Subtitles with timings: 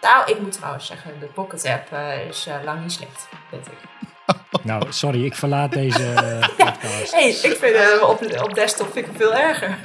[0.00, 3.66] Nou, ik moet trouwens zeggen, de Pocket app eh, is eh, lang niet slecht, vind
[3.66, 3.78] ik.
[4.62, 7.12] Nou, sorry, ik verlaat deze eh, podcast.
[7.12, 9.78] hey, ik vind hem op, op desktop vind ik hem veel erger.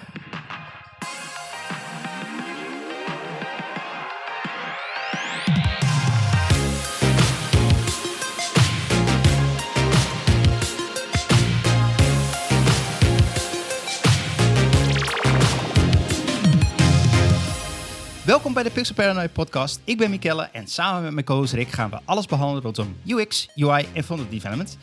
[18.63, 19.79] Bij de Pixel Paranoid podcast.
[19.83, 23.47] Ik ben Mikelle en samen met mijn co-host Rick gaan we alles behandelen rondom UX,
[23.55, 24.77] UI en frontend development.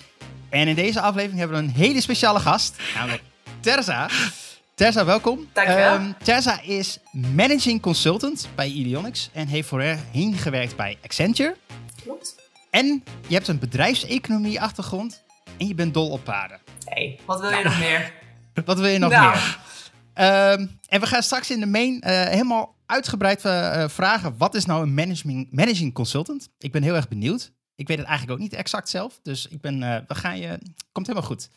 [0.49, 3.23] En in deze aflevering hebben we een hele speciale gast, namelijk
[3.61, 4.09] Terza.
[4.75, 5.49] Terza, welkom.
[5.53, 5.95] Dankjewel.
[5.95, 11.57] Ehm, Terza is managing consultant bij Ideonics en heeft voorheen gewerkt bij Accenture.
[12.03, 12.35] Klopt.
[12.71, 15.23] En je hebt een bedrijfseconomie achtergrond
[15.59, 16.59] en je bent dol op paarden.
[16.85, 18.13] hey, wat wil je nog meer?
[18.65, 19.31] Wat wil je nog Nou.
[19.31, 19.59] meer?
[20.15, 24.65] Ehm, en we gaan straks in de main eh, helemaal uitgebreid eh, vragen: wat is
[24.65, 26.49] nou een managing, managing consultant?
[26.59, 27.53] Ik ben heel erg benieuwd.
[27.75, 29.21] Ik weet het eigenlijk ook niet exact zelf.
[29.23, 30.59] Dus ik ben, eh, we gaan je.
[30.93, 31.51] Komt helemaal goed.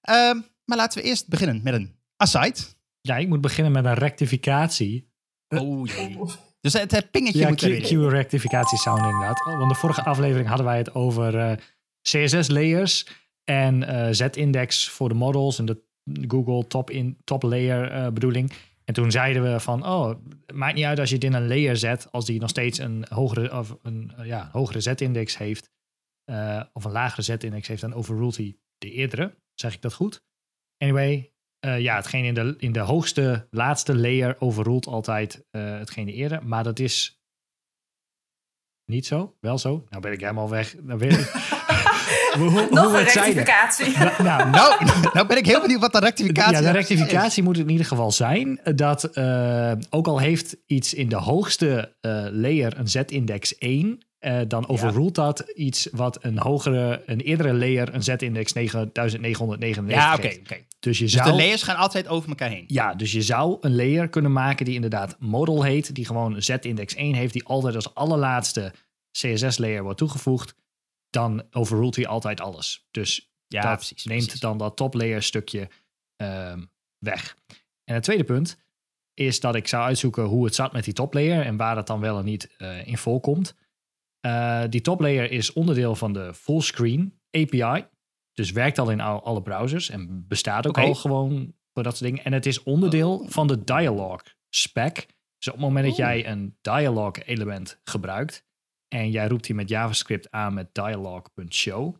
[0.00, 2.58] Ehm, maar laten we eerst beginnen met een aside.
[3.00, 5.10] Ja, ik moet beginnen met een rectificatie.
[5.48, 6.18] Oh jee.
[6.60, 7.82] Dus het, het pingetje Ja, moet in.
[7.82, 9.46] Q-rectificatie sound inderdaad.
[9.46, 11.60] Oh, Want de vorige aflevering hadden wij het over
[12.02, 13.06] CSS-layers
[13.44, 15.87] en Z-index voor de models en de
[16.28, 18.52] Google top, in, top layer eh, bedoeling.
[18.84, 20.14] En toen zeiden we van, oh,
[20.54, 23.04] maakt niet uit als je het in een layer zet, als die nog steeds een
[23.08, 25.70] hogere, of een, eh, ja, hogere Z-index heeft,
[26.24, 29.34] eh, of een lagere Z-index heeft, dan overruled hij de eerdere.
[29.54, 30.22] Zeg ik dat goed?
[30.76, 36.12] Anyway, ja, hetgeen in de, in de hoogste, laatste layer overruled altijd eh hetgeen de
[36.12, 36.46] eerder.
[36.46, 37.18] Maar dat is
[38.84, 39.36] niet zo.
[39.40, 39.84] Wel zo.
[39.88, 40.76] Nou ben ik helemaal weg.
[40.82, 41.56] Nou weet ik.
[42.36, 43.98] Hoe, hoe, Nog hoe een rectificatie.
[43.98, 46.72] Nou, nou, Nou, nou ben ik heel benieuwd wat de rectificatie ja, de is.
[46.72, 51.94] rectificatie moet in ieder geval zijn dat eh, ook al heeft iets in de hoogste
[52.00, 57.54] eh, layer een z-index 1, eh, dan overruled dat iets wat een hogere, een eerdere
[57.54, 60.62] layer een z-index 9999 Ja, oké.
[60.80, 62.64] Dus je Dus zou de layers gaan altijd over elkaar heen.
[62.66, 66.42] Ja, dus je zou een layer kunnen maken die inderdaad model heet, die gewoon een
[66.42, 68.72] z-index 1 heeft, die altijd als allerlaatste
[69.12, 70.54] CSS-layer wordt toegevoegd.
[71.20, 72.86] Dan overruled hij altijd alles.
[72.90, 74.04] Dus Ja, dat precies.
[74.04, 74.40] neemt precies.
[74.40, 75.68] dan dat top layer stukje
[76.16, 76.64] ehm,
[76.98, 77.36] weg.
[77.84, 78.58] En het tweede punt
[79.14, 81.86] is dat ik zou uitzoeken hoe het zat met die top layer en waar het
[81.86, 83.54] dan wel en niet eh, in voorkomt.
[84.20, 87.86] Eh, die top layer is onderdeel van de fullscreen API.
[88.32, 92.10] Dus werkt al in al- alle browsers en bestaat ook al gewoon voor dat soort
[92.10, 92.24] dingen.
[92.24, 93.28] En het is onderdeel Oh.
[93.30, 94.94] van de dialog spec.
[95.38, 95.98] Dus op het moment dat Oh.
[95.98, 98.46] jij een dialog element gebruikt
[98.88, 101.96] en jij roept die met JavaScript aan met dialog.show,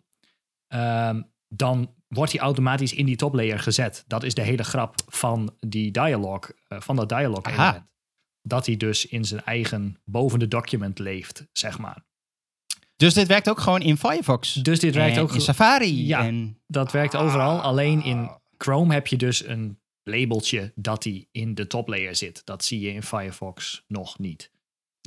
[0.67, 4.05] ehm, dan wordt die automatisch in die top layer gezet.
[4.07, 7.63] Dat is de hele grap van die dialog, eh, van dat dialog Aha.
[7.63, 7.87] element.
[8.43, 12.07] Dat hij dus in zijn eigen boven de document leeft, zeg maar.
[12.97, 14.53] Dus dit werkt ook gewoon in Firefox.
[14.53, 16.07] Dus dit werkt En ook in Safari.
[16.07, 16.25] Ja.
[16.25, 17.61] En Dat werkt overal.
[17.61, 22.47] Alleen in Chrome heb je dus een labeltje dat die in de top layer zit.
[22.47, 24.51] Dat zie je in Firefox nog niet.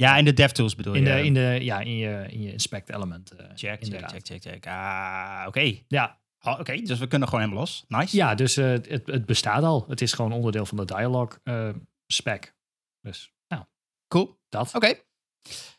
[0.01, 1.09] Ja, in de DevTools bedoel In, je?
[1.13, 3.31] de, in, de, ja, in, je, in je inspect element.
[3.31, 4.67] eh, Check, check, check, check, check.
[4.67, 5.73] Ah, oké.
[5.87, 7.85] Ja, Oh, Oké, dus we kunnen gewoon helemaal los.
[7.87, 8.15] Nice.
[8.15, 9.85] ja dus eh, het, het bestaat al.
[9.87, 11.69] Het is gewoon onderdeel van de dialog eh,
[12.07, 12.53] spec.
[13.01, 13.63] Dus nou,
[14.07, 14.39] Cool.
[14.49, 14.75] dat.
[14.75, 14.93] Oké.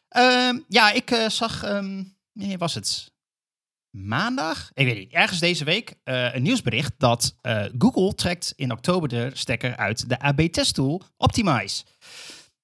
[0.09, 2.03] Ehm, ja, ik eh, zag, ehm
[2.33, 3.13] wanneer was het?
[3.91, 4.71] Maandag?
[4.75, 5.13] Ik weet niet.
[5.13, 10.09] Ergens deze week eh, een nieuwsbericht dat eh, Google trekt in oktober de stekker uit
[10.09, 11.85] de AB-testtool Optimize.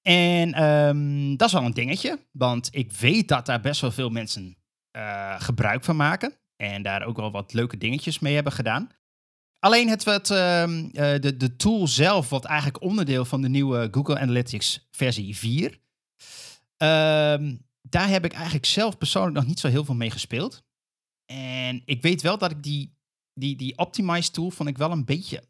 [0.01, 4.09] En ehm, dat is wel een dingetje, want ik weet dat daar best wel veel
[4.09, 4.57] mensen
[4.91, 6.33] eh, gebruik van maken.
[6.55, 8.89] En daar ook wel wat leuke dingetjes mee hebben gedaan.
[9.59, 13.87] Alleen het wat, ehm, eh, de, de tool zelf wordt eigenlijk onderdeel van de nieuwe
[13.91, 15.79] Google Analytics versie 4.
[16.77, 20.63] Ehm, daar heb ik eigenlijk zelf persoonlijk nog niet zo heel veel mee gespeeld.
[21.25, 22.97] En ik weet wel dat ik die,
[23.33, 25.43] die, die Optimize tool vond ik wel een beetje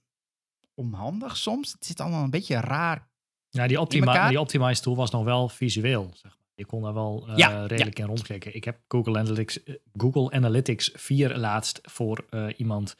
[0.73, 1.71] onhandig soms.
[1.71, 3.08] Het zit allemaal een beetje raar.
[3.49, 4.29] Ja, die, optimi elkaar?
[4.29, 6.09] die Optimize tool was nog wel visueel.
[6.13, 6.39] Zeg maar.
[6.59, 8.55] Je kon daar wel eh, Ja, redelijk in rondklikken.
[8.55, 12.95] Ik heb Google Analytics, eh, Google Analytics 4 laatst voor eh, iemand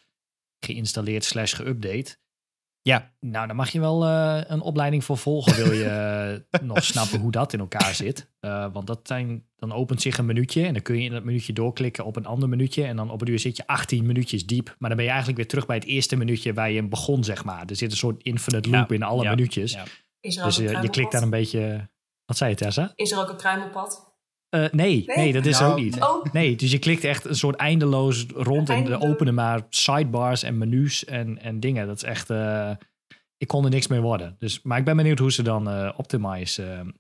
[0.59, 2.17] geïnstalleerd slash geüpdate.
[2.81, 5.55] Ja, Nou, daar mag je wel een opleiding voor volgen.
[5.55, 8.29] Wil je nog snappen hoe dat in elkaar zit.
[8.71, 10.65] Want dat zijn, dan opent zich een minuutje.
[10.65, 12.83] En dan kun je in dat minuutje doorklikken op een ander minuutje.
[12.83, 14.75] En dan op een duur zit je 18 minuutjes diep.
[14.77, 17.43] Maar dan ben je eigenlijk weer terug bij het eerste minuutje waar je begon, zeg
[17.43, 17.65] maar.
[17.65, 19.77] Er zit een soort infinite loop Ja, in alle ja, minuutjes.
[20.19, 21.89] Is er, Dus ook een je, je klikt daar een beetje...
[22.25, 22.91] Wat zei je, Tessa?
[22.95, 24.07] Is er ook een kruimelpad?
[24.49, 25.33] Eh, nee, nee, Nee?
[25.33, 26.01] dat is Nou, ook niet.
[26.01, 30.43] Oh, Nee, dus je klikt echt een soort eindeloos rond en er openen maar sidebars
[30.43, 31.87] en menus en, en dingen.
[31.87, 32.29] Dat is echt...
[32.29, 32.71] eh,
[33.37, 34.35] ik kon er niks mee worden.
[34.39, 36.93] Dus, maar ik ben benieuwd hoe ze dan eh Optimize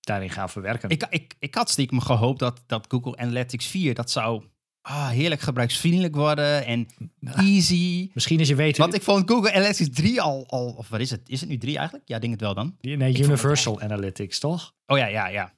[0.00, 0.88] daarin gaan verwerken.
[0.88, 4.42] Ik, ik, ik had stiekem gehoopt dat, dat Google Analytics 4, dat zou
[4.88, 6.86] ah, heerlijk gebruiksvriendelijk worden en
[7.20, 8.10] easy.
[8.14, 8.76] Misschien als je weet...
[8.76, 11.28] Want ik vond Google Analytics 3 al, al, of wat is het?
[11.28, 12.08] Is het nu 3 eigenlijk?
[12.08, 12.76] Ja, denk het wel dan.
[12.80, 14.74] Nee, Universal Analytics, toch?
[14.86, 15.54] Oh ja, ja, ja.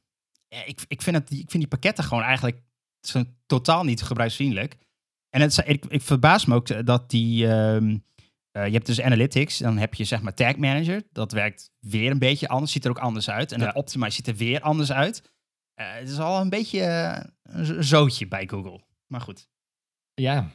[0.67, 2.63] Ik, ik, vind het, ik vind die pakketten gewoon eigenlijk
[3.01, 4.77] zo totaal niet gebruiksvriendelijk.
[5.31, 7.49] En het, is- ik, ik verbaas me ook dat die...
[7.49, 7.97] ehm,
[8.51, 11.03] eh, je hebt dus Analytics, dan heb je zeg maar Tag Manager.
[11.13, 13.53] Dat werkt weer een beetje anders, ziet er ook anders uit.
[13.53, 13.67] En Ja.
[13.67, 15.23] het Optimize ziet er weer anders uit.
[15.75, 18.81] Eh, het is al een beetje eh, een zo- zootje bij Google.
[19.09, 19.49] Maar goed.
[20.15, 20.51] Ja,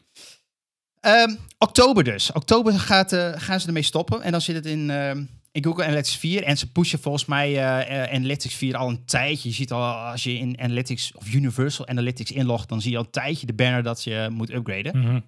[1.03, 2.31] Ehm, oktober dus.
[2.31, 4.21] Oktober gaat, eh, gaan ze ermee stoppen.
[4.21, 6.43] En dan zit het in, ehm, in Google Analytics 4.
[6.43, 9.49] En ze pushen volgens mij eh, eh, Analytics 4 al een tijdje.
[9.49, 13.03] Je ziet al als je in Analytics of Universal Analytics inlogt, dan zie je al
[13.03, 14.97] een tijdje de banner dat je moet upgraden.
[14.99, 15.19] mhm.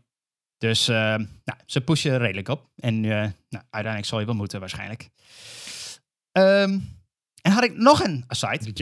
[0.58, 0.96] Dus eh,
[1.44, 2.70] nou, ze pushen redelijk op.
[2.76, 5.10] En nou, uiteindelijk zal je wel moeten waarschijnlijk.
[6.32, 6.80] Ehm,
[7.42, 8.74] en had ik nog een aside.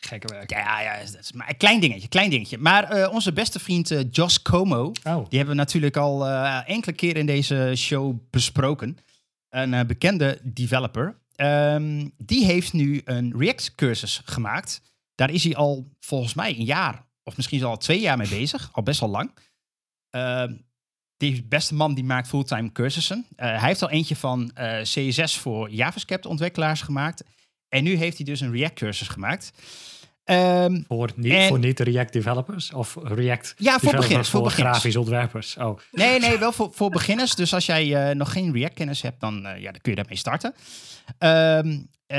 [0.00, 0.50] Gekke werk.
[0.50, 2.58] Ja, ja, dat is maar een klein dingetje, klein dingetje.
[2.58, 6.68] Maar eh, onze beste vriend eh, Josh Como, Oh, die hebben we natuurlijk al eh,
[6.68, 8.98] enkele keer in deze show besproken.
[9.48, 11.18] Een bekende developer.
[11.34, 14.82] Ehm, die heeft nu een React-cursus gemaakt.
[15.14, 18.68] Daar is hij al volgens mij een jaar, of misschien al twee jaar mee bezig.
[18.72, 19.34] Al best wel lang.
[20.10, 20.54] Ehm,
[21.16, 23.26] die beste man die maakt fulltime cursussen.
[23.36, 24.52] Hij heeft al eentje van
[24.82, 27.24] CSS voor JavaScript-ontwikkelaars gemaakt.
[27.70, 29.52] En nu heeft hij dus een React-cursus gemaakt.
[30.24, 32.72] Ehm, voor, niet, En- voor niet React developers?
[32.72, 34.28] Of React ja, voor beginners.
[34.28, 34.76] Voor beginners.
[34.78, 35.56] grafisch ontwerpers?
[35.56, 37.34] Oh, Nee, nee, wel voor, voor beginners.
[37.34, 40.16] Dus als jij eh, nog geen React-kennis hebt, dan, eh, ja, dan kun je daarmee
[40.16, 40.54] starten.
[41.18, 41.68] Ehm,
[42.06, 42.18] eh,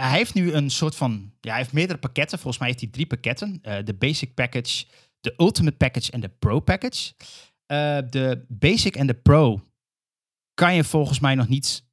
[0.00, 1.32] hij heeft nu een soort van...
[1.40, 2.38] Ja, hij heeft meerdere pakketten.
[2.38, 3.60] Volgens mij heeft hij drie pakketten.
[3.84, 4.84] De Basic Package,
[5.20, 7.12] de Ultimate Package en de Pro Package.
[8.10, 9.60] De Basic en de Pro
[10.54, 11.84] kan je volgens mij nog niet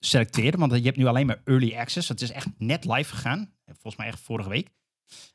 [0.00, 0.58] selecteren.
[0.58, 2.08] Want je hebt nu alleen maar Early Access.
[2.08, 3.52] Het is echt net live gegaan.
[3.66, 4.68] Volgens mij echt vorige week.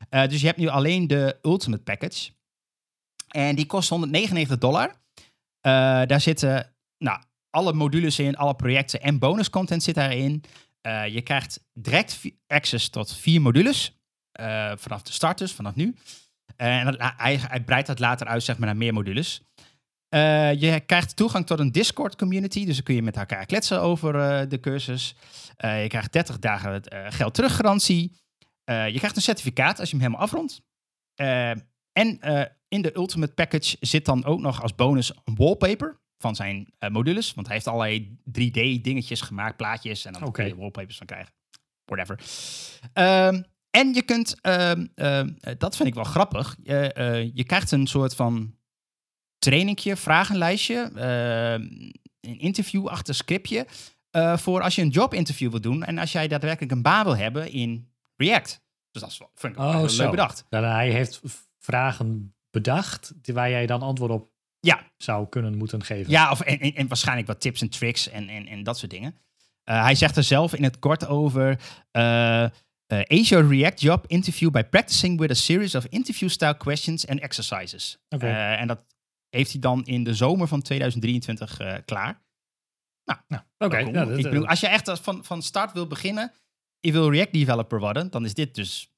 [0.09, 2.31] Eh, dus je hebt nu alleen de Ultimate Package.
[3.27, 4.89] En die kost 199 dollar.
[5.61, 5.71] Eh,
[6.05, 10.43] daar zitten nou, alle modules in, alle projecten en bonuscontent zit daarin.
[10.81, 13.93] Eh, je krijgt direct access tot vier modules.
[14.75, 15.95] vanaf de start dus, vanaf nu.
[16.55, 19.41] En hij, hij breidt dat later uit zeg maar, naar meer modules.
[20.09, 22.65] Eh, je krijgt toegang tot een Discord community.
[22.65, 25.15] Dus dan kun je met elkaar kletsen over eh, de cursus.
[25.57, 26.81] Eh, je krijgt 30 dagen
[27.13, 28.23] geld teruggarantie.
[28.65, 30.61] Je krijgt een certificaat als je hem helemaal afrondt.
[31.91, 32.19] En
[32.67, 37.33] in de Ultimate Package zit dan ook nog als bonus een wallpaper van zijn modules.
[37.33, 40.05] Want hij heeft allerlei 3D-dingetjes gemaakt, plaatjes.
[40.05, 41.33] En dan kun je wallpapers van krijgen.
[41.85, 42.19] Whatever.
[42.93, 46.55] Ehm, en je kunt, ehm, ehm, eh, dat vind ik wel grappig.
[46.63, 48.55] Je krijgt een soort van
[49.45, 51.61] trainingje, vragenlijstje, ehm,
[52.21, 53.65] een interviewachtig scriptje.
[54.11, 57.17] eh, voor als je een jobinterview wil doen en als jij daadwerkelijk een baan wil
[57.17, 58.61] hebben in React.
[58.91, 60.45] Dus dat is wel, vind ik Oh, leuk bedacht.
[60.49, 61.21] dat hij heeft
[61.59, 66.11] vragen bedacht waar jij dan antwoord op Ja, zou kunnen moeten geven.
[66.11, 68.91] Ja, of, en, en, en waarschijnlijk wat tips en tricks en, en, en dat soort
[68.91, 69.15] dingen.
[69.63, 71.59] Eh, hij zegt er zelf in het kort over.
[71.91, 77.07] eh eh, Ace your React job interview by practicing with a series of interview-style questions
[77.07, 77.97] and exercises.
[78.07, 78.79] Eh, en dat
[79.35, 82.23] heeft hij dan in de zomer van 2023 eh, klaar.
[83.27, 83.93] Nou, Oké, Cool.
[83.93, 86.33] ja, dat- Ik bedoel, als je echt als van, van start wil beginnen,
[86.79, 88.93] je wil React developer worden, dan is dit dus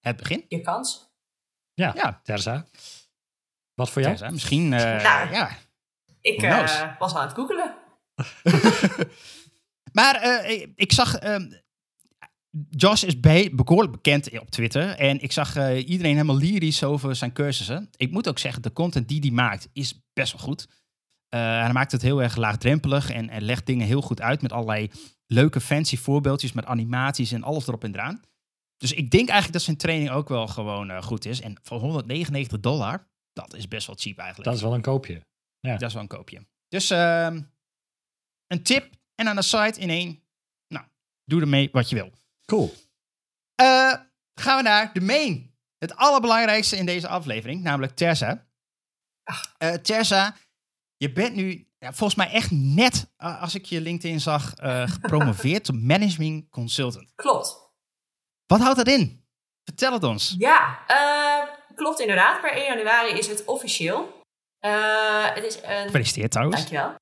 [0.00, 0.44] het begin.
[0.48, 1.10] Je kans.
[1.74, 2.66] ja, Ja, Terza.
[3.74, 4.14] Wat voor jou?
[4.14, 4.72] Tessa, misschien.
[4.72, 5.32] eh, Nou.
[5.32, 5.58] ja.
[6.20, 7.74] Ik eh, was aan het googelen.
[9.92, 11.18] Maar eh, ik zag.
[12.70, 14.88] Josh is be behoorlijk bekend op Twitter.
[14.88, 17.88] En ik zag eh, iedereen helemaal lyrisch over zijn cursussen.
[17.96, 20.68] Ik moet ook zeggen, de content die hij maakt is best wel goed.
[21.28, 24.52] Eh, hij maakt het heel erg laagdrempelig en, en legt dingen heel goed uit met
[24.52, 24.90] allerlei
[25.26, 28.20] leuke fancy voorbeeldjes met animaties en alles erop en eraan.
[28.76, 31.40] Dus ik denk eigenlijk dat zijn training ook wel gewoon eh, goed is.
[31.40, 34.48] En voor 199 dollar, dat is best wel cheap eigenlijk.
[34.48, 35.22] Dat is wel een koopje.
[35.60, 36.46] Dat is wel een koopje.
[36.68, 37.42] Dus ehm,
[38.46, 40.22] een tip en aan de site in één.
[40.68, 40.86] Nou,
[41.24, 42.12] doe ermee wat je wil.
[42.44, 42.74] Cool.
[43.54, 43.94] Eh,
[44.34, 45.56] gaan we naar de main.
[45.78, 48.46] Het allerbelangrijkste in deze aflevering, namelijk Terza.
[49.58, 50.36] Eh Terza,
[50.96, 55.64] je bent nu ja, volgens mij echt net, als ik je LinkedIn zag, eh, gepromoveerd
[55.66, 57.12] tot management consultant.
[57.14, 57.56] Klopt.
[58.46, 59.24] Wat houdt dat in?
[59.64, 60.34] Vertel het ons.
[60.38, 62.40] Ja, eh, klopt inderdaad.
[62.40, 64.22] Per 1 januari is het officieel.
[64.58, 65.84] Eh, het is een...
[65.84, 66.56] Gefeliciteerd trouwens.
[66.56, 66.94] Dankjewel.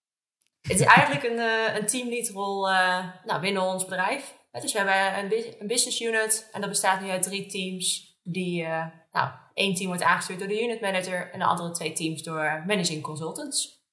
[0.60, 1.38] Het is eigenlijk een,
[1.76, 4.34] een teamleadrol eh nou, binnen ons bedrijf.
[4.50, 8.18] Dus we hebben een, een business unit en dat bestaat nu uit drie teams.
[8.22, 11.92] Die, eh, nou, één team wordt aangestuurd door de unit manager en de andere twee
[11.92, 13.84] teams door managing consultants.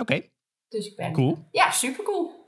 [0.00, 0.28] Oké,
[0.68, 1.12] Dus ik ben...
[1.12, 1.38] cool.
[1.50, 2.42] Ja, super cool.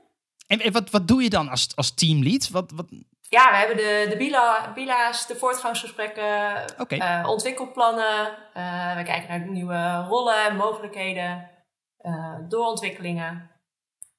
[0.47, 2.49] En, en wat, wat doe je dan als, als teamlead?
[2.49, 2.85] Wat, wat,
[3.29, 8.37] Ja, we hebben de, de bila, bila's, de voortgangsgesprekken, eh, ontwikkelplannen.
[8.53, 11.49] Eh, we kijken naar nieuwe rollen, mogelijkheden,
[11.97, 13.51] eh, doorontwikkelingen.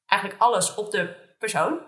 [0.07, 1.81] Eigenlijk alles op de persoon.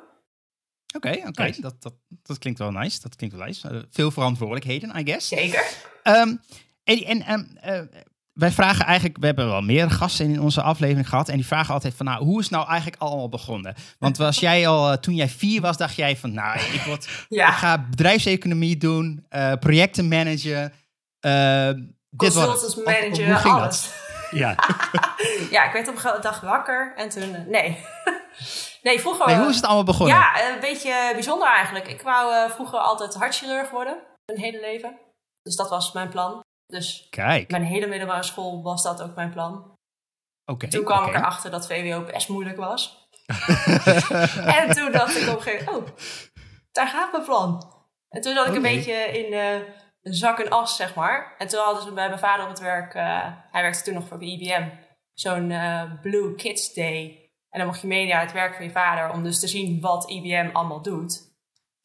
[0.96, 1.42] Oké, oké.
[1.42, 1.60] Nice.
[1.60, 3.00] Dat, dat, dat klinkt wel nice.
[3.02, 3.68] Dat klinkt wel nice.
[3.68, 5.28] Eh, veel verantwoordelijkheden, I guess.
[5.28, 5.64] Zeker.
[6.02, 6.34] Ehm,
[6.84, 7.80] en en ehm, eh,
[8.32, 11.28] wij vragen eigenlijk, we hebben wel meer gasten in onze aflevering gehad.
[11.28, 13.74] En die vragen altijd van, nou, hoe is het nou eigenlijk allemaal begonnen?
[13.98, 17.08] Want was jij al, eh, toen jij vier was, dacht jij van, nou, ik, word,
[17.28, 17.48] Ja.
[17.48, 20.72] ik ga bedrijfseconomie doen, eh, projecten managen.
[21.20, 21.70] eh,
[22.10, 22.16] dit.
[22.16, 23.62] Consultants manager, hoe ging dat?
[23.62, 23.88] alles.
[24.30, 24.56] Ja,
[25.50, 27.34] Ja, ik werd op een dag wakker en toen...
[27.34, 27.84] eh, nee.
[28.82, 29.26] nee, vroeger...
[29.26, 30.16] Nee, hoe is het allemaal begonnen?
[30.16, 31.88] Ja, een beetje bijzonder eigenlijk.
[31.88, 34.02] Ik wou eh, vroeger altijd hartchirurg worden.
[34.24, 34.98] Mijn hele leven.
[35.42, 36.40] Dus dat was mijn plan.
[36.66, 39.74] Dus Kijk, mijn hele middelbare school was dat ook mijn plan.
[40.50, 40.68] oké.
[40.68, 43.06] Toen kwam ik erachter dat VWO best moeilijk was.
[44.60, 45.96] en toen dacht ik op een gegeven moment, oh,
[46.72, 47.72] daar gaat mijn plan.
[48.08, 48.74] En toen zat ik een Oké.
[48.74, 49.60] beetje in eh,
[50.08, 51.34] een zak en as, zeg maar.
[51.38, 54.08] En toen hadden ze bij mijn vader op het werk, eh, hij werkte toen nog
[54.08, 54.68] voor IBM,
[55.12, 57.30] zo'n eh, Blue Kids Day.
[57.50, 59.80] En dan mocht je mee naar het werk van je vader om dus te zien
[59.80, 61.36] wat IBM allemaal doet.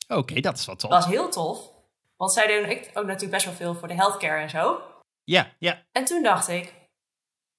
[0.08, 0.90] Oké, dat is wel tof.
[0.90, 1.72] Dat was heel tof.
[2.18, 4.82] Want zij doen ik, ook natuurlijk best wel veel voor de healthcare en zo.
[5.24, 5.84] Ja, ja.
[5.92, 6.74] En toen dacht ik,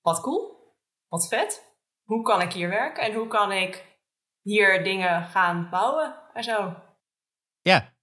[0.00, 0.72] wat cool,
[1.08, 1.72] wat vet.
[2.04, 3.94] Hoe kan ik hier werken en hoe kan ik
[4.42, 6.74] hier dingen gaan bouwen en zo.
[7.60, 7.93] Ja,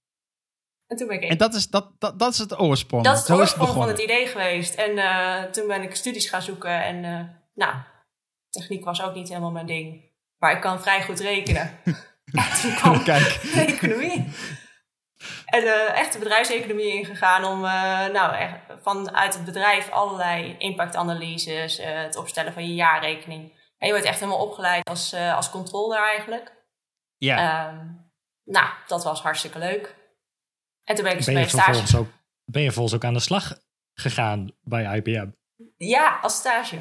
[0.92, 3.04] En toen ben ik en dat is, dat, dat, dat is het oorsprong.
[3.04, 4.74] dat is Zo oorsprong van het idee geweest.
[4.74, 7.20] En eh, toen ben ik studies gaan zoeken en eh,
[7.54, 7.74] nou,
[8.50, 10.10] techniek was ook niet helemaal mijn ding.
[10.38, 11.78] Maar ik kan vrij goed rekenen.
[11.84, 13.40] en toen kwam Kijk.
[13.68, 14.28] economie.
[15.46, 17.60] En eh echt de bedrijfseconomie ingegaan om
[18.12, 23.52] nou, echt vanuit het bedrijf allerlei impactanalyses, het opstellen van je jaarrekening.
[23.78, 26.52] En je wordt echt helemaal opgeleid als, als controller eigenlijk.
[27.16, 27.86] Ja, Ehm,
[28.44, 30.00] nou, dat was hartstikke leuk.
[30.84, 31.98] En toen ben ik ben bij je, stage.
[31.98, 32.08] ook,
[32.44, 33.58] ben je vervolgens ook aan de slag
[33.94, 35.30] gegaan bij IBM?
[35.76, 36.78] Ja, als stage.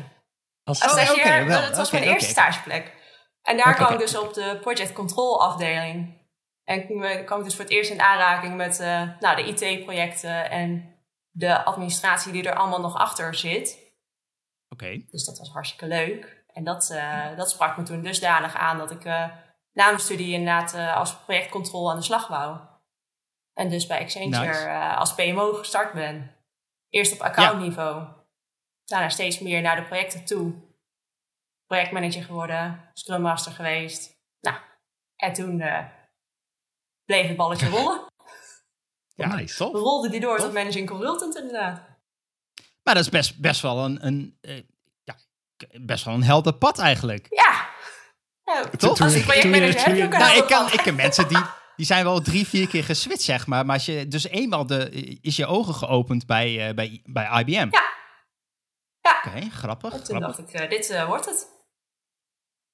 [0.64, 1.62] Als stagiair, wel.
[1.62, 3.00] dat was mijn eerste stageplek.
[3.42, 6.20] En daar kwam ik dus op de project control afdeling.
[6.64, 6.86] En
[7.26, 10.96] kwam ik dus voor het eerst in aanraking met eh, nou, de IT-projecten en
[11.30, 13.94] de administratie die er allemaal nog achter zit.
[14.70, 15.04] oké.
[15.10, 16.44] Dus dat was hartstikke leuk.
[16.54, 19.30] En dat, eh, dat sprak me toen dusdanig aan dat ik eh,
[19.74, 22.58] na mijn studie inderdaad als projectcontrol aan de slag wou.
[23.54, 24.60] En dus bij Accenture Nice.
[24.60, 26.36] eh, als PMO gestart ben.
[26.90, 28.08] Eerst op accountniveau.
[28.86, 30.54] Daarna steeds meer naar de projecten toe.
[31.66, 34.20] Projectmanager geworden, Scrum Master geweest.
[34.40, 34.58] Nou,
[35.16, 35.86] en toen eh,
[37.06, 38.06] bleef het balletje rollen.
[39.16, 39.56] Ja, nice.
[39.58, 39.74] tof.
[39.74, 40.46] Rolde die door Tof.
[40.46, 41.82] tot managing consultant inderdaad.
[42.84, 44.64] Maar dat is best, best wel een, een eh,
[45.04, 45.16] ja,
[45.82, 47.28] best wel een helder pad eigenlijk.
[47.30, 47.70] Ja.
[48.44, 49.02] Ja, Toch?
[49.02, 51.38] Als je- projectmanager heb je je- ook een Nou, ik, kan, ik ken mensen die,
[51.82, 53.66] die zijn wel drie, vier keer geswitcht, zeg maar.
[53.66, 54.90] Maar als je dus eenmaal de,
[55.22, 57.68] is je ogen geopend bij, eh, bij, bij IBM.
[57.72, 57.84] Ja.
[59.02, 59.22] Ja.
[59.26, 59.94] Oké, grappig.
[59.94, 60.38] En toen grappig.
[60.38, 61.48] dacht ik, eh, dit eh, wordt het.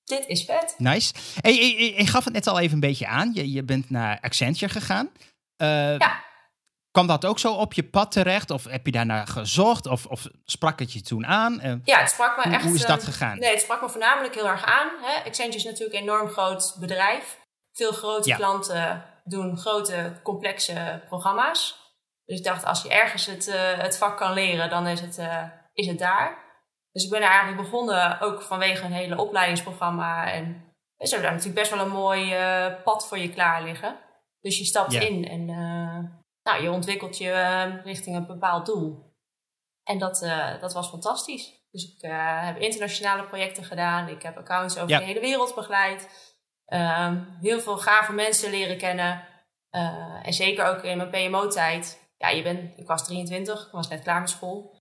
[0.04, 0.76] Dit is vet.
[0.78, 1.14] Nice.
[1.42, 1.54] Hey,
[1.98, 3.32] je gaf het net al even een beetje aan.
[3.34, 5.10] Je, je bent naar Accenture gegaan.
[5.56, 6.26] Eh, Ja.
[6.92, 8.52] Kwam dat ook zo op je pad terecht?
[8.52, 9.86] Of heb je daarnaar gezocht?
[9.86, 11.60] Of, of sprak het je toen aan?
[11.60, 12.64] Eh, Ja, het sprak me hoe, echt...
[12.64, 13.40] hoe is eh, dat gegaan?
[13.40, 14.90] Nee, het sprak me voornamelijk heel erg aan.
[15.02, 15.24] Hè?
[15.26, 17.38] Accenture is natuurlijk een enorm groot bedrijf.
[17.78, 18.36] Veel grote Ja.
[18.36, 21.86] klanten doen grote, complexe programma's.
[22.26, 25.18] Dus ik dacht, als je ergens het, eh, het vak kan leren, dan is het,
[25.18, 25.44] eh,
[25.74, 26.46] is het daar.
[26.92, 30.32] Dus ik ben er eigenlijk begonnen, ook vanwege een hele opleidingsprogramma.
[30.32, 30.44] En
[30.98, 33.98] ze hebben daar natuurlijk best wel een mooi eh, pad voor je klaar liggen.
[34.42, 35.02] Dus je stapt Ja.
[35.02, 35.46] in en
[36.44, 37.32] nou, je ontwikkelt je
[37.84, 39.16] richting een bepaald doel.
[39.84, 40.20] En dat,
[40.62, 41.66] dat was fantastisch.
[41.72, 42.02] Dus ik
[42.42, 44.08] heb internationale projecten gedaan.
[44.08, 45.00] Ik heb accounts over Ja.
[45.00, 46.10] de hele wereld begeleid.
[46.68, 49.24] Ehm, heel veel gave mensen leren kennen.
[49.70, 52.10] Eh, en zeker ook in mijn PMO-tijd.
[52.18, 54.76] Ja, je bent, ik was 23, ik was net klaar met school.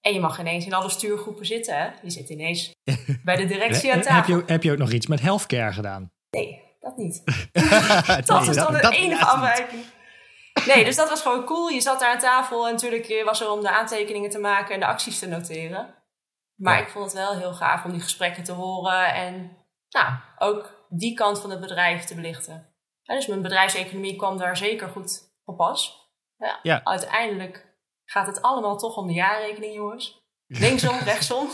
[0.00, 1.76] En je mag ineens in alle stuurgroepen zitten.
[1.76, 1.90] Hè?
[2.02, 2.70] Je zit ineens
[3.24, 4.36] bij de directie aan heb, tafel.
[4.36, 6.10] je, heb je ook nog iets met healthcare gedaan?
[6.30, 7.22] Nee, dat niet.
[8.26, 9.84] Dat is dan de enige afwijking.
[10.66, 11.68] Nee, dus dat was gewoon cool.
[11.68, 14.80] Je zat daar aan tafel en natuurlijk was er om de aantekeningen te maken en
[14.80, 15.94] de acties te noteren.
[16.56, 16.82] Maar Ja.
[16.82, 19.56] ik vond het wel heel gaaf om die gesprekken te horen en
[19.88, 22.74] nou, ook die kant van het bedrijf te belichten.
[23.02, 26.10] Ja, dus mijn bedrijfseconomie kwam daar zeker goed op pas.
[26.36, 26.80] Ja, Ja.
[26.84, 27.66] Uiteindelijk
[28.04, 30.20] gaat het allemaal toch om de jaarrekening, jongens.
[30.46, 31.48] Linksom, rechtsom.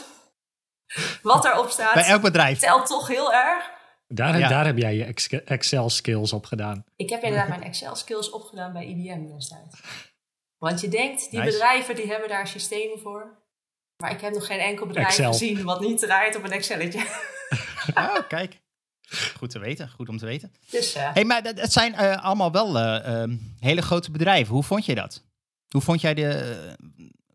[1.23, 2.59] Wat daarop staat, Bij elk bedrijf.
[2.59, 3.71] telt toch heel erg.
[4.07, 4.49] Daar, Ja.
[4.49, 6.85] daar heb jij je ex- Excel skills op gedaan.
[6.97, 9.81] Ik heb inderdaad mijn Excel skills opgedaan bij IBM destijds.
[10.59, 11.51] Want je denkt, die Nice.
[11.53, 13.37] bedrijven die hebben daar systemen voor.
[14.03, 15.33] Maar ik heb nog geen enkel bedrijf Excel.
[15.33, 17.07] gezien wat niet draait op een Excelletje.
[17.95, 18.61] Oh, kijk.
[19.37, 20.53] Goed te weten, goed om te weten.
[20.71, 24.55] Dus eh, hey, maar dat- het zijn eh, allemaal wel eh, ehm, hele grote bedrijven.
[24.55, 25.25] Hoe vond je dat?
[25.69, 26.77] Hoe vond jij de,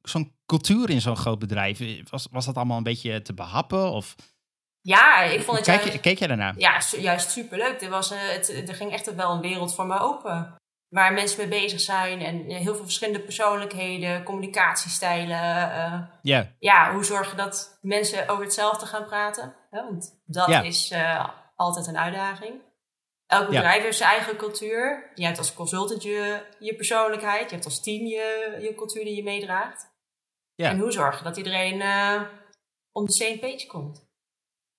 [0.02, 1.80] zo'n cultuur in zo'n groot bedrijf?
[2.10, 3.92] Was, was dat allemaal een beetje te behappen?
[3.92, 4.16] Of
[4.82, 6.54] ja, ik vond het kijk, juist, keek jij daarnaar?
[6.58, 7.82] ja, su- juist superleuk.
[7.82, 10.56] Er, was, het, er ging echt wel een wereld voor me open.
[10.90, 15.72] Waar mensen mee bezig zijn en heel veel verschillende persoonlijkheden, communicatiestijlen.
[15.72, 19.56] eh, Ja, ja, hoe zorg je dat mensen over hetzelfde gaan praten?
[19.72, 20.92] Ja, want dat is
[21.56, 22.62] altijd een uitdaging.
[23.28, 25.12] Elk bedrijf heeft zijn eigen cultuur.
[25.16, 27.44] Je hebt als consultant je, je persoonlijkheid.
[27.50, 29.92] Je hebt als team je, je cultuur die je meedraagt.
[30.56, 30.70] Ja.
[30.70, 32.22] En hoe zorg je dat iedereen eh
[32.92, 34.06] om de same page komt?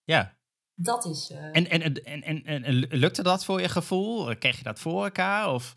[0.05, 0.37] ja.
[0.77, 1.31] Dat is...
[1.31, 4.37] eh, En, en, en, en, en, en lukte dat voor je gevoel?
[4.37, 5.49] Kreeg je dat voor elkaar?
[5.53, 5.75] Of?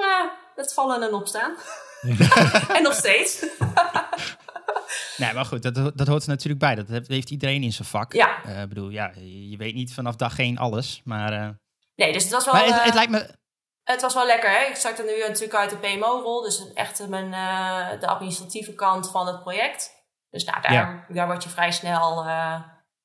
[0.00, 1.56] ja, het vallen en opstaan.
[2.76, 3.40] en nog steeds.
[5.16, 6.74] Nee, maar goed, dat, dat hoort er natuurlijk bij.
[6.74, 8.12] Dat heeft- iedereen in zijn vak.
[8.12, 8.42] Ja.
[8.44, 9.12] Eh, Ik bedoel, ja,
[9.50, 11.00] je weet niet vanaf dag één alles.
[11.04, 11.48] Maar, eh,
[11.94, 12.54] Nee, dus het was wel...
[12.54, 13.36] maar het, eh, het lijkt me...
[13.82, 14.64] Het was wel lekker, hè?
[14.64, 17.30] Ik zat er nu natuurlijk uit de PMO-rol, dus echt mijn,
[18.00, 19.90] de administratieve kant van het project.
[20.30, 21.04] Dus nou, daar, Ja.
[21.08, 22.60] daar word je vrij snel, eh,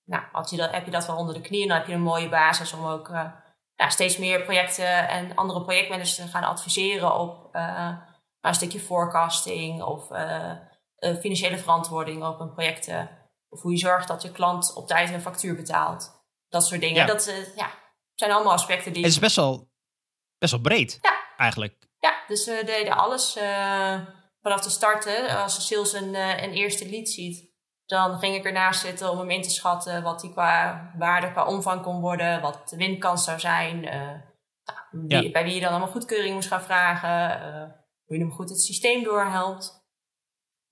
[0.06, 1.94] nou, had je dat, heb je dat wel onder de knie en dan heb je
[1.94, 3.08] een mooie basis om ook
[3.76, 7.50] ja, steeds meer projecten en andere projectmanagers te gaan adviseren op
[8.42, 10.08] een stukje forecasting of
[11.04, 12.88] eh, eh, financiële verantwoording op een project.
[12.88, 13.02] eh,
[13.50, 16.22] of hoe je zorgt dat je klant op tijd een factuur betaalt.
[16.50, 16.96] Dat soort dingen.
[16.96, 17.06] Ja.
[17.06, 17.72] Dat eh, ja,
[18.14, 19.04] zijn allemaal aspecten die...
[19.04, 19.72] Het is best wel,
[20.38, 21.14] best wel breed, Ja.
[21.38, 21.88] eigenlijk.
[22.00, 24.00] Ja, dus we deden alles eh,
[24.42, 25.06] vanaf de start.
[25.06, 25.36] hè.
[25.38, 27.52] Als de sales een, eh, een eerste lead ziet,
[27.86, 31.46] dan ging ik ernaast zitten om hem in te schatten wat die qua waarde, qua
[31.46, 34.00] omvang kon worden, wat de winkans zou zijn, eh,
[34.64, 35.32] nou, wie- Ja.
[35.32, 37.70] bij wie je dan allemaal goedkeuring moest gaan vragen, eh,
[38.06, 39.83] hoe je hem goed het systeem doorhelpt.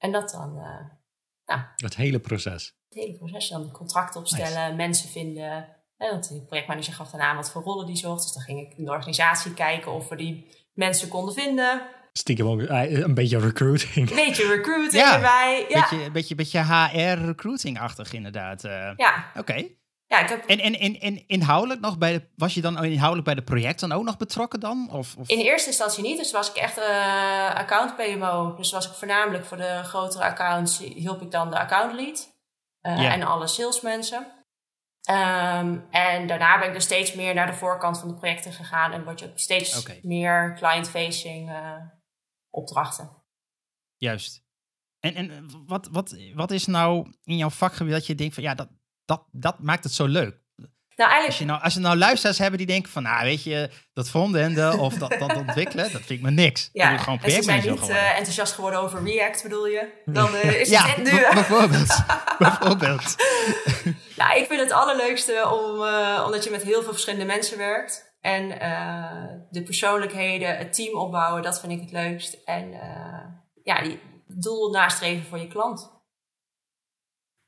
[0.01, 2.75] En dat dan eh, Het hele proces.
[2.89, 5.67] het hele proces, dan contracten opstellen, mensen vinden.
[5.98, 8.24] Hè, want de projectmanager gaf daarna wat voor rollen die zocht.
[8.24, 11.81] Dus dan ging ik in de organisatie kijken of we die mensen konden vinden.
[12.13, 14.10] Stiekem ook eh, een beetje recruiting.
[14.10, 15.65] Een beetje recruiting Ja, erbij.
[15.70, 18.63] Ja, Beetje, beetje, beetje HR-recruiting-achtig inderdaad.
[18.63, 18.91] eh.
[18.95, 19.32] ja.
[19.36, 19.67] Oké.
[20.12, 23.26] Ja ik heb En, en, en, en inhoudelijk nog bij de, was je dan inhoudelijk
[23.26, 24.89] bij de projecten ook nog betrokken dan?
[24.91, 25.30] Of, of?
[25.30, 26.17] in eerste instantie niet.
[26.17, 28.56] Dus was ik echt eh account PMO.
[28.56, 32.30] Dus was ik voornamelijk voor de grotere accounts hielp ik dan de account lead.
[32.82, 33.12] eh, Ja.
[33.12, 34.28] En alle salesmensen.
[35.02, 38.91] Ehm, en daarna ben ik dus steeds meer naar de voorkant van de projecten gegaan.
[38.91, 41.76] En word je ook steeds meer client-facing eh,
[42.50, 43.10] opdrachten.
[43.95, 44.43] Juist.
[45.00, 48.56] En, en wat, wat, wat is nou in jouw vakgebied dat je denkt van ja,
[48.56, 48.69] dat,
[49.12, 50.39] dat, dat maakt het zo leuk?
[50.95, 54.10] Nou, Als je nou, als nou luisteraars hebben die denken van, nou weet je, dat
[54.10, 56.69] frontenden of dat, dat ontwikkelen, dat vind ik me niks.
[56.74, 60.02] Ik Ja, gewoon en ze zijn niet eh, enthousiast geworden over React, bedoel je?
[60.06, 61.19] Dan eh, is ja, het nu.
[61.34, 62.04] bijvoorbeeld.
[62.39, 63.15] bijvoorbeeld.
[64.17, 68.10] Nou, ik vind het allerleukste om, eh, omdat je met heel veel verschillende mensen werkt.
[68.21, 68.50] En
[69.50, 72.38] de persoonlijkheden, het team opbouwen, dat vind ik het leukst.
[72.45, 72.69] En
[73.63, 76.00] ja, die doel nastreven voor je klant.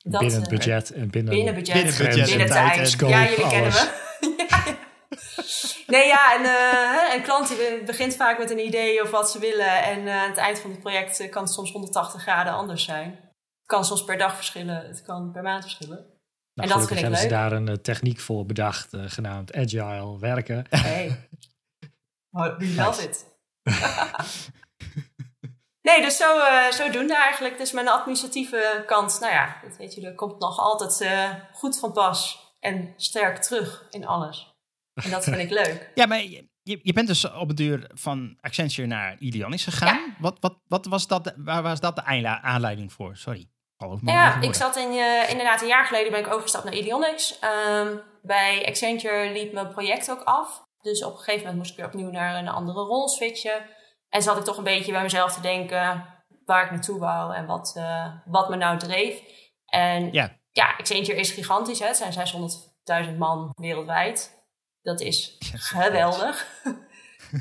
[0.06, 2.78] Dat, binnen het eh, budget en binnen, Binnen budget, Binnen budget tijd tijd.
[2.78, 3.90] en scope, ja, jullie kennen alles.
[4.50, 4.76] ja.
[5.86, 7.54] Nee, ja, en hè, een klant
[7.86, 9.82] begint vaak met een idee of wat ze willen.
[9.82, 13.10] En eh, aan het eind van het project kan het soms 180 graden anders zijn.
[13.10, 15.96] Het kan soms per dag verschillen, het kan per maand verschillen.
[16.54, 17.32] Nou, en dat vind ik hebben ze leuk.
[17.32, 20.66] daar een techniek voor bedacht, genaamd agile werken.
[20.68, 21.28] Hey.
[22.30, 23.26] We love it.
[25.84, 27.58] Nee, dus zo, eh zodoende eigenlijk.
[27.58, 31.78] Dus mijn administratieve kant, nou ja, dat weet je, er komt nog altijd eh, goed
[31.78, 32.42] van pas.
[32.60, 34.52] En sterk terug in alles.
[34.94, 35.90] En dat vind ik leuk.
[35.94, 36.48] Ja, maar je,
[36.82, 40.16] je bent dus op het duur van Accenture naar Ideonics gegaan.
[40.18, 42.04] Wat, wat, wat was dat, waar was dat de
[42.42, 43.16] aanleiding voor?
[43.16, 43.48] Sorry.
[44.02, 47.38] Ja, ik zat in, eh, inderdaad een jaar geleden ben ik overgestapt naar Ideonics.
[47.38, 50.62] Ehm, bij Accenture liep mijn project ook af.
[50.82, 53.66] Dus op een gegeven moment moest ik weer opnieuw naar een andere rol switchen.
[54.14, 56.06] En zat ik toch een beetje bij mezelf te denken
[56.44, 59.20] waar ik naartoe wou en wat, eh, wat me nou dreef.
[59.66, 60.38] En Ja.
[60.52, 61.78] ja, Accenture is gigantisch.
[61.78, 61.86] Hè?
[61.86, 62.12] Het zijn
[63.06, 64.44] 600.000 man wereldwijd.
[64.82, 65.36] Dat is
[65.72, 66.46] geweldig.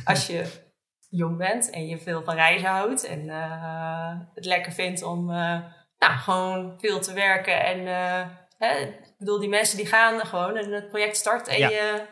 [0.03, 0.71] Als je
[1.09, 5.59] jong bent en je veel van reizen houdt en eh, het lekker vindt om eh,
[5.97, 7.63] nou, gewoon veel te werken.
[7.65, 7.85] En
[8.57, 11.69] hè, ik bedoel, die mensen die gaan gewoon en het project start en Ja.
[11.69, 12.05] je,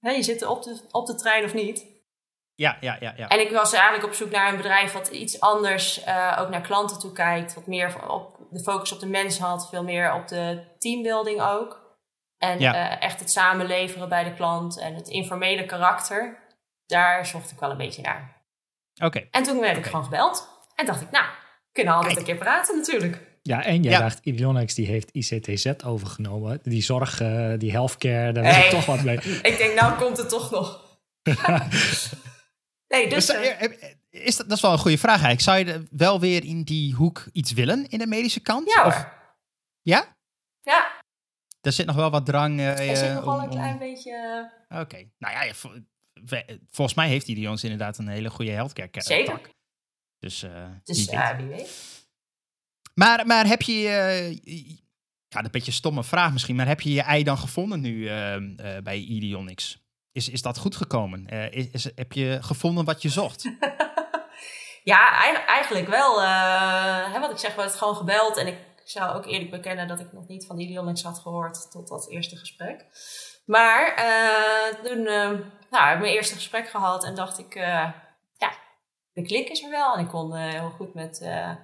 [0.00, 1.92] hè, je zit op de, op de trein of niet.
[2.56, 3.14] Ja, ja, ja.
[3.16, 3.28] ja.
[3.28, 6.60] En ik was eigenlijk op zoek naar een bedrijf wat iets anders eh, ook naar
[6.60, 7.54] klanten toe kijkt.
[7.54, 9.68] Wat meer op de focus op de mens had.
[9.68, 11.82] Veel meer op de teambuilding ook.
[12.38, 12.74] En Ja.
[12.74, 16.38] eh, echt het samenleveren bij de klant en het informele karakter.
[16.86, 18.42] Daar zocht ik wel een beetje naar.
[19.02, 19.26] Oké.
[19.30, 20.48] En toen werd ik gewoon gebeld.
[20.74, 22.26] En dacht ik, nou, we kunnen altijd Kijk.
[22.28, 23.20] een keer praten natuurlijk.
[23.42, 23.98] Ja, en jij Ja.
[23.98, 26.60] dacht, Ideonics die heeft ICTZ overgenomen.
[26.62, 27.16] Die zorg,
[27.58, 28.70] die healthcare, daar wil ik Hey.
[28.70, 29.16] toch wat mee.
[29.50, 30.80] Ik denk, nou komt het toch nog.
[32.94, 33.28] nee, dus...
[33.28, 35.40] Eh, eh, eh, is dat, dat is wel een goede vraag eigenlijk.
[35.40, 38.70] Zou je wel weer in die hoek iets willen in de medische kant?
[38.74, 39.08] ja Of-
[39.82, 40.16] ja?
[40.62, 41.02] Ja,
[41.60, 42.58] Er zit nog wel wat drang.
[42.58, 44.50] eh, er zit nog wel een klein beetje...
[44.68, 45.08] Oké.
[45.18, 45.52] Nou ja,
[46.70, 49.34] volgens mij heeft Ideons inderdaad een hele goede healthcare eh, Zeker.
[49.34, 49.50] tak.
[50.18, 51.14] Dus, eh, Dus wie weet.
[51.14, 52.02] ja, wie weet.
[52.94, 53.88] Maar, maar heb je...
[53.88, 54.32] eh,
[55.28, 58.08] ja, een beetje een stomme vraag misschien, maar heb je je ei dan gevonden nu
[58.08, 58.36] eh,
[58.82, 59.82] bij Ideonics?
[60.14, 61.26] Is, is dat goed gekomen?
[61.26, 63.42] Eh, is, is- heb je gevonden wat je zocht?
[64.84, 66.22] Ja, ei- eigenlijk wel.
[66.22, 68.36] eh, hè, wat ik zeg, we hebben het gewoon gebeld.
[68.36, 71.88] En ik zou ook eerlijk bekennen dat ik nog niet van Ideonics had gehoord tot
[71.88, 72.84] dat eerste gesprek.
[73.46, 77.94] Maar eh, toen nou, heb ik mijn eerste gesprek gehad en dacht ik, ja,
[79.12, 79.94] de klik is er wel.
[79.94, 81.20] En ik kon heel goed met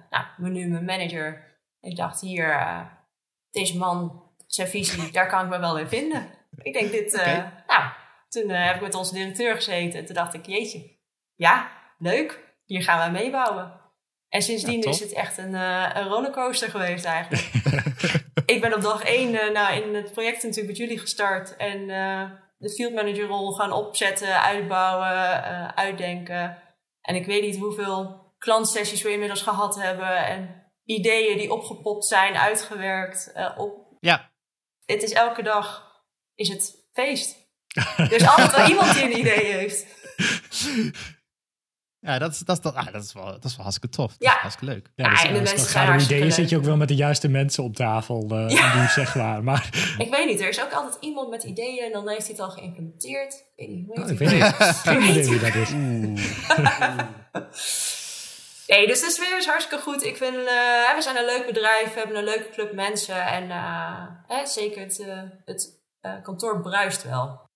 [0.09, 1.55] nou, mijn nu mijn manager.
[1.81, 2.87] Ik dacht, hier,
[3.51, 6.29] deze man, zijn visie, daar kan ik me wel in vinden.
[6.57, 7.11] Ik denk dit,
[7.67, 7.91] nou,
[8.31, 9.99] toen eh, heb ik met onze directeur gezeten.
[9.99, 10.97] En toen dacht ik, jeetje,
[11.35, 12.49] ja, leuk.
[12.65, 13.79] Hier gaan wij meebouwen.
[14.29, 17.51] En sindsdien Ja, is het echt een, eh, een rollercoaster geweest eigenlijk.
[18.53, 21.55] ik ben op dag één eh, nou, in het project natuurlijk met jullie gestart.
[21.55, 21.87] En
[22.57, 26.57] de field manager rol gaan opzetten, uitbouwen, uitdenken.
[27.01, 30.25] En ik weet niet hoeveel klantsessies we inmiddels gehad hebben.
[30.25, 33.33] En ideeën die opgepopt zijn, uitgewerkt.
[33.57, 33.77] op.
[33.99, 34.31] Ja.
[34.85, 35.91] Het is elke dag
[36.35, 37.40] is het feest.
[37.97, 39.85] Er is altijd wel iemand die een idee heeft.
[41.99, 44.09] Ja, dat is, dat, is- dat, ah, dat, is, wel, dat is wel hartstikke tof.
[44.11, 44.33] Dat Ja.
[44.35, 44.91] is hartstikke leuk.
[44.95, 46.95] Ja, Ja, dus en de mensen zijn hartstikke ideeën zit je ook wel met de
[46.95, 48.81] juiste mensen op tafel, Ja.
[48.81, 49.43] nu zeg maar.
[49.43, 52.31] Maar Ik weet niet, er is ook altijd iemand met ideeën en dan heeft hij
[52.31, 53.33] het al geïmplementeerd.
[53.33, 54.43] Ik weet niet, hoe Oh, ik weet niet.
[54.83, 55.69] Geen idee wie dat is.
[58.67, 60.03] Nee, dus de sfeer is hartstikke goed.
[60.05, 60.43] Ik vind, eh,
[60.95, 63.25] we zijn een leuk bedrijf, we hebben een leuke club mensen.
[63.25, 65.05] En eh, zeker het,
[65.45, 65.79] het
[66.23, 67.49] kantoor bruist wel.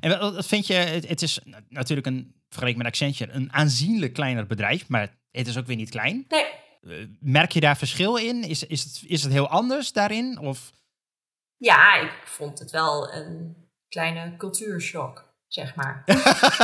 [0.00, 4.12] En wat vind je, het, het is na- natuurlijk een, vergeleken met Accenture, een aanzienlijk
[4.12, 6.24] kleiner bedrijf, maar het is ook weer niet klein.
[6.28, 6.44] Nee,
[6.82, 8.42] Eh, merk je daar verschil in?
[8.44, 10.38] Is, is, het, is het heel anders daarin?
[10.38, 10.70] Of,
[11.56, 13.56] ja, ik vond het wel een
[13.88, 16.02] kleine cultuurshock, zeg maar.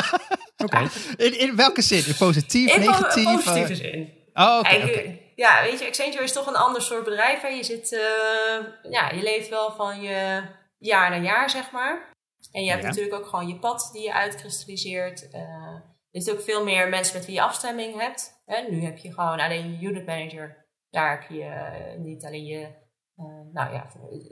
[0.65, 0.89] Oké.
[1.17, 2.07] in, in welke zin?
[2.07, 3.25] In positief, In po- negatief?
[3.35, 3.79] positieve eh?
[3.93, 4.13] zin.
[4.35, 7.41] oh, oké, Ja, weet je, Accenture is toch een ander soort bedrijf.
[7.41, 7.49] Hè?
[7.49, 10.43] Je, zit, eh, ja, je leeft wel van je
[10.79, 12.08] jaar naar jaar, zeg maar.
[12.53, 12.89] En je hebt Ja.
[12.89, 15.31] natuurlijk ook gewoon je pad die je uitkristalliseert.
[15.31, 15.77] Eh
[16.11, 18.43] je hebt ook veel meer mensen met wie je afstemming hebt.
[18.45, 18.61] Hè?
[18.71, 20.67] Nu heb je gewoon alleen je unit manager.
[20.91, 22.61] Daar heb je eh, niet alleen je,
[23.17, 23.87] eh, nou ja,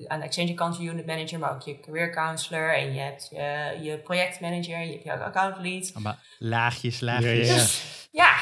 [0.07, 2.75] aan de Accenture kant je unit manager, maar ook je career counselor.
[2.75, 5.91] En je hebt je, je projectmanager, je hebt je account lead.
[5.95, 7.31] Allemaal laagjes, laagjes.
[7.31, 7.55] ja, ja.
[7.55, 8.35] Dus ja,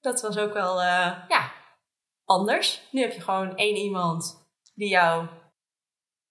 [0.00, 1.52] dat was ook wel eh, ja,
[2.24, 2.88] anders.
[2.90, 5.28] Nu heb je gewoon één iemand die jou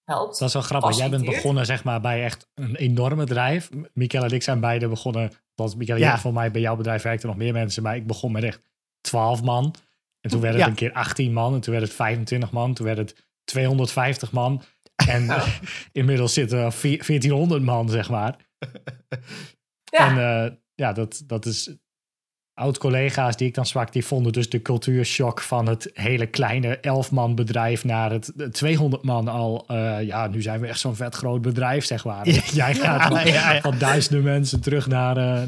[0.08, 0.38] helpt.
[0.38, 0.96] Dat is wel grappig.
[0.96, 3.68] Jij bent begonnen zeg maar, bij echt een enorm bedrijf.
[3.92, 5.30] Michael en ik zijn beide begonnen.
[5.54, 6.18] Want Michael, Ja.
[6.18, 7.82] voor mij bij jouw bedrijf werkten nog meer mensen.
[7.82, 8.60] Maar ik begon met echt
[9.00, 9.74] 12 man.
[10.20, 10.68] En toen werd het Ja.
[10.68, 11.54] een keer 18 man.
[11.54, 12.74] En toen werd het 25 man.
[12.74, 14.62] Toen werd het 250 man.
[15.06, 15.46] En Oh.
[15.92, 18.36] inmiddels zitten er vier- 1400 man, zeg maar.
[19.90, 21.76] Ja, En eh, ja, dat, dat is...
[22.58, 27.34] Oud-collega's die ik dan sprak, die vonden dus de cultuurshock van het hele kleine 11-man
[27.34, 29.64] bedrijf naar het 200 man al.
[29.68, 32.28] eh, ja, nu zijn we echt zo'n vet groot bedrijf, zeg maar.
[32.28, 32.42] Ja.
[32.64, 33.60] Jij gaat van, Ja, ja.
[33.60, 35.42] van duizenden mensen terug naar eh,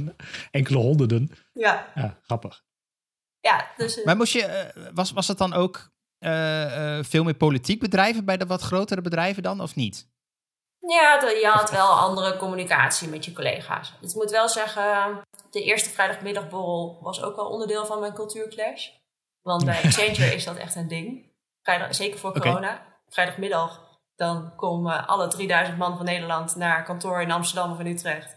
[0.50, 1.30] enkele honderden.
[1.52, 2.62] ja, Ja, grappig.
[3.40, 7.34] ja, dus eh, Maar moest je, was, was het dan ook eh, eh, veel meer
[7.34, 10.08] politiek bedrijven bij de wat grotere bedrijven dan, of niet?
[10.88, 13.92] Ja, je had wel andere communicatie met je collega's.
[14.00, 18.88] Dus ik moet wel zeggen, de eerste vrijdagmiddagborrel was ook wel onderdeel van mijn cultuurclash.
[19.42, 21.32] Want bij Accenture is dat echt een ding.
[21.62, 22.82] Vrijdag, zeker voor corona.
[23.08, 23.80] Vrijdagmiddag,
[24.16, 28.36] dan komen alle 3000 man van Nederland naar kantoor in Amsterdam of in Utrecht.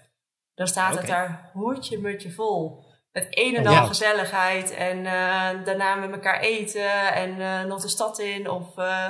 [0.56, 2.84] Dan staat het daar hoedje mutje vol.
[3.12, 3.86] Met een en Oh, al ja.
[3.86, 4.72] gezelligheid.
[4.72, 7.14] En eh, daarna met elkaar eten.
[7.14, 8.50] En eh, nog de stad in.
[8.50, 9.10] Of, eh,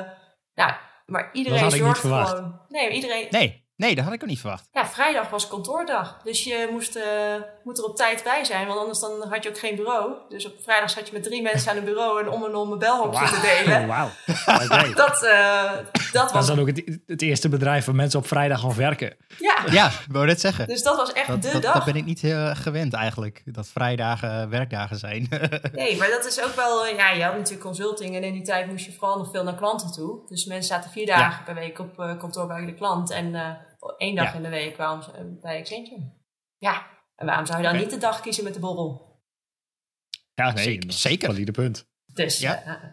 [0.53, 0.73] nou,
[1.13, 2.59] maar iedereen zorgt gewoon.
[2.69, 3.27] Nee, iedereen.
[3.29, 4.67] Nee, nee, dat had ik ook niet verwacht.
[4.71, 6.21] Ja, vrijdag was kantoordag.
[6.23, 8.67] Dus je moest, eh, moet er op tijd bij zijn.
[8.67, 10.13] Want anders dan had je ook geen bureau.
[10.29, 12.21] Dus op vrijdag zat je met drie mensen aan een bureau.
[12.21, 13.87] En om en om een belhokje te delen.
[13.87, 14.09] Wauw.
[14.95, 16.41] Dat, eh, dat Dat was.
[16.41, 19.15] is dan ook het, het eerste bedrijf waar mensen op vrijdag gaan werken.
[19.39, 20.67] Ja, Ja, wou net zeggen.
[20.67, 21.73] dus dat was echt Dat, de dat, dag.
[21.73, 25.27] dat ben ik niet heel gewend eigenlijk, dat vrijdagen eh, werkdagen zijn.
[25.73, 26.85] Nee, maar dat is ook wel...
[26.87, 29.55] Ja, je had natuurlijk consulting en in die tijd moest je vooral nog veel naar
[29.55, 30.19] klanten toe.
[30.27, 33.11] Dus mensen zaten vier dagen per week op eh, kantoor bij de klant.
[33.11, 33.49] En eh,
[33.97, 34.33] één dag Ja.
[34.33, 36.11] in de week kwamen ze bij Accenture.
[36.57, 36.85] Ja,
[37.23, 39.11] en waarom zou je dan niet de dag kiezen met de borrel?
[40.33, 41.29] Ja, nee, zeker.
[41.29, 41.85] een valide punt.
[42.13, 42.63] Dus Ja.
[42.63, 42.83] eh,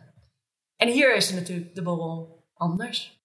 [0.76, 3.18] En hier is natuurlijk de borrel anders.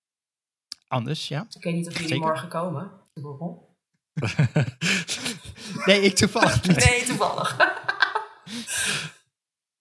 [0.87, 1.47] Anders, ja.
[1.55, 2.25] Ik weet niet of jullie Zeker.
[2.25, 3.75] morgen komen, de borrel.
[5.85, 6.85] Nee, ik toevallig niet.
[6.85, 7.57] Nee, toevallig.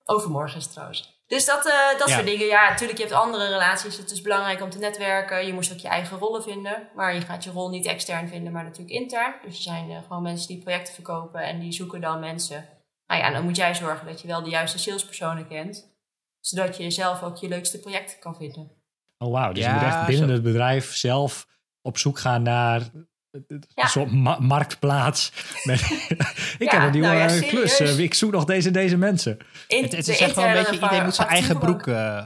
[0.04, 1.13] Overmorgen is het trouwens.
[1.34, 2.14] Dus dat, eh, dat Ja.
[2.14, 2.46] soort dingen.
[2.46, 3.96] Ja, natuurlijk, je hebt andere relaties.
[3.96, 5.46] Het is belangrijk om te netwerken.
[5.46, 6.88] Je moest ook je eigen rollen vinden.
[6.94, 9.34] Maar je gaat je rol niet extern vinden, maar natuurlijk intern.
[9.44, 12.68] Dus er zijn eh, gewoon mensen die projecten verkopen en die zoeken dan mensen.
[13.06, 15.92] Nou ja, dan moet jij zorgen dat je wel de juiste salespersonen kent.
[16.40, 18.70] Zodat je zelf ook je leukste projecten kan vinden.
[19.18, 20.32] Oh wauw, dus Ja, je moet echt binnen zo.
[20.34, 21.46] het bedrijf zelf
[21.82, 22.80] op zoek gaan naar
[23.34, 23.86] een Ja.
[23.86, 25.32] soort ma- marktplaats.
[25.64, 25.80] Met,
[26.58, 28.72] ik Ja, heb een nieuwe nou ja, eh, klus, eh, ik zoek nog deze en
[28.72, 29.38] deze mensen.
[29.68, 32.24] In Het, het is echt wel een beetje, iedereen moet zijn eigen broek eh,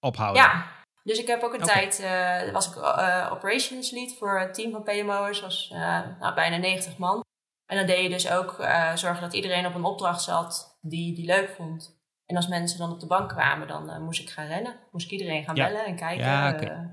[0.00, 0.42] ophouden.
[0.42, 0.66] Ja,
[1.02, 4.70] dus ik heb ook een tijd, eh, was ik eh, operations lead voor het team
[4.72, 5.78] van PMO'ers, was eh,
[6.20, 7.24] nou, bijna 90 man.
[7.66, 11.14] En dan deed je dus ook eh, zorgen dat iedereen op een opdracht zat die
[11.14, 11.98] die leuk vond.
[12.26, 14.76] En als mensen dan op de bank kwamen, dan moest ik gaan rennen.
[14.90, 15.66] Moest ik iedereen gaan Ja.
[15.66, 16.70] bellen en kijken.
[16.70, 16.86] Eh,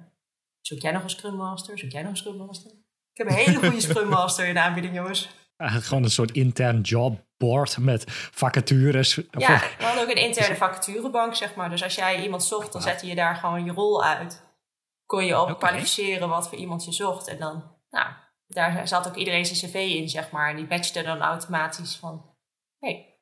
[0.61, 1.77] zoek jij nog een Scrum Master?
[1.79, 2.71] Zoek jij nog een Scrum Master?
[3.17, 5.29] Ik heb een hele goede Scrum Master in de aanbieding, jongens.
[5.57, 9.15] Gewoon een soort intern jobboard met vacatures.
[9.31, 11.69] Ja, we hadden ook een interne vacaturebank, zeg maar.
[11.69, 14.43] Dus als jij iemand zocht, dan zette je daar gewoon je rol uit.
[15.05, 15.57] Kon je op Oké.
[15.57, 17.27] kwalificeren wat voor iemand je zocht.
[17.27, 18.09] En dan, nou,
[18.47, 20.49] daar zat ook iedereen zijn cv in, zeg maar.
[20.49, 22.35] En die matchte dan automatisch van...
[22.79, 23.19] hey,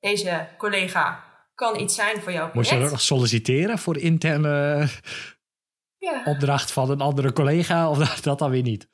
[0.00, 2.90] deze collega kan iets zijn voor jouw Moest je ook project.
[2.90, 4.86] nog solliciteren voor de interne
[5.98, 6.22] Ja.
[6.24, 7.90] opdracht van een andere collega?
[7.90, 8.88] Of dat, dat dan weer niet?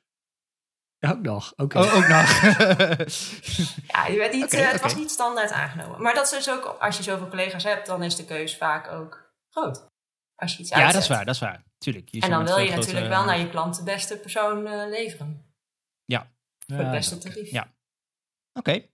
[1.05, 1.53] Ja, ook nog.
[1.57, 1.79] Oké.
[1.79, 2.43] Oh, ook nog.
[3.93, 6.03] ja, je werd niet, Oké, eh, het was niet standaard aangenomen.
[6.03, 8.91] Maar dat is dus ook, als je zoveel collega's hebt, dan is de keus vaak
[8.91, 9.87] ook groot.
[10.35, 11.65] Als je iets ja, dat is waar, dat is waar.
[11.79, 12.09] Tuurlijk.
[12.11, 15.53] je En dan wil je natuurlijk wel naar je klant de beste persoon eh, leveren.
[16.67, 17.51] Voor het Ja, beste tarief.
[17.51, 17.75] Ja.
[18.53, 18.87] Oké.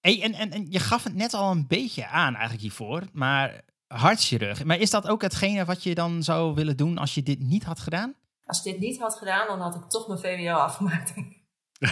[0.00, 3.64] Hey, en, en, en je gaf het net al een beetje aan eigenlijk hiervoor, maar
[3.86, 4.64] hartchirurg.
[4.64, 7.64] Maar is dat ook hetgene wat je dan zou willen doen als je dit niet
[7.64, 8.14] had gedaan?
[8.46, 11.12] Als ik dit niet had gedaan, dan had ik toch mijn VWO afgemaakt.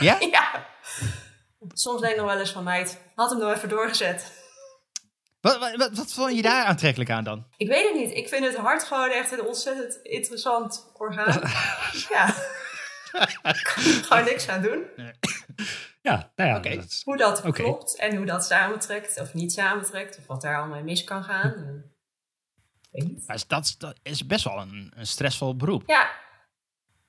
[0.00, 0.16] Ja?
[0.30, 0.66] ja.
[1.68, 4.40] Soms denk ik nog wel eens van meid, had hem nog even doorgezet.
[5.40, 7.46] Wat, wat, wat, wat vond je daar aantrekkelijk aan dan?
[7.56, 8.10] Ik weet het niet.
[8.16, 11.40] Ik vind het hart gewoon echt een ontzettend interessant orgaan.
[12.08, 12.34] ja.
[14.06, 14.84] gewoon niks aan doen.
[16.02, 16.56] Ja, nou ja.
[16.56, 16.74] Oké.
[16.74, 20.18] dat is- Hoe dat klopt en hoe dat samentrekt of niet samentrekt.
[20.18, 21.50] Of wat daar allemaal mis kan gaan.
[22.90, 23.26] Ik weet niet.
[23.26, 25.82] Maar dat, dat is best wel een, een stressvol beroep.
[25.86, 26.10] Ja,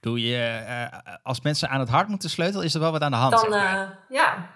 [0.03, 3.11] Doe je, eh, als mensen aan het hart moeten sleutelen, is er wel wat aan
[3.11, 3.39] de hand.
[3.39, 3.81] zeg dan maar.
[4.09, 4.51] eh, ja.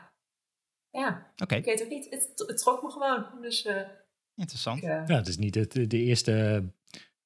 [0.92, 2.08] Ja, Oké, ik weet ook niet.
[2.10, 3.26] Het, het trok me gewoon.
[3.42, 3.76] Dus eh,
[4.36, 4.78] interessant.
[4.78, 6.64] ik, eh, ja, het is niet het, de eerste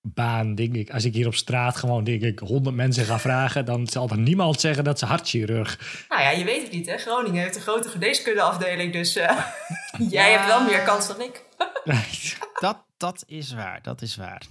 [0.02, 0.90] baan, denk ik.
[0.92, 4.18] Als ik hier op straat gewoon, denk ik, honderd mensen ga vragen, dan zal er
[4.18, 6.06] niemand zeggen dat ze hartchirurg.
[6.10, 6.98] Nou ja, je weet het niet, hè?
[6.98, 9.46] Groningen heeft een grote geneeskundeafdeling, dus eh,
[10.10, 10.38] jij Ja.
[10.38, 11.44] hebt wel meer kans dan ik.
[12.60, 14.42] Dat, dat is waar, dat is waar.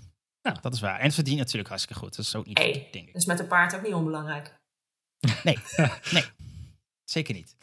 [0.42, 0.56] Ja.
[0.60, 1.00] Dat is waar.
[1.00, 2.16] En verdient natuurlijk hartstikke goed.
[2.16, 2.88] Dat is ook niet Hey.
[2.92, 3.14] denk ik.
[3.14, 4.58] Dus met een paard ook niet onbelangrijk.
[5.44, 5.58] Nee,
[6.10, 6.24] nee.
[7.04, 7.56] Zeker niet.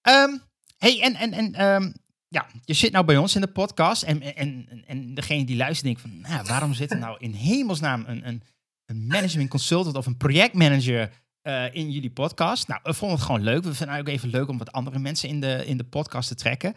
[0.00, 0.36] Ehm,
[0.78, 1.94] hey, en, en, en em,
[2.28, 4.02] ja, je zit nou bij ons in de podcast.
[4.02, 7.32] En, en, en, en degene die luistert denkt van, nou, waarom zit er nou in
[7.32, 8.42] hemelsnaam een, een,
[8.86, 12.68] een management consultant of een projectmanager eh, in jullie podcast?
[12.68, 13.64] Nou, we vonden het gewoon leuk.
[13.64, 16.28] We vinden het ook even leuk om wat andere mensen in de, in de podcast
[16.28, 16.74] te trekken.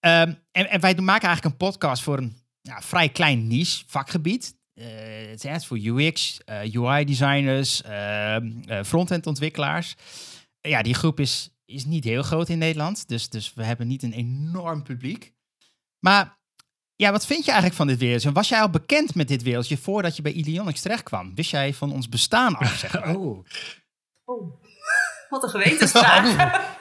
[0.00, 4.54] Ehm, en, en wij maken eigenlijk een podcast voor een ja, vrij klein niche vakgebied.
[4.74, 4.86] Eh,
[5.30, 9.94] het is voor UX, eh, UI-designers, ehm, eh, front-end ontwikkelaars.
[10.60, 13.08] ja, die groep is, is niet heel groot in Nederland.
[13.08, 15.32] Dus, dus we hebben niet een enorm publiek.
[15.98, 16.38] Maar
[16.96, 18.32] ja, wat vind je eigenlijk van dit wereldje?
[18.32, 21.34] Was jij al bekend met dit wereldje voordat je bij Ilionics terecht kwam?
[21.34, 23.16] Wist jij van ons bestaan af, zeg maar?
[23.16, 23.44] Oh,
[24.24, 24.62] Oh,
[25.28, 26.26] wat een gewetensvraag.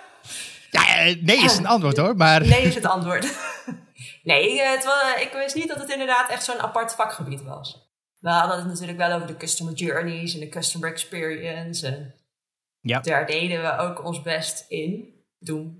[0.71, 2.47] Ja, nee is een antwoord hoor, maar...
[2.47, 3.25] nee is het antwoord.
[4.23, 7.89] nee, het wa- ik wist niet dat het inderdaad echt zo'n apart vakgebied was.
[8.19, 11.87] We hadden het natuurlijk wel over de customer journeys en de customer experience.
[11.87, 12.15] En
[12.81, 12.99] Ja.
[12.99, 15.19] Daar deden we ook ons best in.
[15.39, 15.77] Doen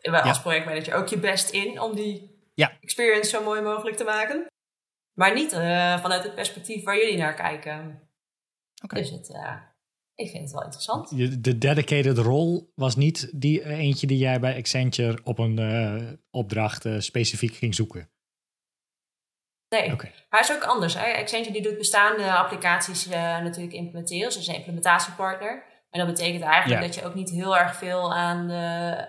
[0.00, 2.78] we als projectmanager ook je best in om die Ja.
[2.80, 4.46] experience zo mooi mogelijk te maken.
[5.18, 8.08] Maar niet eh, vanuit het perspectief waar jullie naar kijken.
[8.84, 8.94] Oké.
[8.96, 9.56] Dus het, eh,
[10.14, 11.10] ik vind het wel interessant.
[11.14, 15.58] je- de dedicated rol was niet die eh, eentje die jij bij Accenture op een
[15.58, 18.08] eh, opdracht eh, specifiek ging zoeken.
[19.68, 20.10] Nee, Oké.
[20.30, 20.94] maar het is ook anders.
[20.94, 21.14] Hè?
[21.14, 24.32] Accenture die doet bestaande applicaties eh, natuurlijk implementeren.
[24.32, 25.64] Ze is een implementatiepartner.
[25.90, 26.86] En dat betekent eigenlijk Ja.
[26.86, 28.54] dat je ook niet heel erg veel aan de,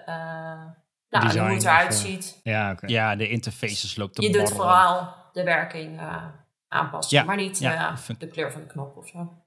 [0.06, 0.76] eh, nou,
[1.10, 2.40] aan Design hoe het eruit ziet.
[2.44, 2.88] Ja, oké.
[2.88, 6.26] Ja, de interfaces loopt te Je doet vooral de werking eh,
[6.68, 9.44] aanpassen, Ja, maar niet ja, eh, vind- de kleur van de knop of zo.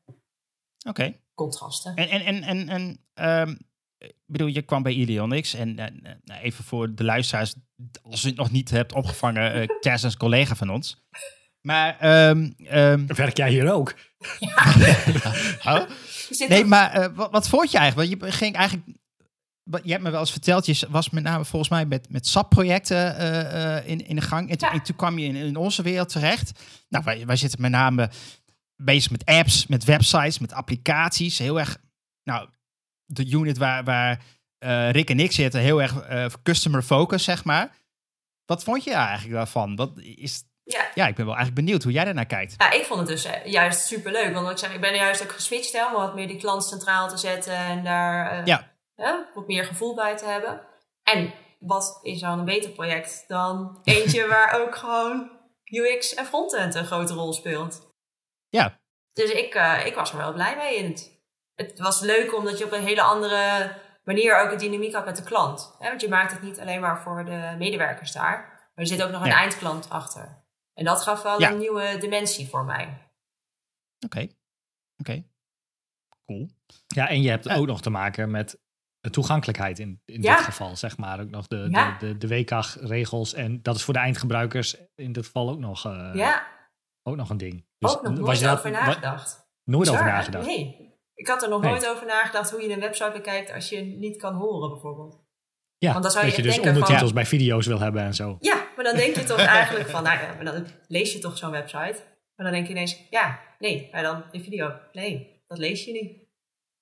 [0.89, 1.15] Oké.
[1.39, 1.95] Contrasten.
[1.95, 3.55] En, en, en, en, en ehm,
[3.99, 5.87] ik bedoel, je kwam bij Ilionix en eh,
[6.25, 7.55] nou, even voor de luisteraars,
[8.03, 11.03] als je het nog niet hebt opgevangen, eh Tess is een collega van ons.
[11.61, 13.95] Maar, ehm, ehm, Werk jij hier ook?
[15.63, 15.83] huh?
[16.31, 18.21] Zit nee, maar eh, wat, wat vond je eigenlijk?
[18.21, 18.89] Want je ging eigenlijk,
[19.63, 22.27] wat- je hebt me wel eens verteld, je was met name volgens mij met, met
[22.27, 24.51] SAP-projecten eh, eh, in, in de gang.
[24.51, 24.75] En, toen- Ja.
[24.75, 26.53] en toen kwam je in, in onze wereld terecht.
[26.89, 28.11] Nou, wij, wij zitten met name
[28.83, 31.39] bezig met apps, met websites, met applicaties.
[31.39, 31.77] Heel erg,
[32.23, 32.49] nou,
[33.05, 34.23] de unit waar, waar
[34.59, 37.77] eh, Rick en ik zitten, heel erg eh, customer focus, zeg maar.
[38.45, 39.77] Wat vond je eigenlijk daarvan?
[39.77, 42.55] Wat is, ja, ja, ik ben wel eigenlijk benieuwd hoe jij daarnaar kijkt.
[42.59, 44.35] Ja, ik vond het dus eh, juist super leuk.
[44.35, 47.09] Want ik, zeg, ik ben juist ook geswitcht hè, om wat meer die klant centraal
[47.09, 48.71] te zetten en daar eh, Ja.
[48.95, 50.61] hè, wat meer gevoel bij te hebben.
[51.03, 55.31] En wat is dan een beter project dan eentje waar ook gewoon
[55.65, 57.87] UX en frontend een grote rol speelt?
[58.51, 58.81] Ja.
[59.13, 61.17] Dus ik, eh, ik was er wel blij mee in het.
[61.55, 63.73] Het was leuk omdat je op een hele andere
[64.05, 65.75] manier ook een dynamiek had met de klant.
[65.79, 65.89] Hè?
[65.89, 69.11] Want je maakt het niet alleen maar voor de medewerkers daar, maar er zit ook
[69.11, 69.37] nog een Ja.
[69.37, 70.45] eindklant achter.
[70.75, 71.51] En dat gaf wel Ja.
[71.51, 73.11] een nieuwe dimensie voor mij.
[74.05, 74.27] Oké.
[74.97, 75.25] Oké.
[76.27, 76.49] Cool.
[76.87, 77.55] Ja, en je hebt Ja.
[77.57, 78.61] ook nog te maken met
[79.01, 80.37] de toegankelijkheid in, in Ja.
[80.37, 81.21] dit geval, zeg maar.
[81.21, 81.97] Ook nog de, Ja.
[81.99, 83.35] de, de, de WCAG-regels.
[83.35, 86.47] En dat is voor de eindgebruikers in dit geval ook nog, eh, ja,
[87.09, 87.67] ook nog een ding.
[87.79, 89.47] Dus ook nog was nooit je dat- over nagedacht.
[89.65, 90.47] Nooit over Bizar, nagedacht.
[90.47, 90.87] Nee.
[91.15, 91.71] Ik had er nog Nee.
[91.71, 95.27] nooit over nagedacht hoe je een website bekijkt als je niet kan horen, bijvoorbeeld.
[95.79, 98.03] Ja, Want dan zou dat je je dus denken van- ondertitels bij video's wil hebben
[98.03, 98.37] en zo.
[98.41, 101.39] Ja, maar dan denk je toch eigenlijk van, nou ja, maar dan lees je toch
[101.39, 101.97] zo'n website.
[102.37, 104.73] Maar dan denk je ineens, ja, nee, maar dan die video.
[104.93, 106.27] Nee, dat lees je niet.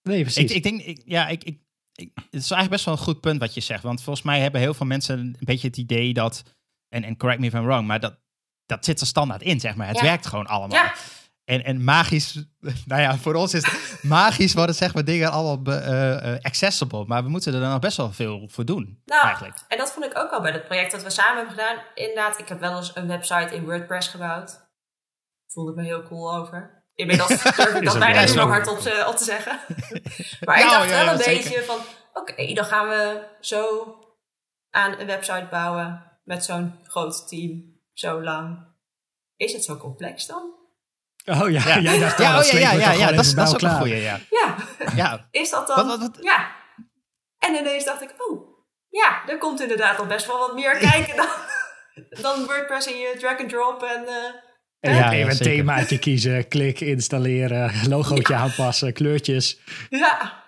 [0.03, 0.51] Nee, precies.
[0.51, 1.59] Ik, ik denk, ik, ja, ik, ik,
[1.95, 3.83] ik- het is eigenlijk best wel een goed punt wat je zegt.
[3.83, 6.43] Want volgens mij hebben heel veel mensen een beetje het idee dat,
[6.89, 8.19] en, en correct me if I'm wrong, maar dat,
[8.67, 9.87] dat zit er standaard in, zeg maar.
[9.87, 10.03] Het Ja.
[10.03, 10.79] werkt gewoon allemaal.
[10.79, 10.93] Ja,
[11.45, 12.45] En, en magisch,
[12.87, 16.41] nou ja, voor ons is het magisch worden zeg maar dingen allemaal be- eh, eh,
[16.43, 17.05] accessible.
[17.07, 19.59] Maar we moeten er dan nog best wel veel voor doen, nou, eigenlijk.
[19.69, 21.77] en dat vond ik ook al bij het project dat we samen hebben gedaan.
[21.95, 24.65] Inderdaad, ik heb wel eens een website in WordPress gebouwd.
[25.47, 26.85] Voelde ik me heel cool over.
[26.95, 29.59] Inmiddels durf ik dat bijna niet meer wel hardop te, op te zeggen.
[30.47, 31.43] maar ik Nou, dacht ja, wel een zeker.
[31.43, 31.79] beetje van,
[32.13, 33.95] oké, dan gaan we zo
[34.71, 38.59] aan een website bouwen met zo'n groot team, zo lang.
[39.37, 40.55] Is het zo complex dan?
[41.25, 43.47] Oh ja, Ja, jij dacht, ja, oh, oh, ja, ja, ja, ja, dat is, dat
[43.49, 44.19] is ook een goeie, ja.
[44.31, 44.57] Ja,
[44.95, 45.27] ja.
[45.43, 45.77] is dat dan?
[45.77, 46.55] Wat, wat, wat- Ja.
[47.39, 48.49] En ineens dacht ik, oh,
[48.89, 51.29] ja, er komt inderdaad al best wel wat meer kijken dan,
[52.23, 54.07] dan WordPress in je drag and drop en...
[54.07, 54.15] eh,
[54.81, 59.59] En Ja, even een themaatje kiezen, klik, installeren, logootje aanpassen, kleurtjes.
[59.91, 60.45] ja.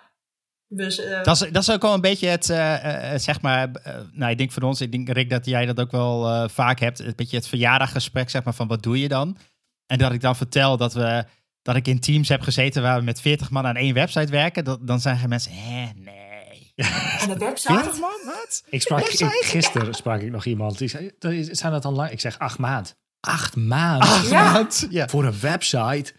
[0.71, 3.69] Dus, eh, Dat is, dat is ook wel een beetje het, eh, eh, zeg maar,
[4.11, 6.79] nou, ik denk voor ons, ik denk Rick dat jij dat ook wel eh, vaak
[6.79, 9.37] hebt, een beetje het verjaardaggesprek, zeg maar, van wat doe je dan?
[9.85, 11.25] En dat ik dan vertel dat we,
[11.61, 14.63] dat ik in teams heb gezeten waar we met 40 man aan één website werken,
[14.63, 16.73] dat, dan zeggen mensen, hè, nee.
[16.75, 16.85] en
[17.29, 17.99] een 40 website?
[17.99, 18.63] man, wat?
[18.69, 19.25] Ik sprak, Website?
[19.25, 22.11] ik, gisteren sprak ik nog iemand, die zei, "Dat is- zijn dat dan lang?
[22.11, 22.95] Ik zeg, acht maand.
[23.19, 24.07] Acht maanden?
[24.07, 24.67] Ach, Ja.
[24.89, 25.07] Ja.
[25.07, 26.13] Voor een website?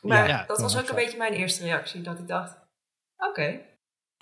[0.00, 2.56] Maar Ja, dat was ook een beetje mijn eerste reactie, dat ik dacht,
[3.18, 3.60] oké.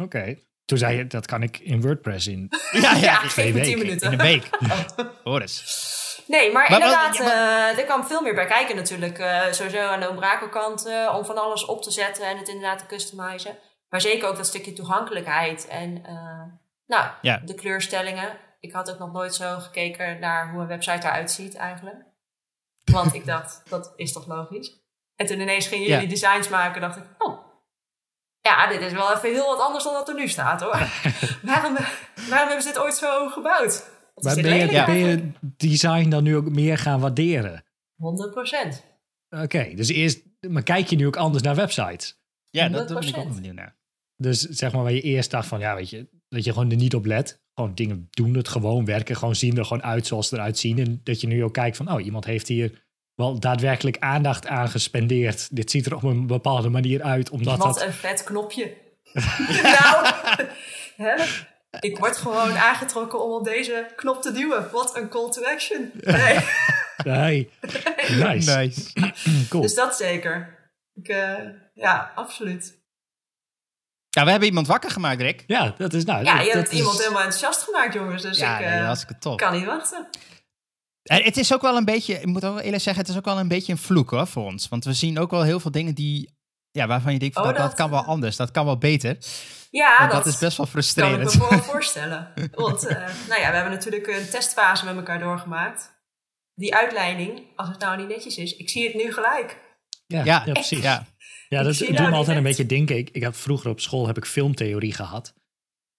[0.02, 0.38] Oké.
[0.64, 2.50] Toen zei je, dat kan ik in WordPress in.
[2.72, 3.76] Ja, ja, in 10 week.
[3.78, 4.12] minuten.
[4.12, 4.48] In een week.
[5.24, 6.24] Hoor eens.
[6.26, 9.18] Nee, maar, inderdaad, eh, er kwam veel meer bij kijken natuurlijk.
[9.18, 12.48] Eh, sowieso aan de Umbraco kant eh, om van alles op te zetten en het
[12.48, 13.58] inderdaad te customizen.
[13.88, 15.92] Maar zeker ook dat stukje toegankelijkheid en
[16.86, 17.40] nou, Ja.
[17.44, 18.38] de kleurstellingen.
[18.60, 22.04] Ik had ook nog nooit zo gekeken naar hoe een website eruit ziet eigenlijk.
[22.92, 24.80] Want ik dacht, dat is toch logisch?
[25.16, 26.08] En toen ineens gingen jullie Ja.
[26.08, 27.45] designs maken, dacht ik, oh,
[28.46, 30.88] ja, dit is wel even heel wat anders dan dat er nu staat hoor.
[31.50, 31.76] waarom,
[32.28, 33.90] waarom hebben ze dit ooit zo gebouwd?
[34.14, 37.64] Maar ben je, ben je design dan nu ook meer gaan waarderen?
[37.96, 38.84] 100 procent.
[39.30, 42.18] Oké, dus eerst, maar kijk je nu ook anders naar websites?
[42.50, 43.34] Ja, dat, dat ben ik ook 100%.
[43.34, 43.76] benieuwd naar.
[44.16, 46.76] Dus zeg maar waar je eerst dacht van, ja, weet je, dat je gewoon er
[46.76, 47.44] niet op let.
[47.54, 50.78] Gewoon dingen doen het gewoon, werken gewoon, zien er gewoon uit zoals ze eruit zien.
[50.78, 52.85] En dat je nu ook kijkt van, oh, iemand heeft hier
[53.16, 55.56] wel daadwerkelijk aandacht aan gespendeerd.
[55.56, 57.82] Dit ziet er op een bepaalde manier uit, omdat Wat dat...
[57.86, 58.76] een vet knopje.
[59.62, 60.06] nou,
[60.96, 61.24] hè?
[61.80, 64.70] ik word gewoon aangetrokken om op deze knop te duwen.
[64.72, 65.90] Wat een call to action.
[65.96, 66.38] Nee.
[67.04, 67.50] Nee,
[68.08, 68.92] nice, Nice.
[69.50, 69.62] cool.
[69.62, 70.58] Dus dat zeker.
[70.94, 71.34] Ik, eh,
[71.74, 72.78] ja, absoluut.
[74.08, 75.44] Ja, we hebben iemand wakker gemaakt, Rick.
[75.46, 76.24] Ja, dat is nou...
[76.24, 78.22] Ja, dat- je dat hebt is- iemand helemaal enthousiast gemaakt, jongens.
[78.22, 79.38] Dus ja, ik eh, hartstikke top.
[79.38, 80.08] kan niet wachten.
[81.06, 83.18] En het is ook wel een beetje, ik moet ook wel eerlijk zeggen, het is
[83.18, 84.68] ook wel een beetje een vloek hoor, voor ons.
[84.68, 86.30] Want we zien ook wel heel veel dingen die,
[86.70, 89.16] ja, waarvan je denkt, van, Oh, dat, dat kan wel anders, dat kan wel beter.
[89.70, 91.32] Ja, dat, dat, is best wel kan ik me frustrerend.
[91.32, 92.32] voor voorstellen.
[92.52, 92.96] Want eh,
[93.28, 95.94] nou ja, we hebben natuurlijk een testfase met elkaar doorgemaakt.
[96.54, 99.64] Die uitleiding, als het nou niet netjes is, ik zie het nu gelijk.
[100.06, 100.82] Ja, Ja, ja, precies.
[100.82, 101.06] Ja,
[101.48, 102.96] Ja, Ik dat doet nou me altijd een beetje denken.
[102.96, 105.34] Ik, ik had vroeger op school heb ik filmtheorie gehad.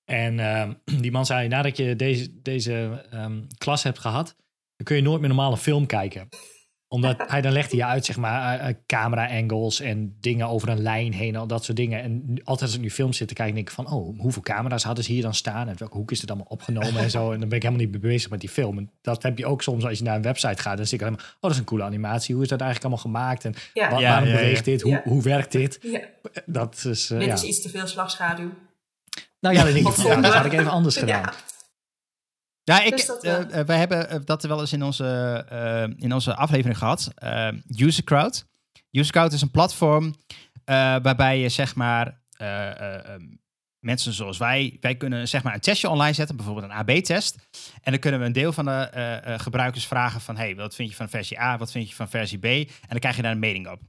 [0.05, 4.35] En ehm, die man zei, nadat je deze, deze ehm, klas hebt gehad,
[4.77, 6.29] dan kun je nooit meer normaal een film kijken.
[6.89, 10.81] Omdat hij dan legde je uit, zeg maar, eh, eh, camera-angles en dingen over een
[10.81, 12.01] lijn heen, al dat soort dingen.
[12.01, 14.83] En altijd als ik nu films zit te kijken, denk ik van, oh, hoeveel camera's
[14.83, 15.67] hadden ze hier dan staan?
[15.67, 17.31] En welke hoek is het allemaal opgenomen en zo?
[17.31, 18.77] En dan ben ik helemaal niet bezig met die film.
[18.77, 20.77] En dat heb je ook soms als je naar een website gaat.
[20.77, 22.33] Dan zie ik helemaal, oh, dat is een coole animatie.
[22.35, 23.45] Hoe is dat eigenlijk allemaal gemaakt?
[23.45, 24.39] En Ja, wa- Ja, waarom ja, ja.
[24.39, 24.81] beweegt dit?
[24.81, 25.01] Hoe, Ja.
[25.03, 25.79] hoe werkt dit?
[25.81, 25.99] ja.
[26.45, 27.33] Dat is, eh, dit ja.
[27.33, 28.49] is iets te veel slagschaduw.
[29.39, 31.29] Nou ja, dan denk ik, ja, dat had ik even anders gedaan.
[32.75, 32.81] Ja.
[32.81, 36.77] Ik, Dus eh, eh, wij hebben eh, dat wel eens in onze, in onze aflevering
[36.77, 37.11] gehad.
[37.15, 37.47] Eh
[37.77, 38.45] UserCrowd.
[38.91, 40.15] UserCrowd is een platform
[41.01, 43.21] waarbij je zeg maar eh, eh, eh,
[43.79, 47.35] mensen zoals wij, wij kunnen zeg maar een testje online zetten, bijvoorbeeld een AB-test.
[47.81, 50.95] En dan kunnen we een deel van de gebruikers vragen van, hey, wat vind je
[50.95, 52.45] van versie A, wat vind je van versie B?
[52.45, 53.79] En dan krijg je daar een mening op.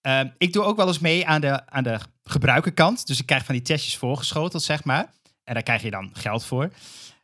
[0.00, 3.06] Eh, ik doe ook wel eens mee aan de, aan de gebruikerkant.
[3.06, 5.12] Dus ik krijg van die testjes voorgeschoteld, zeg maar.
[5.44, 6.70] En daar krijg je dan geld voor.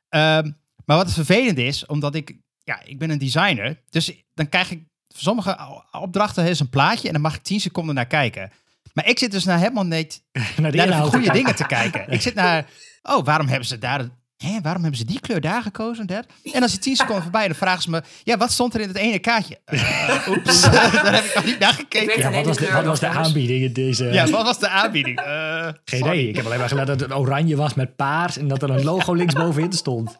[0.08, 0.50] Ehm,
[0.84, 3.82] maar wat het vervelend is, omdat ik, ja, ik ben een designer.
[3.90, 7.60] Dus dan krijg ik voor sommige opdrachten is een plaatje en dan mag ik 10
[7.60, 8.50] seconden naar kijken.
[8.92, 10.22] Maar ik zit dus naar helemaal niet
[10.56, 12.10] Naar de naar de goede dingen te kijken.
[12.10, 12.66] Ik zit naar,
[13.02, 14.08] oh, waarom hebben ze daar,
[14.42, 16.06] hè, waarom hebben ze die kleur daar gekozen?
[16.06, 16.26] Dat?
[16.52, 18.88] En als je 10 seconden voorbij, dan vragen ze me, ja, wat stond er in
[18.88, 19.58] het ene kaartje?
[20.28, 22.18] Oeps, daar heb ik nog niet naar gekeken.
[22.18, 24.04] Ja, wat was de wat was de aanbieding in deze...
[24.04, 25.18] Ja, wat was de aanbieding?
[25.20, 26.28] Eh, Geen idee.
[26.28, 28.84] Ik heb alleen maar geleerd dat het oranje was met paars en dat er een
[28.84, 30.18] logo linksbovenin stond.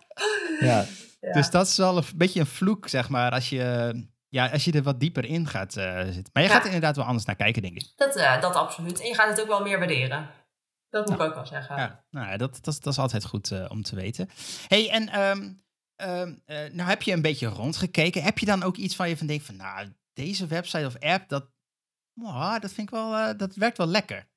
[0.61, 0.85] Ja.
[1.20, 1.33] Ja.
[1.33, 3.93] Dus dat is wel een beetje een vloek, zeg maar, als je,
[4.29, 6.31] ja, als je er wat dieper in gaat eh, zitten.
[6.33, 6.55] Maar je Ja.
[6.55, 7.93] gaat er inderdaad wel anders naar kijken, denk ik.
[7.97, 9.01] Dat, eh, dat absoluut.
[9.01, 10.27] En je gaat het ook wel meer waarderen.
[10.93, 11.76] Dat moet ik ook wel zeggen.
[11.76, 14.30] Ja, nou, ja, dat, dat, dat is altijd goed eh, om te weten.
[14.68, 15.53] hey, en ehm,
[15.97, 18.22] ehm, eh, nou heb je een beetje rondgekeken.
[18.22, 21.28] Heb je dan ook iets van je van denkt van, nou, deze website of app,
[21.28, 21.51] dat,
[22.12, 24.28] mwah, dat vind ik wel, eh, dat werkt wel lekker.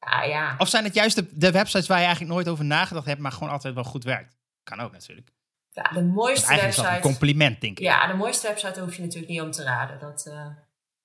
[0.00, 0.54] Ja, ja.
[0.58, 3.32] Of zijn het juist de, de websites waar je eigenlijk nooit over nagedacht hebt, maar
[3.32, 4.36] gewoon altijd wel goed werkt?
[4.62, 5.32] Kan ook natuurlijk.
[5.70, 7.08] ja de mooiste eigenlijk is dat een website.
[7.08, 7.84] compliment, denk ik.
[7.84, 9.98] Ja, de mooiste website hoef je natuurlijk niet om te raden.
[9.98, 10.22] Dat,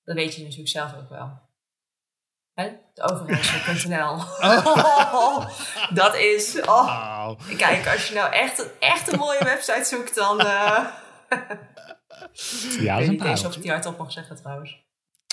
[0.04, 1.49] dat weet je natuurlijk zelf ook wel.
[2.60, 2.68] Hè?
[2.94, 3.02] De.
[5.12, 5.46] Oh.
[6.00, 6.60] dat is...
[6.60, 7.30] Oh.
[7.56, 10.40] Kijk, als je nou echt, een- echt een mooie website zoekt, dan...
[10.40, 10.46] eh
[12.80, 14.76] Ja, dat is ik weet een niet of ik die hardop mag zeggen trouwens.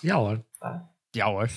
[0.01, 0.43] Ja hoor,
[1.09, 1.47] Ja hoor,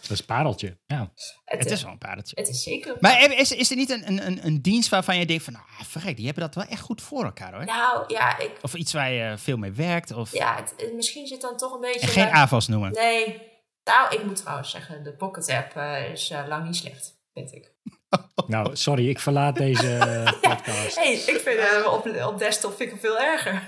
[0.00, 0.78] dat is een pareltje.
[0.86, 1.10] Ja.
[1.44, 2.36] Het, het eh, is wel een pareltje.
[2.40, 2.96] het is zeker...
[3.00, 5.64] Maar is, is er niet een, een- een, een dienst waarvan je denkt van, nou,
[5.84, 7.64] verrek, die hebben dat wel echt goed voor elkaar hoor?
[7.64, 10.12] Nou, ja, ik, Of iets waar je veel mee werkt?
[10.12, 10.32] Of...
[10.32, 12.00] ja het, misschien zit dan toch een beetje...
[12.00, 12.92] En geen AVAS noemen.
[12.92, 13.42] Nee.
[13.88, 17.52] Nou, ik moet trouwens zeggen, de Pocket app eh, is eh, lang niet slecht, vind
[17.54, 17.72] ik.
[18.46, 20.96] Nou, sorry, ik verlaat deze eh, podcast.
[20.96, 23.62] hey, ik vind hem op, op desktop vind ik hem veel erger.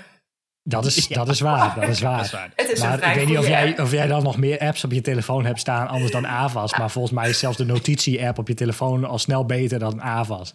[0.63, 1.15] Dat is, Ja.
[1.15, 2.17] dat is waar, dat is waar.
[2.17, 2.51] Dat is waar.
[2.55, 4.91] Het is Maar ik weet niet of jij, of jij dan nog meer apps op
[4.91, 6.77] je telefoon hebt staan anders dan AVAS.
[6.77, 10.53] Maar volgens mij is zelfs de notitie-app op je telefoon al snel beter dan AVAS.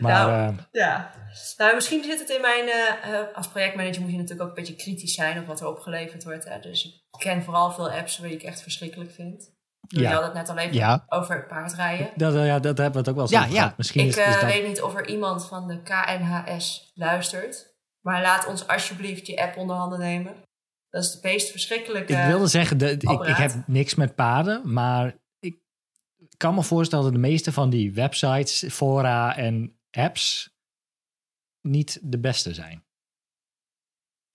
[0.00, 1.10] Maar Nou, eh, Ja.
[1.56, 2.68] Nou, misschien zit het in mijn...
[2.68, 5.66] eh, eh, als projectmanager moet je natuurlijk ook een beetje kritisch zijn op wat er
[5.66, 6.44] opgeleverd wordt.
[6.44, 6.60] Hè?
[6.60, 9.56] Dus ik ken vooral veel apps die ik echt verschrikkelijk vind.
[9.88, 10.12] Je Ja.
[10.12, 11.04] had het net al even Ja.
[11.08, 12.10] over paardrijden.
[12.16, 13.60] dat, eh, ja, dat hebben we het ook wel eens Ja, over ja.
[13.60, 13.76] gehad.
[13.76, 14.42] Misschien Ik is, is dat...
[14.42, 17.76] weet niet of er iemand van de KNHS luistert.
[18.00, 20.34] Maar laat ons alsjeblieft je app onder handen nemen.
[20.90, 22.12] Dat is de meest verschrikkelijke...
[22.12, 25.56] Ik wilde zeggen, dat ik, ik heb niks met paarden, maar ik
[26.36, 30.50] kan me voorstellen dat de meeste van die websites, fora en apps
[31.68, 32.86] niet de beste zijn.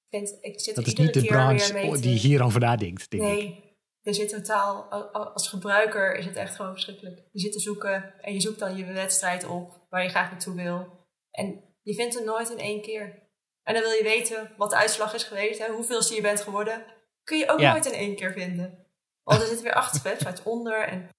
[0.02, 3.30] Ik, vind, ik zit Dat is niet de branche die hierover nadenkt, denk ik.
[3.30, 4.84] Nee, er zit totaal...
[5.14, 7.22] Als gebruiker is het echt gewoon verschrikkelijk.
[7.32, 10.56] Je zit te zoeken en je zoekt dan je wedstrijd op waar je graag naartoe
[10.56, 11.08] wil.
[11.32, 13.22] En je vindt het nooit in één keer.
[13.64, 16.86] En dan wil je weten wat de uitslag is geweest, hè, hoeveelste je bent geworden.
[17.24, 17.72] Kun je ook Ja.
[17.72, 18.88] nooit in één keer vinden.
[19.24, 20.88] Want er zitten weer 80 websites onder.
[20.88, 21.10] En,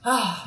[0.00, 0.46] ah.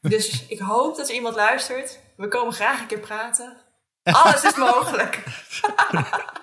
[0.00, 2.00] Dus ik hoop dat er iemand luistert.
[2.16, 3.65] We komen graag een keer praten.
[4.14, 5.22] Alles is mogelijk.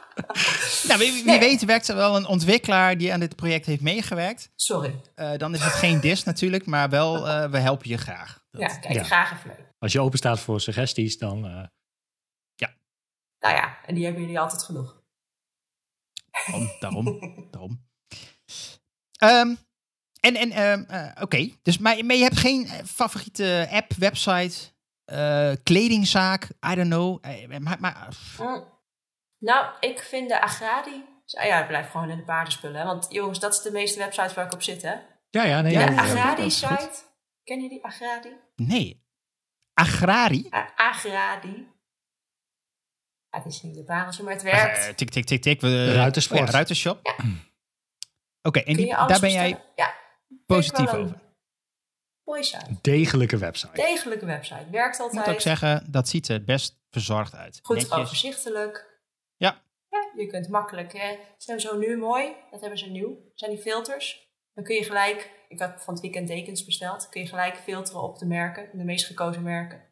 [0.88, 1.40] Nou, wie, wie Nee.
[1.40, 4.50] weet werkt er wel een ontwikkelaar die aan dit project heeft meegewerkt.
[4.56, 5.02] Sorry.
[5.16, 8.44] Eh, dan is het geen dis natuurlijk, maar wel, eh, we helpen je graag.
[8.52, 9.04] Dat- Ja, kijk, ja.
[9.04, 9.66] graag even mee.
[9.80, 11.46] Als je open staat voor suggesties, dan...
[11.46, 11.64] eh,
[13.40, 15.02] Nou ja, en die hebben jullie altijd genoeg.
[16.46, 17.20] Daarom, daarom,
[17.52, 17.86] daarom.
[19.18, 19.56] Ehm,
[20.20, 24.73] en, en ehm, eh, oké, dus maar, maar je hebt geen favoriete app, website,
[25.06, 27.18] eh, kledingzaak, I don't know.
[27.22, 28.08] Eh, maar, maar,
[28.40, 28.72] Mm.
[29.40, 31.06] Nou, ik vind de Agradi...
[31.26, 32.80] Ja, ja, het blijft gewoon in de paardenspullen.
[32.80, 32.86] Hè?
[32.86, 34.96] Want jongens, dat is de meeste websites waar ik op zit, hè?
[35.30, 35.74] ja, ja, nee.
[35.74, 36.92] Ja, de ja, Agradi-site.
[37.44, 38.30] Ken je die Agradi?
[38.56, 39.02] nee.
[39.74, 40.48] Agrari?
[40.76, 41.68] Agradi.
[43.30, 44.88] Ja, het is niet de pareltje, maar het werkt.
[44.88, 45.62] Eh, tik, tik, tik, tik.
[45.62, 46.40] We, Ruitersport.
[46.40, 47.16] oh ja, Ruitershop.
[48.42, 49.64] Oké, en die, daar ben jij
[50.46, 51.22] positief over.
[52.26, 52.78] Mooie site.
[52.82, 53.72] Degelijke website.
[53.74, 54.66] Degelijke website.
[54.72, 55.36] Werkt Ik moet altijd.
[55.36, 57.60] ook zeggen, dat ziet er best verzorgd uit.
[57.64, 57.94] Goed Netjes.
[57.98, 59.02] overzichtelijk.
[59.36, 59.62] Ja.
[59.90, 63.52] Ja, je kunt makkelijk, hè, ze hebben zo nu mooi, dat hebben ze nieuw, zijn
[63.52, 64.32] die filters.
[64.54, 68.02] Dan kun je gelijk, ik had van het weekend dekens besteld, kun je gelijk filteren
[68.04, 69.92] op de merken, de meest gekozen merken.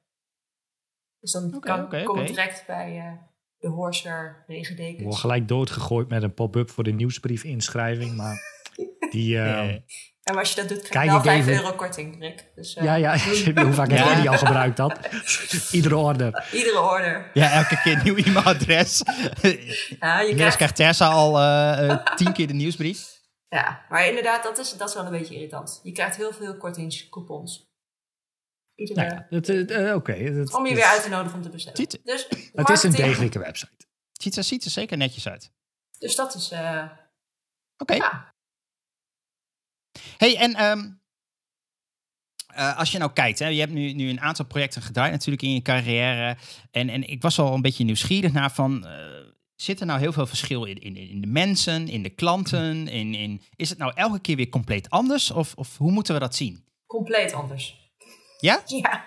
[1.19, 2.23] Dus dan kan, kom ik oké.
[2.23, 3.13] direct bij eh,
[3.57, 5.03] de Horser Ik regendekens.
[5.03, 8.15] word gelijk doodgegooid met een pop-up voor de nieuwsbrief inschrijving.
[8.15, 8.37] Maar
[9.09, 9.37] die...
[9.37, 9.81] eh, Eh,
[10.23, 11.53] En als je dat doet, krijg je wel ik 5 even.
[11.53, 12.51] euro korting, Rick.
[12.55, 13.13] Dus, eh, ja, ja.
[13.17, 14.99] Ik weet niet hoe vaak heb jij die al gebruikt had.
[15.71, 16.47] Iedere order.
[16.51, 17.29] Iedere order.
[17.33, 19.01] ja, elke keer een nieuw e-mailadres.
[19.99, 23.19] Ja, je krijgt, krijgt Terza al eh, eh, tien keer de nieuwsbrief.
[23.47, 25.79] ja, maar inderdaad, dat is, dat is wel een beetje irritant.
[25.83, 27.69] Je krijgt heel veel kortingscoupons.
[28.75, 30.13] Iedere, Nou ja, het, oké.
[30.13, 31.77] het- om je weer uit te nodigen om te bestellen.
[31.77, 33.85] Ziet- Dus, Het is een degelijke website.
[34.11, 35.51] Ziet er, ziet er zeker netjes uit.
[35.99, 36.83] Dus dat is, eh,
[37.77, 37.93] Oké.
[37.93, 38.30] ja.
[40.17, 40.89] Hey, en ehm,
[42.47, 45.43] eh, als je nou kijkt, hè, je hebt nu, nu een aantal projecten gedraaid natuurlijk
[45.43, 46.37] in je carrière.
[46.71, 48.93] En, en ik was al een beetje nieuwsgierig naar van, eh,
[49.55, 52.87] zit er nou heel veel verschil in, in, in de mensen, in de klanten?
[52.87, 55.31] In, in, is het nou elke keer weer compleet anders?
[55.31, 56.69] Of, of hoe moeten we dat zien?
[56.91, 57.91] compleet anders.
[58.37, 58.61] Ja?
[58.81, 59.05] Ja,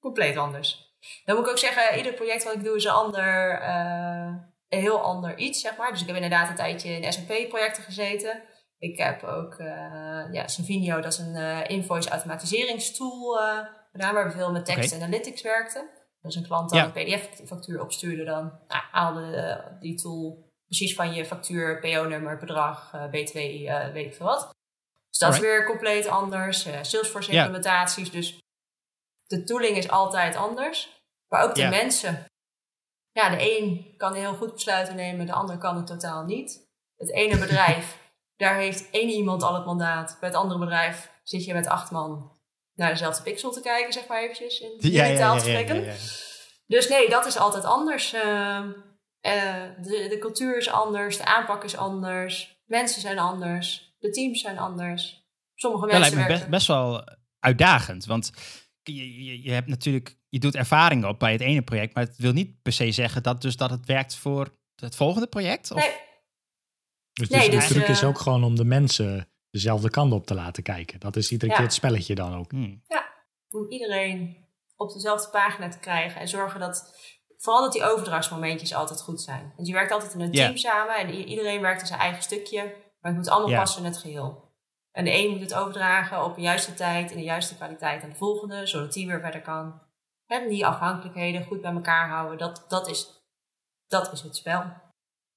[0.00, 0.98] compleet anders.
[1.24, 4.34] Dan moet ik ook zeggen, ieder project wat ik doe is een ander, eh,
[4.68, 5.90] een heel ander iets, zeg maar.
[5.90, 8.42] Dus ik heb inderdaad een tijdje in SAP-projecten gezeten.
[8.80, 13.58] Ik heb ook, eh ja, Savinio, dat is een eh, invoice automatiseringstool eh,
[13.92, 15.02] gedaan, waar we veel met text Oké.
[15.04, 15.88] analytics werkten.
[16.22, 16.84] Dus een klant dan Ja.
[16.84, 23.36] een pdf-factuur opstuurde, dan nou, haalde die tool precies van je factuur, PO-nummer, bedrag, BTW,
[23.92, 24.50] weet ik veel wat.
[25.08, 26.64] Dus dat is weer compleet anders.
[26.66, 27.38] Eh, Salesforce Ja.
[27.44, 28.38] implementaties, dus
[29.26, 31.02] de tooling is altijd anders.
[31.28, 32.24] Maar ook de mensen.
[33.12, 36.68] Ja, de een kan heel goed besluiten nemen, de ander kan het totaal niet.
[36.96, 37.99] Het ene bedrijf,
[38.40, 40.16] daar heeft één iemand al het mandaat.
[40.20, 42.32] Bij het andere bedrijf zit je met acht man
[42.74, 45.84] naar dezelfde pixel te kijken, zeg maar eventjes, in jullie taal te spreken.
[46.66, 48.12] Dus nee, dat is altijd anders.
[48.12, 48.70] Ehm,
[49.20, 54.40] eh, de, de cultuur is anders, de aanpak is anders, mensen zijn anders, de teams
[54.40, 55.28] zijn anders.
[55.54, 57.04] Sommige Dat lijkt mensen me best wel
[57.38, 58.04] uitdagend.
[58.04, 58.32] Want
[58.82, 62.16] je, je, je hebt natuurlijk, je doet ervaring op bij het ene project, maar het
[62.16, 65.70] wil niet per se zeggen dat, dus dat het werkt voor het volgende project.
[65.70, 65.78] Of?
[65.78, 66.08] Nee,
[67.28, 70.12] Dus, Nee, dus dus, de truc is eh, ook gewoon om de mensen dezelfde kant
[70.12, 71.00] op te laten kijken.
[71.00, 71.56] Dat is iedere Ja.
[71.56, 72.50] keer het spelletje dan ook.
[72.50, 72.82] Hmm.
[73.50, 74.46] om iedereen
[74.76, 76.96] op dezelfde pagina te krijgen en zorgen dat
[77.36, 79.52] vooral dat die overdrachtsmomentjes altijd goed zijn.
[79.56, 80.44] Want je werkt altijd in een Ja.
[80.44, 82.62] team samen en iedereen werkt in zijn eigen stukje,
[83.00, 83.58] maar het moet allemaal Ja.
[83.58, 84.48] passen in het geheel.
[84.92, 88.10] En de een moet het overdragen op de juiste tijd en de juiste kwaliteit aan
[88.10, 89.80] de volgende, zodat die weer verder kan.
[90.26, 93.22] En die afhankelijkheden goed bij elkaar houden, dat, dat, is,
[93.86, 94.64] dat is het spel.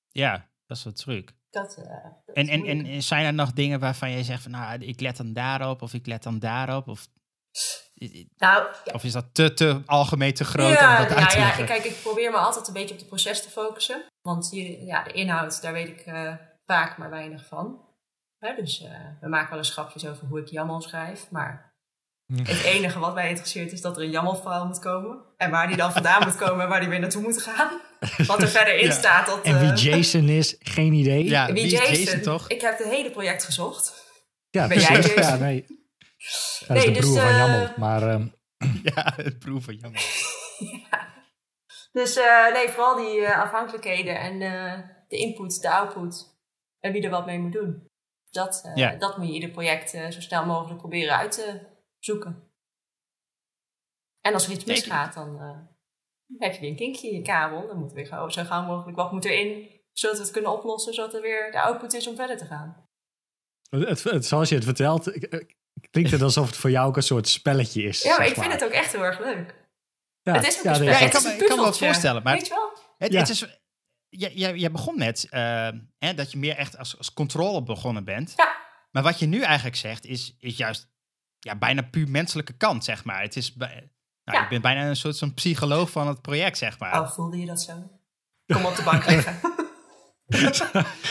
[0.09, 1.33] Ja, dat is wat truc.
[1.53, 4.79] Dat, eh, dat En, en, en zijn er nog dingen waarvan jij zegt van, nou,
[4.79, 6.87] ik let dan daarop of ik let dan daarop?
[6.87, 7.07] Of,
[8.37, 11.27] nou, ja, of is dat te, te algemeen, te groot ja, om dat uit ja,
[11.27, 11.65] te ja, leggen?
[11.65, 14.05] kijk, ik probeer me altijd een beetje op de proces te focussen.
[14.21, 16.33] Want je, ja, de inhoud, daar weet ik eh,
[16.65, 17.85] vaak maar weinig van.
[18.37, 18.91] Hè, dus eh,
[19.21, 21.31] we maken wel eens grapjes over hoe ik jammer schrijf.
[21.31, 21.73] Maar
[22.35, 25.25] het enige wat mij interesseert is dat er een jammerfile moet komen.
[25.37, 27.81] En waar die dan vandaan moet komen en waar die weer naartoe moet gaan.
[28.27, 28.91] Wat er verder in Ja.
[28.91, 29.25] staat.
[29.27, 31.23] Dat, En wie eh, Jason is, geen idee.
[31.23, 32.47] Ja, wie wie is Jason, Jason toch?
[32.47, 34.11] Ik heb het hele project gezocht.
[34.49, 34.95] Ja, Ben jij.
[34.95, 35.21] Jason?
[35.21, 35.65] Ja, nee.
[36.59, 37.69] Dat Nee, is de dus, broer van eh, Jammel.
[37.77, 38.27] Maar ehm,
[38.95, 40.01] Ja, het proeven, jammer.
[41.91, 46.35] Dus eh, nee, vooral die eh, afhankelijkheden en eh, de input, de output
[46.79, 47.87] en wie er wat mee moet doen.
[48.31, 48.95] Dat, eh, Ja.
[48.95, 51.59] dat moet je ieder project zo snel mogelijk proberen uit te
[51.99, 52.51] zoeken.
[54.21, 55.57] En als er iets misgaat, dan eh,
[56.37, 57.67] heb je weer een kinkje in je kabel.
[57.67, 60.51] Dan moet er weer gauw- zo gauw mogelijk wat moet erin, zodat we het kunnen
[60.57, 62.87] oplossen, zodat er weer de output is om verder te gaan.
[63.69, 65.11] het, het, zoals je het vertelt,
[65.91, 68.01] klinkt het alsof het voor jou ook een soort spelletje is.
[68.03, 69.61] Ja, maar zeg ik vind het ook echt heel erg leuk.
[70.21, 72.47] Ja, het is ook ja, een ik kan ik kan me wel voorstellen, maar- Weet
[72.47, 72.71] je wel?
[72.97, 73.19] Het, Ja.
[73.19, 73.59] het is,
[74.09, 78.33] jij, begon met eh, hè, dat je meer echt als, als controle begonnen bent.
[78.35, 78.55] Ja.
[78.91, 80.91] Maar wat je nu eigenlijk zegt, is, is juist
[81.39, 83.21] ja, bijna puur menselijke kant, zeg maar.
[83.21, 83.91] Het is, bij-
[84.25, 84.43] nou, Ja.
[84.43, 86.99] Je bent bijna een soort van psycholoog van het project, zeg maar.
[87.01, 87.73] Oh, voelde je dat zo?
[88.47, 89.39] Kom op de bank liggen.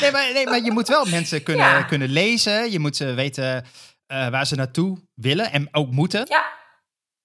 [0.00, 1.82] Nee, maar, nee, maar je moet wel mensen kunnen, Ja.
[1.82, 2.70] kunnen lezen.
[2.70, 3.64] Je moet ze weten
[4.06, 6.26] eh, waar ze naartoe willen en ook moeten.
[6.28, 6.44] ja,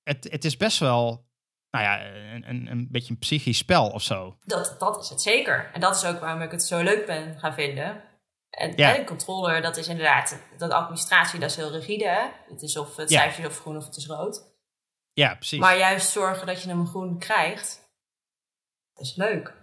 [0.03, 1.25] Het, het is best wel,
[1.71, 4.37] nou ja, een, een, een beetje een psychisch spel of zo.
[4.45, 5.69] Dat, dat is het zeker.
[5.73, 8.01] En dat is ook waarom ik het zo leuk ben gaan vinden.
[8.49, 8.93] En, Ja.
[8.93, 12.07] en een controller, dat is inderdaad, dat administratie, dat is heel rigide.
[12.07, 12.25] Hè?
[12.49, 13.17] Het is of het Ja.
[13.19, 14.43] cijfertje is of groen of het is rood.
[15.17, 15.59] Ja, precies.
[15.59, 17.89] Maar juist zorgen dat je hem groen krijgt,
[18.93, 19.53] dat is leuk.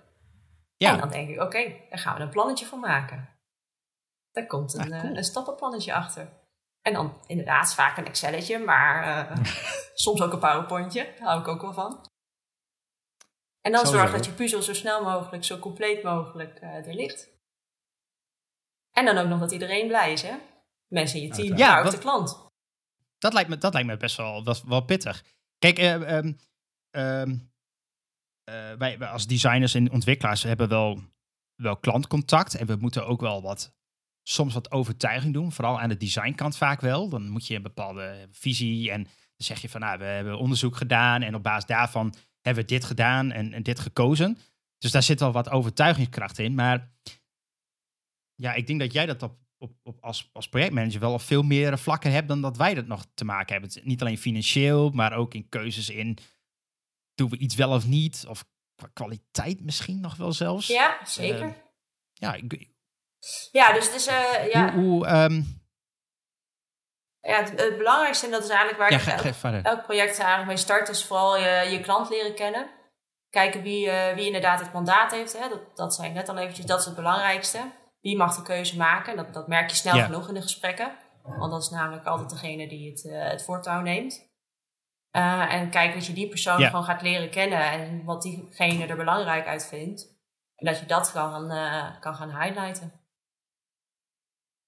[0.77, 0.93] ja.
[0.93, 3.29] En dan denk ik, oké, daar gaan we een plannetje voor maken.
[4.33, 5.11] Daar komt een, Ah, cool.
[5.13, 6.29] eh, een stappenplannetje achter.
[6.83, 9.37] En dan inderdaad vaak een Excelletje, maar eh,
[10.05, 11.05] soms ook een PowerPointje.
[11.19, 12.09] Daar hou ik ook wel van.
[13.61, 17.29] En dan zorg dat je puzzel zo snel mogelijk, zo compleet mogelijk eh, er ligt.
[18.91, 20.35] En dan ook nog dat iedereen blij is, hè?
[20.89, 22.47] Mensen in je team, maar Ja, ook de klant.
[23.19, 25.25] Dat lijkt me, dat lijkt me best wel, wel, wel pittig.
[25.65, 27.23] Kijk, eh,
[28.79, 31.01] wij, als designers en ontwikkelaars hebben wel,
[31.55, 32.55] wel klantcontact.
[32.55, 33.75] En we moeten ook wel wat,
[34.23, 35.53] soms wat overtuiging doen.
[35.53, 37.09] Vooral aan de designkant vaak wel.
[37.09, 39.07] Dan moet je een bepaalde visie en
[39.37, 42.85] zeg je van, nou, we hebben onderzoek gedaan en op basis daarvan hebben we dit
[42.85, 44.39] gedaan en, en dit gekozen.
[44.79, 46.55] Dus daar zit wel wat overtuigingskracht in.
[46.55, 46.93] Maar
[48.35, 51.43] ja, ik denk dat jij dat op, op, op als, als projectmanager wel op veel
[51.43, 53.71] meer vlakken hebt dan dat wij dat nog te maken hebben.
[53.75, 56.19] Het niet alleen financieel, maar ook in keuzes in
[57.15, 58.25] doen we iets wel of niet.
[58.29, 58.45] Of
[58.75, 60.67] qua kwaliteit misschien nog wel zelfs.
[60.67, 61.43] Ja, zeker.
[61.43, 61.53] Eh,
[62.13, 62.69] Ja, ik-
[63.51, 65.43] ja, dus het is, eh, ja, hoe, hoe, ehm,
[67.21, 69.05] ja, het, het belangrijkste, en dat is eigenlijk waar ja, ik
[69.65, 72.71] elk project eigenlijk mee start, is vooral je, je klant leren kennen.
[73.31, 75.39] Kijken wie, eh, wie inderdaad het mandaat heeft.
[75.39, 75.49] Hè?
[75.49, 77.71] Dat, dat zei ik net al eventjes, dat is het belangrijkste.
[78.05, 79.17] Wie mag de keuze maken?
[79.17, 80.05] Dat, dat merk je snel Ja.
[80.05, 80.97] genoeg in de gesprekken.
[81.23, 84.33] Want dat is namelijk altijd degene die het, eh, het voortouw neemt.
[85.11, 86.69] Eh, en kijken dat je die persoon Ja.
[86.69, 90.17] gewoon gaat leren kennen en wat diegene er belangrijk uit vindt.
[90.57, 92.93] En dat je dat kan, eh, kan gaan highlighten.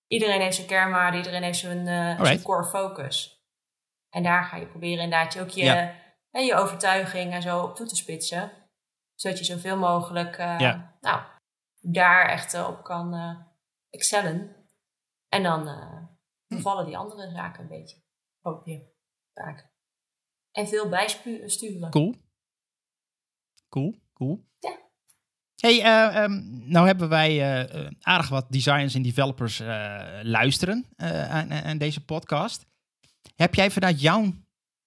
[0.07, 3.45] Iedereen heeft zijn kernwaarden, iedereen heeft zijn, core focus.
[4.11, 5.95] En daar ga je proberen inderdaad ook je, Ja.
[6.30, 8.53] en je overtuiging en zo op toe te spitsen.
[9.14, 10.37] Zodat je zoveel mogelijk
[11.01, 11.20] nou,
[11.93, 13.37] daar echt eh, op kan eh,
[13.91, 14.57] excellen.
[15.28, 16.05] En dan eh,
[16.47, 16.59] Hm.
[16.61, 17.97] vallen die andere zaken een beetje.
[18.41, 18.87] Hoop je
[19.34, 19.70] vaak.
[20.53, 21.91] En veel bijsturen.
[21.91, 22.14] Cool.
[23.68, 24.45] Cool, cool.
[24.59, 24.78] Ja.
[25.57, 27.41] Hey, eh, ehm, nou hebben wij
[28.01, 29.59] aardig wat designers en developers
[30.22, 32.66] luisteren aan, aan deze podcast.
[33.37, 34.32] Heb jij vanuit jouw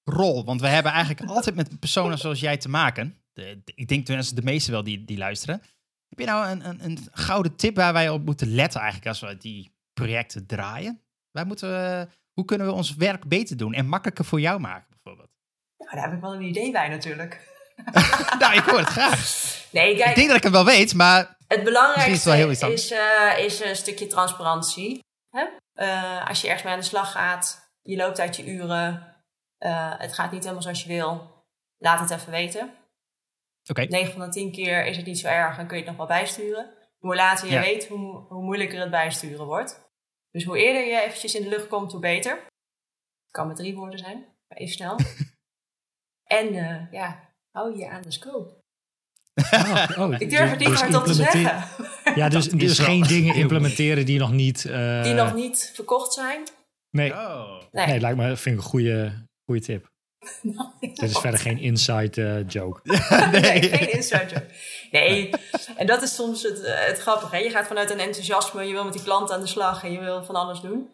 [0.04, 3.22] rol, want we hebben eigenlijk altijd met personen zoals jij te maken.
[3.34, 5.62] De, de- ik denk tenminste de meesten wel die, die luisteren.
[6.10, 9.20] Heb je nou een, een, een gouden tip waar wij op moeten letten eigenlijk als
[9.20, 11.01] we die projecten draaien?
[11.32, 15.30] Wij moeten, hoe kunnen we ons werk beter doen en makkelijker voor jou maken bijvoorbeeld?
[15.78, 17.47] Nou, daar heb ik wel een idee bij natuurlijk.
[18.39, 19.38] nou, ik hoor het graag.
[19.72, 23.45] Nee, kijk, Ik denk dat ik hem wel weet, maar Het belangrijkste het is, eh,
[23.45, 25.03] is een stukje transparantie.
[25.30, 25.45] Hè?
[25.74, 29.16] Eh, als je ergens mee aan de slag gaat, je loopt uit je uren,
[29.57, 31.43] eh, het gaat niet helemaal zoals je wil,
[31.78, 32.74] laat het even weten.
[33.70, 33.82] Oké.
[33.82, 36.07] 9 van de 10 keer is het niet zo erg en kun je het nog
[36.07, 36.74] wel bijsturen.
[36.97, 37.61] Hoe later je Ja.
[37.61, 39.88] weet, hoe, hoe moeilijker het bijsturen wordt.
[40.32, 42.32] Dus hoe eerder je eventjes in de lucht komt, hoe beter.
[43.24, 44.17] Het kan met drie woorden zijn,
[44.47, 44.99] maar even snel.
[46.39, 48.57] en eh, ja, hou je aan de scope.
[49.53, 51.63] Oh, oh, Ik durf het niet dus hardop te zeggen.
[52.15, 54.65] Ja, dus, dus geen dingen implementeren die nog niet...
[54.65, 56.43] eh, Die nog niet verkocht zijn.
[56.91, 57.61] Nee, Oh.
[57.72, 57.86] Nee.
[57.88, 59.88] nee lijkt me, vind ik een goede, goede tip.
[60.80, 62.80] Dit is verder geen inside eh, joke.
[63.32, 64.47] nee, geen inside joke.
[64.91, 65.30] Nee,
[65.76, 67.36] en dat is soms het, eh, het grappige.
[67.36, 67.41] Hè?
[67.41, 69.99] Je gaat vanuit een enthousiasme, je wil met die klant aan de slag en je
[69.99, 70.89] wil van alles doen.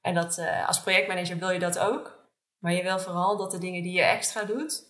[0.00, 2.18] En dat, eh, als projectmanager wil je dat ook.
[2.58, 4.82] Maar je wil vooral dat de dingen die je extra doet,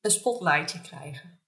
[0.00, 1.40] een spotlightje krijgen.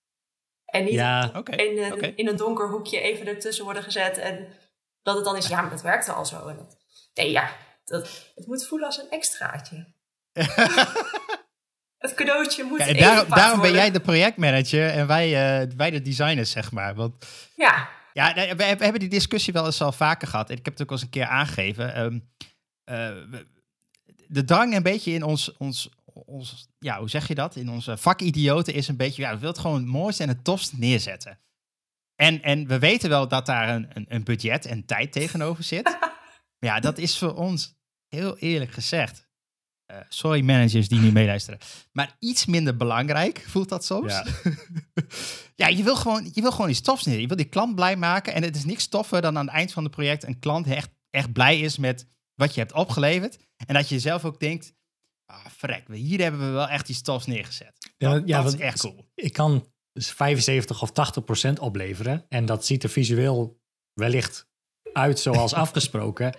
[0.64, 2.06] En niet Ja, in, een, oké.
[2.06, 4.18] in een donker hoekje even ertussen worden gezet.
[4.18, 4.48] En
[5.02, 6.48] dat het dan is, ja, maar dat werkte al zo.
[6.48, 6.76] En dat,
[7.14, 7.50] nee, ja,
[7.84, 9.92] dat, het moet voelen als een extraatje.
[11.98, 16.50] Het cadeautje moet Ja, daarom, ben jij de projectmanager en wij, eh, wij de designers,
[16.50, 16.94] zeg maar.
[16.94, 20.50] Want Ja, ja, we, we hebben die discussie wel eens al vaker gehad.
[20.50, 21.94] En ik heb het ook al eens een keer aangegeven.
[21.94, 22.18] Ehm,
[22.84, 23.16] eh,
[24.26, 27.56] de drang een beetje in ons, ons, ons, ja, hoe zeg je dat?
[27.56, 30.44] In onze vakidioten is een beetje, ja, we willen het gewoon het mooiste en het
[30.44, 31.38] tofste neerzetten.
[32.14, 35.96] En, en we weten wel dat daar een, een, een budget en tijd tegenover zit.
[36.60, 37.78] Ja, dat is voor ons,
[38.08, 39.27] heel eerlijk gezegd,
[39.88, 41.60] eh, sorry managers die nu meeluisteren,
[41.92, 44.12] maar iets minder belangrijk voelt dat soms.
[44.12, 44.26] Ja.
[45.54, 47.20] Ja, je, wil gewoon, je wil gewoon iets tofs neer.
[47.20, 48.34] Je wil die klant blij maken.
[48.34, 50.90] En het is niks toffer dan aan het eind van het project een klant echt,
[51.10, 53.38] echt blij is met wat je hebt opgeleverd.
[53.66, 54.74] En dat je zelf ook denkt,
[55.26, 57.92] ah, verrek, hier hebben we wel echt iets tofs neergezet.
[57.96, 59.10] Ja, Dat, ja, dat is echt cool.
[59.14, 62.24] ik kan dus 75 of 80 procent opleveren.
[62.28, 63.60] En dat ziet er visueel
[63.92, 64.48] wellicht
[64.92, 66.36] uit zoals afgesproken.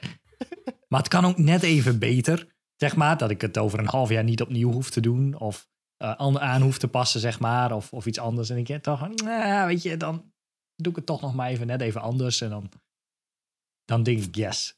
[0.88, 2.48] Maar het kan ook net even beter.
[2.80, 5.36] Zeg maar, dat ik het over een half jaar niet opnieuw hoef te doen.
[5.40, 5.68] Of
[5.98, 7.72] eh, aan aan hoef te passen, zeg maar.
[7.72, 8.50] Of, of iets anders.
[8.50, 10.32] En ik denk toch, nou, weet je, dan
[10.76, 12.42] doe ik het toch nog maar even net even anders.
[12.42, 12.72] En dan,
[13.86, 14.78] dan denk ik, yes,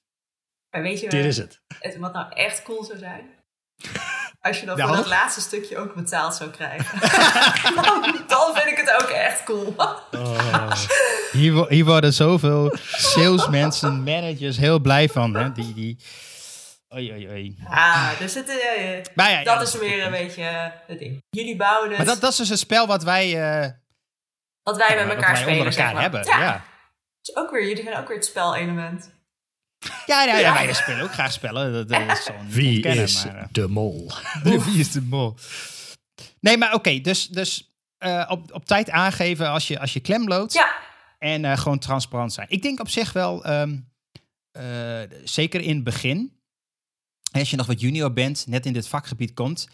[0.69, 1.61] maar weet je dit is het.
[1.79, 3.25] het, wat nou echt cool zou zijn?
[4.41, 4.87] Als je dan Nou?
[4.89, 6.99] voor dat laatste stukje ook betaald zou krijgen.
[7.75, 9.75] dan, dan vind ik het ook echt cool.
[11.31, 15.35] Hier, wo- hier worden zoveel salesmensen, managers heel blij van.
[15.35, 15.51] Hè?
[15.51, 15.97] Die, die...
[16.93, 17.57] Oei, oei, oei.
[17.67, 21.23] Ah, dus het, eh, Maar ja, ja, dat is weer een beetje eh, het ding.
[21.29, 21.89] Jullie bouwen.
[21.89, 23.25] Maar dat, dat is dus een spel wat wij,
[23.63, 23.69] eh,
[24.63, 25.57] Wat wij met elkaar wij spelen.
[25.59, 26.01] onder elkaar zeg maar.
[26.01, 26.25] hebben.
[26.25, 26.39] Ja.
[26.39, 26.65] Ja.
[27.21, 29.11] Dus ook weer, jullie zijn ook weer het spelelement.
[30.05, 31.73] Ja, ja, ja, wij spelen ook graag spellen.
[31.73, 34.11] Dat, dat is Wie ontkennen, is maar, de mol?
[34.43, 35.35] Wie is de mol?
[36.39, 40.27] Nee, maar oké, dus, dus eh, op, op tijd aangeven als je, als je klem
[40.27, 40.53] loopt.
[40.53, 40.75] Ja,
[41.17, 42.47] En eh, gewoon transparant zijn.
[42.49, 43.77] Ik denk op zich wel, ehm,
[44.51, 46.40] eh, zeker in het begin,
[47.39, 49.67] als je nog wat junior bent, net in dit vakgebied komt,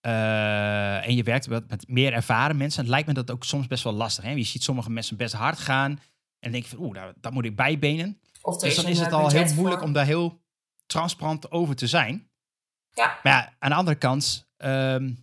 [0.00, 3.66] eh, en je werkt met, met meer ervaren mensen, het lijkt me dat ook soms
[3.66, 4.24] best wel lastig.
[4.24, 4.30] Hè?
[4.30, 5.98] Je ziet sommige mensen best hard gaan en
[6.40, 8.20] dan denk je van, oeh, daar, daar moet ik bijbenen.
[8.40, 9.88] of Dus dan is het eh, al heel moeilijk voor.
[9.88, 10.40] om daar heel
[10.86, 12.30] transparant over te zijn.
[12.94, 13.18] Ja.
[13.22, 15.14] Maar ja, aan de andere kant, ehm,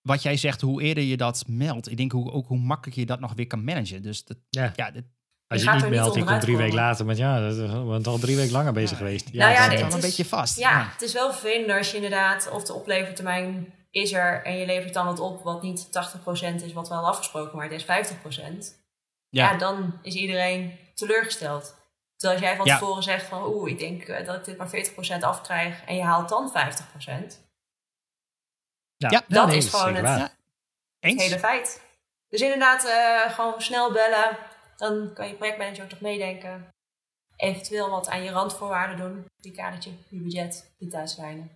[0.00, 3.06] wat jij zegt, hoe eerder je dat meldt, ik denk hoe, ook hoe makkelijk je
[3.06, 4.02] dat nog weer kan managen.
[4.02, 4.72] Dus dat, Ja.
[4.76, 5.04] ja, dit,
[5.52, 7.58] Als Je je, niet meldt, je komt onderuit drie weken later met ja, dat is-
[7.58, 9.32] we zijn al drie weken langer bezig geweest.
[9.32, 10.58] Nou ja, zit dit wel een is- beetje vast.
[10.58, 14.66] Ja, het is wel vervelend als je inderdaad, of de oplevertermijn is er en je
[14.66, 17.84] levert dan wat op wat niet 80% is wat we al afgesproken, maar het is
[17.84, 18.80] 50%.
[19.28, 19.50] Ja.
[19.50, 19.56] ja.
[19.58, 21.74] dan is iedereen teleurgesteld.
[22.16, 22.78] Terwijl als jij van Ja.
[22.78, 26.02] tevoren zegt van oeh, ik denk eh, dat ik dit maar 40% afkrijg en je
[26.02, 27.40] haalt dan 50%.
[28.96, 30.30] ja, Ja, dat nee, is gewoon het-
[31.00, 31.80] hele feit.
[32.28, 34.38] Dus inderdaad, eh, gewoon snel bellen.
[34.82, 36.68] Dan kan je projectmanager ook nog meedenken.
[37.36, 39.24] Eventueel wat aan je randvoorwaarden doen.
[39.36, 41.50] Die kadertje, je budget, die thuislijnen.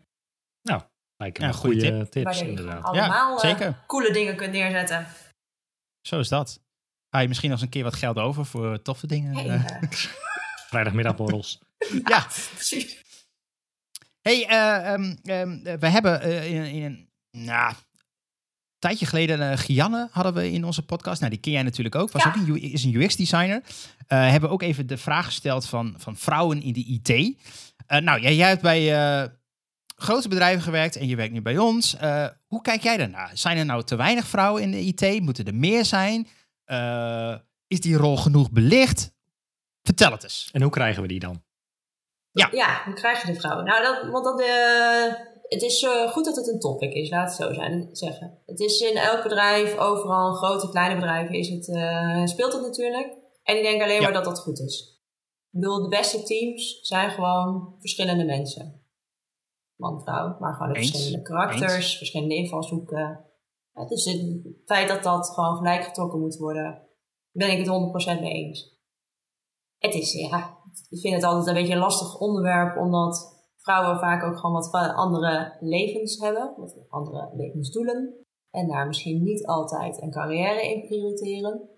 [1.17, 2.85] Lijken Ja, me goede goede Waar tips, inderdaad.
[2.85, 3.85] allemaal eh, zeker.
[3.87, 5.07] coole dingen kunt neerzetten.
[6.01, 6.61] Zo is dat.
[7.09, 9.35] Hou je misschien nog eens een keer wat geld over voor toffe dingen?
[9.35, 9.83] Hey, eh?
[9.83, 9.91] eh,
[10.71, 11.59] Vrijdagmiddagborrels.
[12.13, 12.27] ja.
[12.55, 13.03] precies.
[14.21, 17.75] Hey, eh, ehm, ehm, we hebben eh, in, in een nou,
[18.87, 21.19] tijdje geleden eh, Gianne hadden we in onze podcast.
[21.21, 22.13] Nou, die ken jij natuurlijk ook.
[22.13, 22.29] Was Ja.
[22.29, 23.63] ook een, is een UX-designer.
[24.07, 27.37] Eh hebben ook even de vraag gesteld van, van vrouwen in de IT.
[27.87, 29.29] Eh, nou, jij, jij hebt bij eh,
[29.97, 31.97] grote bedrijven gewerkt en je werkt nu bij ons.
[31.97, 33.31] Eh, hoe kijk jij daarnaar?
[33.35, 35.21] Zijn er nou te weinig vrouwen in de IT?
[35.23, 36.29] Moeten er meer zijn?
[36.65, 37.35] Eh,
[37.67, 39.15] is die rol genoeg belicht?
[39.83, 40.49] Vertel het eens.
[40.53, 41.43] En hoe krijgen we die dan?
[42.33, 43.65] Ja, hoe krijg je de vrouwen?
[43.65, 44.41] Nou, dat, want dat,
[45.49, 48.39] het is eh, goed dat het een topic is, laat het zo zijn, zeggen.
[48.47, 53.17] Het is in elk bedrijf, overal, grote, kleine bedrijven, is het, eh, speelt het natuurlijk.
[53.43, 54.03] En ik denk alleen Ja.
[54.03, 55.01] maar dat dat goed is.
[55.51, 58.81] Ik bedoel, de beste teams zijn gewoon verschillende mensen.
[59.77, 63.25] Man, vrouw, maar gewoon verschillende karakters, verschillende invalshoeken.
[63.73, 66.83] Ja, dus het feit dat dat gewoon gelijk getrokken moet worden,
[67.31, 68.75] ben ik het 100% mee eens.
[69.79, 70.57] Het is, ja,
[70.89, 73.36] ik vind het altijd een beetje een lastig onderwerp, omdat
[73.67, 78.27] vrouwen vaak ook gewoon wat andere levens hebben, wat andere levensdoelen.
[78.51, 81.69] En daar misschien niet altijd een carrière in prioriteren.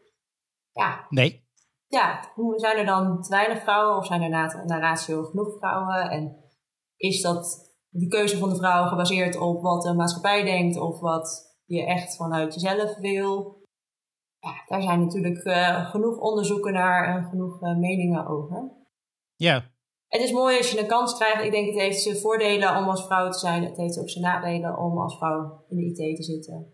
[0.73, 1.47] Ja, Nee.
[1.87, 5.59] ja, hoe zijn er dan te weinig vrouwen of zijn er na, naar ratio genoeg
[5.59, 6.11] vrouwen?
[6.11, 6.45] En
[6.97, 11.57] is dat die keuze van de vrouw gebaseerd op wat de maatschappij denkt of wat
[11.65, 13.57] je echt vanuit jezelf wil?
[14.39, 18.73] Ja, daar zijn natuurlijk eh, genoeg onderzoeken naar en genoeg eh, meningen over.
[19.35, 19.77] Ja.
[20.09, 21.45] Het is mooi als je een kans krijgt.
[21.45, 23.65] Ik denk het heeft zijn voordelen om als vrouw te zijn.
[23.65, 26.73] Het heeft ook zijn nadelen om als vrouw in de IT te zitten.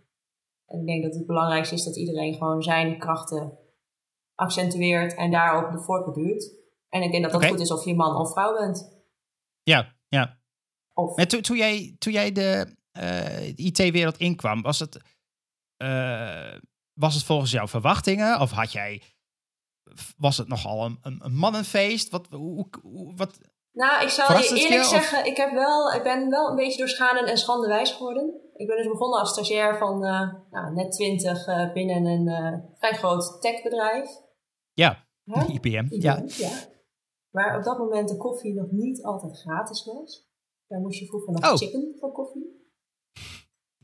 [0.66, 3.58] En ik denk dat het belangrijkste is dat iedereen gewoon zijn krachten
[4.34, 6.52] accentueert en daarop de voortborduurt.
[6.88, 9.02] En ik denk dat dat goed is of je man of vrouw bent.
[9.62, 10.38] Ja, ja.
[10.92, 15.00] Of, Maar toen, toen, jij, toen jij de eh, IT-wereld inkwam, was het,
[15.76, 16.58] eh,
[16.92, 18.40] was het volgens jouw verwachtingen?
[18.40, 19.02] Of had jij,
[20.16, 22.10] was het nogal een, een, een mannenfeest?
[22.10, 23.38] Wat, hoe, hoe- wat,
[23.72, 26.56] nou, ik zal Verrast je eerlijk of- zeggen, ik, heb wel, ik ben wel een
[26.56, 28.40] beetje door schade en schande wijs geworden.
[28.56, 32.58] Ik ben dus begonnen als stagiair van eh, nou, net 20 eh, binnen een eh,
[32.78, 34.10] vrij groot techbedrijf.
[34.72, 35.44] ja, Hè?
[35.54, 35.86] IBM.
[35.88, 36.16] Ja.
[36.16, 36.24] Ja.
[36.36, 36.50] ja.
[37.30, 40.28] Waar op dat moment de koffie nog niet altijd gratis was.
[40.66, 41.56] Daar moest je vroeger nog Oh.
[41.56, 42.62] chippen voor koffie.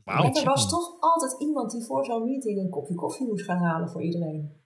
[0.03, 0.23] Wauw.
[0.23, 3.57] en er was toch altijd iemand die voor zo'n meeting een kopje koffie moest gaan
[3.63, 4.60] halen voor iedereen.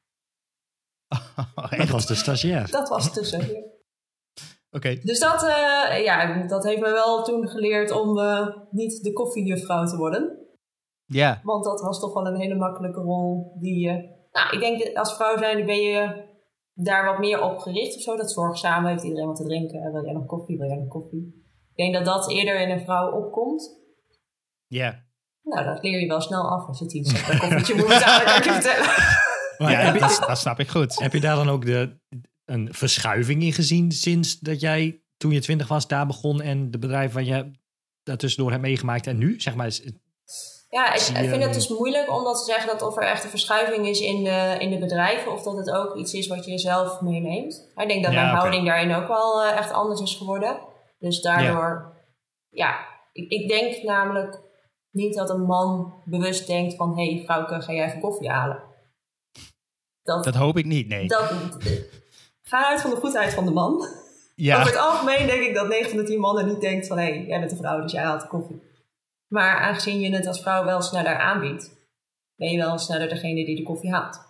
[1.55, 1.91] Dat Echt?
[1.91, 2.71] was de stagiair.
[2.71, 3.65] Dat was tussen.
[4.71, 4.99] Oké.
[5.03, 9.85] Dus dat, eh, ja, dat heeft me wel toen geleerd om eh, niet de koffiejuffrouw
[9.85, 10.37] te worden.
[11.05, 11.39] Ja.
[11.43, 14.13] Want dat was toch wel een hele makkelijke rol die je...
[14.31, 16.23] Nou, ik denk dat als vrouw zijn ben je
[16.73, 18.15] daar wat meer op gericht of zo.
[18.15, 19.91] Dat zorgzaam heeft iedereen wat te drinken.
[19.91, 20.57] Wil jij nog koffie?
[20.57, 21.43] Wil jij nog koffie?
[21.75, 23.83] Ik denk dat dat eerder in een vrouw opkomt.
[24.67, 25.03] Ja.
[25.41, 28.35] Nou, dat leer je wel snel af als je tien per koffietje moet betalen, kan
[28.37, 28.85] ik je vertellen.
[29.57, 30.99] Maar Ja, heb, je, dat, dat snap ik goed.
[30.99, 31.99] heb je daar dan ook de,
[32.45, 36.77] een verschuiving in gezien sinds dat jij toen je twintig was daar begon en de
[36.79, 37.51] bedrijf waar je
[38.03, 39.39] daartussendoor hebt meegemaakt en nu?
[39.41, 39.83] Zeg maar, is-
[40.69, 43.23] Ja, ik, ik vind het dus moeilijk om dat te zeggen dat of er echt
[43.23, 46.45] een verschuiving is in de, in de bedrijven of dat het ook iets is wat
[46.45, 47.71] je zelf meeneemt.
[47.75, 50.59] Ik denk dat Ja, mijn houding daarin ook wel eh, echt anders is geworden.
[50.99, 51.93] Dus daardoor,
[52.49, 52.75] ja,
[53.11, 54.41] ik, ik denk namelijk
[54.91, 58.63] niet dat een man bewust denkt van hé hey, vrouwke, ga jij even koffie halen.
[60.05, 61.07] Dat, Dat hoop ik niet, nee.
[61.07, 61.33] dat,
[62.43, 63.87] ga uit van de goedheid van de man.
[64.35, 64.55] ja.
[64.55, 66.97] Over het algemeen denk ik dat 9 van de 10 mannen niet denkt van...
[66.97, 68.61] hé, hey, jij bent een vrouw, dus jij haalt de koffie.
[69.27, 71.71] Maar aangezien je het als vrouw wel sneller aanbiedt...
[72.35, 74.21] ben je wel sneller degene die de koffie haalt.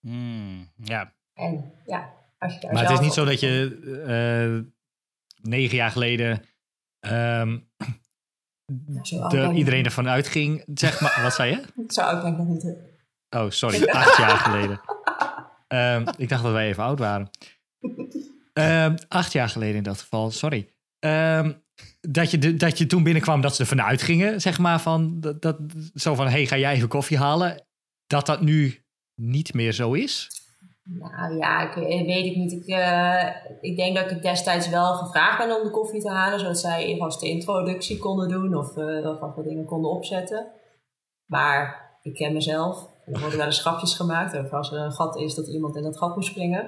[0.00, 1.12] Hmm, ja.
[1.34, 4.70] En ja, als je daar Maar het is niet zo dat je
[5.42, 6.42] negen jaar geleden
[7.00, 7.58] ehm,
[8.66, 11.20] de, ik iedereen ervan uitging, zeg maar.
[11.22, 11.62] Wat zei je?
[11.74, 11.94] niet.
[11.94, 12.89] Zo oud ben ik nog niet.
[13.30, 14.80] Oh, sorry, acht jaar geleden.
[15.68, 17.30] Ehm, ik dacht dat wij even oud waren.
[18.52, 20.68] Ehm, acht jaar geleden in dat geval, sorry.
[20.98, 21.52] Ehm,
[22.00, 25.42] dat, je de, dat je toen binnenkwam dat ze ervan uitgingen, zeg maar, van dat,
[25.42, 25.58] dat,
[25.94, 27.66] zo van, hey, ga jij even koffie halen?
[28.06, 30.28] Dat dat nu niet meer zo is?
[30.82, 32.52] Nou ja, ik eh, weet ik niet.
[32.52, 33.28] Ik, eh,
[33.60, 36.84] ik denk dat ik destijds wel gevraagd ben om de koffie te halen, zodat zij
[36.84, 40.46] eerst de introductie konden doen of uh, wat wat dingen konden opzetten.
[41.26, 42.88] Maar ik ken mezelf.
[43.12, 45.82] Er worden wel eens grapjes gemaakt over als er een gat is dat iemand in
[45.82, 46.62] dat gat moet springen.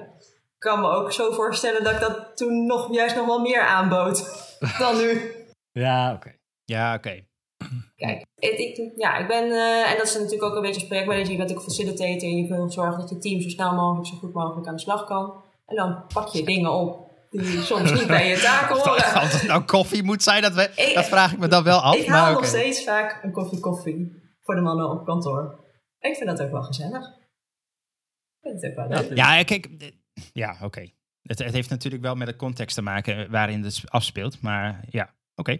[0.55, 3.61] Ik kan me ook zo voorstellen dat ik dat toen nog juist nog wel meer
[3.61, 4.47] aanbood
[4.79, 5.31] dan nu.
[5.71, 6.31] Ja, oké.
[6.65, 7.09] Ja, oké.
[7.95, 10.87] Kijk, ik, ik- ja, ik ben, eh, en dat is natuurlijk ook een beetje als
[10.87, 14.07] projectmanager, je bent ook facilitator en je wil zorgen dat je team zo snel mogelijk,
[14.07, 15.33] zo goed mogelijk aan de slag kan.
[15.65, 19.13] En dan pak je dingen op die soms niet bij je taak horen.
[19.21, 21.79] Als het nou koffie moet zijn, dat, we, Ik- dat vraag ik me dan wel
[21.79, 21.95] af.
[21.95, 25.61] Ik haal maar nog steeds vaak een koffie koffie voor de mannen op kantoor.
[26.03, 27.07] Ik vind dat ook wel gezellig.
[27.07, 29.17] Ik vind het ook wel leuk.
[29.17, 29.93] Ja, kijk.
[30.33, 30.89] Ja, oké.
[31.21, 34.41] Het, het heeft natuurlijk wel met de context te maken waarin het afspeelt.
[34.41, 35.57] Maar ja, oké.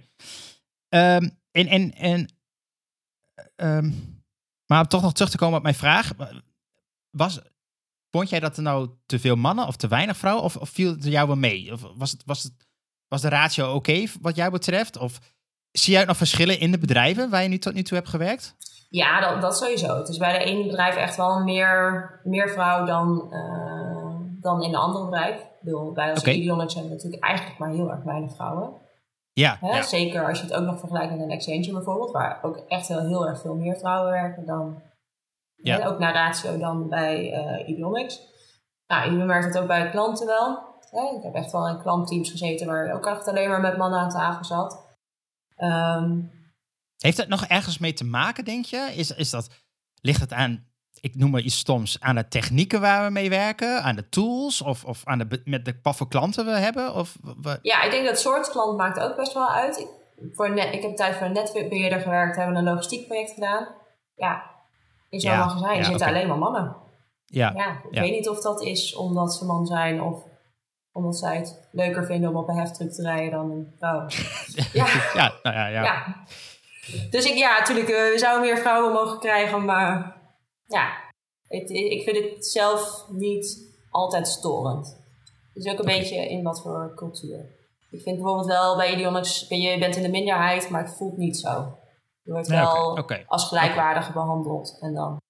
[0.89, 2.29] Ehm, en, en, en,
[3.55, 3.91] ehm,
[4.65, 6.13] maar om toch nog terug te komen op mijn vraag.
[7.09, 7.39] Was,
[8.11, 10.43] vond jij dat er nou te veel mannen of te weinig vrouwen?
[10.43, 11.71] Of, of viel het jou wel mee?
[11.71, 12.67] Of was, het, was, het,
[13.07, 14.97] was de ratio oké wat jou betreft?
[14.97, 15.19] Of
[15.71, 18.55] zie jij nog verschillen in de bedrijven waar je nu tot nu toe hebt gewerkt?
[18.93, 19.97] Ja, dat, dat sowieso.
[19.97, 24.71] Het is bij de ene bedrijf echt wel meer, meer vrouw dan, eh, dan in
[24.71, 25.35] de andere bedrijf.
[25.39, 26.23] Ik bedoel, bij ons.
[26.23, 28.73] Ideonics hebben we natuurlijk eigenlijk maar heel erg weinig vrouwen.
[29.31, 29.75] Ja, Hè?
[29.75, 29.81] ja.
[29.81, 32.99] Zeker als je het ook nog vergelijkt met een Accenture bijvoorbeeld, waar ook echt heel,
[33.07, 34.81] heel erg veel meer vrouwen werken dan,
[35.55, 35.85] Ja.
[35.87, 38.21] ook naar ratio dan bij eh Ideonics.
[38.87, 40.59] Nou, je merkt het ook bij klanten wel.
[40.89, 41.15] Hè?
[41.17, 44.09] Ik heb echt wel in klantteams gezeten waar ook echt alleen maar met mannen aan
[44.09, 44.85] tafel zat.
[45.55, 46.19] Ehm,
[46.97, 48.91] Heeft het nog ergens mee te maken, denk je?
[48.95, 49.49] Is, is dat,
[50.01, 50.67] ligt het aan,
[51.01, 54.61] ik noem maar iets stoms, aan de technieken waar we mee werken, aan de tools
[54.61, 56.93] of, of aan de, met de wat voor klanten we hebben?
[56.95, 57.15] Of,
[57.61, 59.79] Ja, ik denk dat soort klant maakt ook best wel uit.
[59.79, 59.87] Ik,
[60.33, 63.67] voor net, ik heb een tijd voor een netbeheerder gewerkt, hebben een logistiek project gedaan.
[64.15, 64.51] Ja,
[65.09, 66.75] in zo'n Ja, magazijn ja, zitten alleen maar mannen.
[67.25, 68.01] ja, Ja, ik Ja.
[68.01, 70.23] weet niet of dat is omdat ze man zijn of
[70.91, 74.07] omdat zij het leuker vinden om op een heftruck te rijden dan een vrouw.
[74.73, 76.23] ja, ja, nou ja, ja.
[77.09, 80.21] Dus ik, ja, natuurlijk, eh, we zouden meer vrouwen mogen krijgen, maar
[80.65, 80.91] ja,
[81.47, 84.97] het, ik vind het zelf niet altijd storend.
[85.53, 87.39] Het is ook een beetje in wat voor cultuur.
[87.91, 90.95] Ik vind bijvoorbeeld wel bij Ideonics, ben je je bent in de minderheid, maar het
[90.95, 91.77] voelt niet zo.
[92.21, 94.77] Je wordt Ja, wel als gelijkwaardig behandeld.
[94.81, 95.21] En dan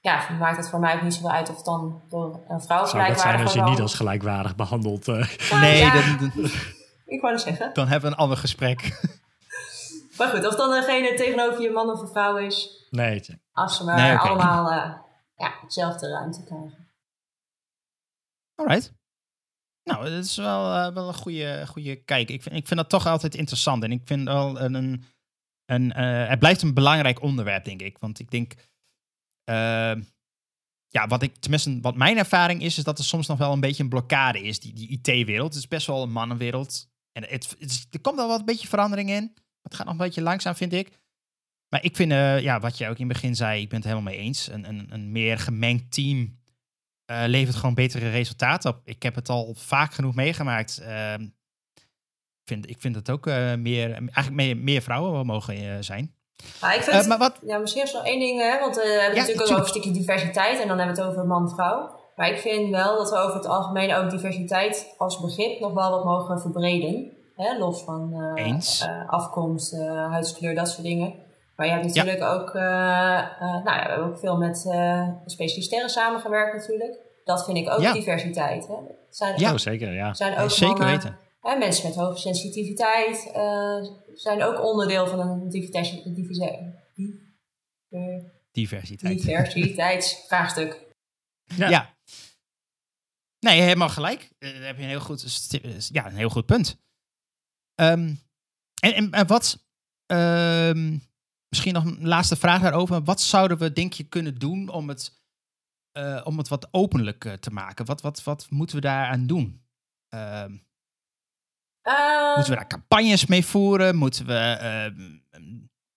[0.00, 2.66] ja, maakt het voor mij ook niet zoveel uit of het dan door een vrouw
[2.66, 5.08] Zou dat zijn gelijkwaardig als je niet als gelijkwaardig behandeld...
[5.08, 6.50] eh, Ja, Nee, ja, dan, dan,
[7.06, 7.70] ik wou het zeggen.
[7.72, 9.00] dan hebben we een ander gesprek.
[10.18, 13.84] Maar goed, of dan degene tegenover je man of een vrouw is, nee, als ze
[13.84, 14.98] maar Nee, allemaal eh,
[15.36, 16.88] ja, dezelfde ruimte krijgen.
[18.54, 18.92] Alright.
[19.82, 22.28] Nou, dat is wel, eh, wel een goede, goede kijk.
[22.30, 23.82] Ik vind, ik vind dat toch altijd interessant.
[23.82, 24.74] En ik vind wel een.
[24.74, 25.04] een,
[25.66, 27.98] een eh, het blijft een belangrijk onderwerp, denk ik.
[27.98, 28.52] Want ik denk.
[30.88, 33.60] ja, wat ik, tenminste, wat mijn ervaring is, is dat er soms nog wel een
[33.60, 34.60] beetje een blokkade is.
[34.60, 35.54] Die, die IT-wereld.
[35.54, 36.88] Het is best wel een mannenwereld.
[37.12, 39.36] En het, het is- er komt wel wat een beetje verandering in.
[39.66, 40.88] Het gaat nog een beetje langzaam, vind ik.
[41.68, 43.88] Maar ik vind, eh, ja, wat je ook in het begin zei, ik ben het
[43.88, 44.48] helemaal mee eens.
[44.48, 46.38] Een, een, een meer gemengd team
[47.04, 48.80] eh, levert gewoon betere resultaten op.
[48.84, 50.82] Ik heb het al vaak genoeg meegemaakt.
[52.40, 56.14] Ik, vind, ik vind dat ook eh, meer, eigenlijk meer, meer vrouwen wel mogen zijn.
[56.74, 59.08] Ik vind, maar wat, ja, misschien is nog één ding, hè, want we hebben Ja,
[59.08, 59.50] natuurlijk ook tuurlijk.
[59.50, 62.04] over een stukje diversiteit en dan hebben we het over man-vrouw.
[62.16, 65.90] Maar ik vind wel dat we over het algemeen ook diversiteit als begrip nog wel
[65.90, 67.15] wat mogen verbreden.
[67.36, 68.80] Hè, los van eh, Eens.
[68.80, 71.14] eh, afkomst, eh, huidskleur, dat soort dingen.
[71.56, 75.08] Maar je hebt natuurlijk ook, eh, eh, nou ja, we hebben ook veel met eh
[75.26, 76.98] specialisten samengewerkt natuurlijk.
[77.24, 77.92] Dat vind ik ook Ja.
[77.92, 78.66] diversiteit.
[78.66, 78.74] Hè.
[79.10, 79.58] Zijn, Ja.
[79.58, 80.14] Zeker, ja.
[80.14, 81.18] zijn ook zeker mannen, weten.
[81.40, 83.76] Hè, mensen met hoge sensitiviteit eh,
[84.14, 86.04] zijn ook onderdeel van een diversiteit.
[86.14, 86.72] diversiteit
[88.52, 89.22] Diversiteit.
[89.22, 90.84] diversiteitsvraagstuk.
[91.44, 91.68] Ja.
[91.68, 91.94] Ja.
[93.40, 94.28] Nee, helemaal gelijk.
[94.38, 95.48] Daar heb je een heel goed,
[95.92, 96.78] ja, een heel goed punt.
[97.76, 98.14] Ehm,
[98.80, 99.64] en, en, en wat,
[100.06, 100.96] ehm,
[101.48, 103.02] misschien nog een laatste vraag daarover.
[103.02, 105.14] Wat zouden we denk je kunnen doen om het
[105.92, 107.84] eh, om het wat openlijk eh, te maken?
[107.84, 109.62] Wat, wat, wat moeten we daaraan doen?
[110.08, 110.56] Ehm,
[111.82, 113.96] Eh, moeten we daar campagnes mee voeren?
[113.96, 115.00] Moeten we, ehm,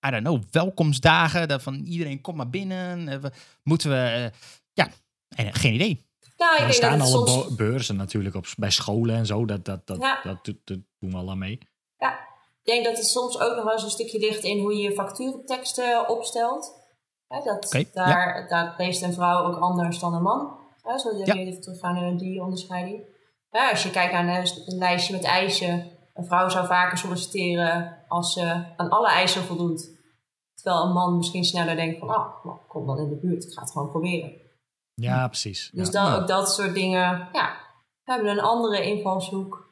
[0.08, 1.48] I don't know, welkomstdagen?
[1.48, 3.08] Dat van iedereen kom maar binnen.
[3.08, 3.32] Eh, we-
[3.64, 4.32] moeten we,
[4.74, 4.90] ja,
[5.36, 6.06] geen idee.
[6.38, 7.56] nou, ik er denk staan dat alle soms...
[7.56, 9.46] beurzen natuurlijk op, bij scholen en zo.
[9.46, 10.20] Dat, dat, dat, Ja.
[10.24, 10.58] dat, dat
[11.00, 11.60] doen we al aan mee.
[12.00, 12.12] Ja,
[12.64, 14.82] ik denk dat het soms ook nog wel eens een stukje ligt in hoe je
[14.82, 16.78] je factuurteksten opstelt.
[17.28, 20.58] Hè, dat, daar, daar leest een vrouw ook anders dan een man.
[20.82, 21.24] Hè, zo Ja.
[21.26, 21.34] ja.
[21.34, 23.04] even teruggaan naar die onderscheiding.
[23.52, 28.04] Ja, als je kijkt naar een, een lijstje met eisen, een vrouw zou vaker solliciteren
[28.08, 29.98] als ze aan alle eisen voldoet.
[30.54, 33.54] Terwijl een man misschien sneller denkt van, ah, nou, kom dan in de buurt, ik
[33.54, 34.32] ga het gewoon proberen.
[34.94, 35.70] Ja, precies.
[35.74, 36.04] Dus ja.
[36.04, 37.58] dan, ook dat soort dingen, ja,
[38.04, 39.69] we hebben een andere invalshoek.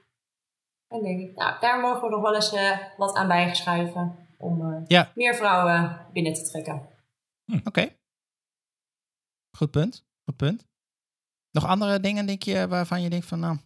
[0.87, 4.71] En denk ik, nou, daar mogen we nog wel eens eh, wat aan bijgeschuiven om
[4.73, 5.11] eh, Ja.
[5.15, 6.89] meer vrouwen binnen te trekken.
[7.65, 7.89] Oké.
[9.57, 10.05] Goed punt.
[10.25, 10.65] Goed punt.
[11.51, 13.57] Nog andere dingen, denk je, waarvan je denkt van, nou,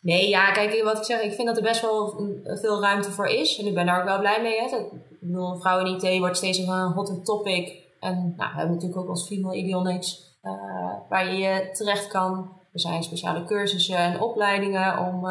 [0.00, 2.08] Nee, ja, kijk, wat ik zeg, ik vind dat er best wel
[2.44, 3.58] veel ruimte voor is.
[3.58, 4.60] En ik ben daar ook wel blij mee.
[4.60, 4.70] Hè.
[4.70, 7.82] Dat- Ik bedoel, vrouwen in IT wordt steeds een hotter topic.
[8.00, 10.52] En nou, we hebben natuurlijk ook als Female Ideonics, eh
[11.08, 12.60] waar je terecht kan.
[12.72, 15.26] Er zijn speciale cursussen en opleidingen om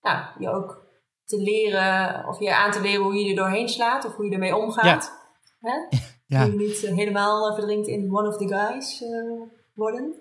[0.00, 0.86] nou, je ook
[1.24, 4.32] te leren, of je aan te leren hoe je er doorheen slaat of hoe je
[4.32, 5.12] ermee omgaat.
[5.60, 5.98] Hè?
[6.36, 9.08] ja, Hoe je niet eh, helemaal eh, verdrinkt in one of the guys eh,
[9.74, 10.16] worden.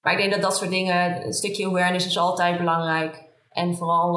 [0.00, 3.24] Maar ik denk dat dat soort dingen, een stukje awareness is altijd belangrijk.
[3.50, 4.12] En vooral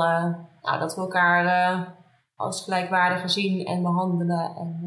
[0.61, 1.97] nou, dat we elkaar
[2.36, 4.79] als gelijkwaardigen zien en behandelen en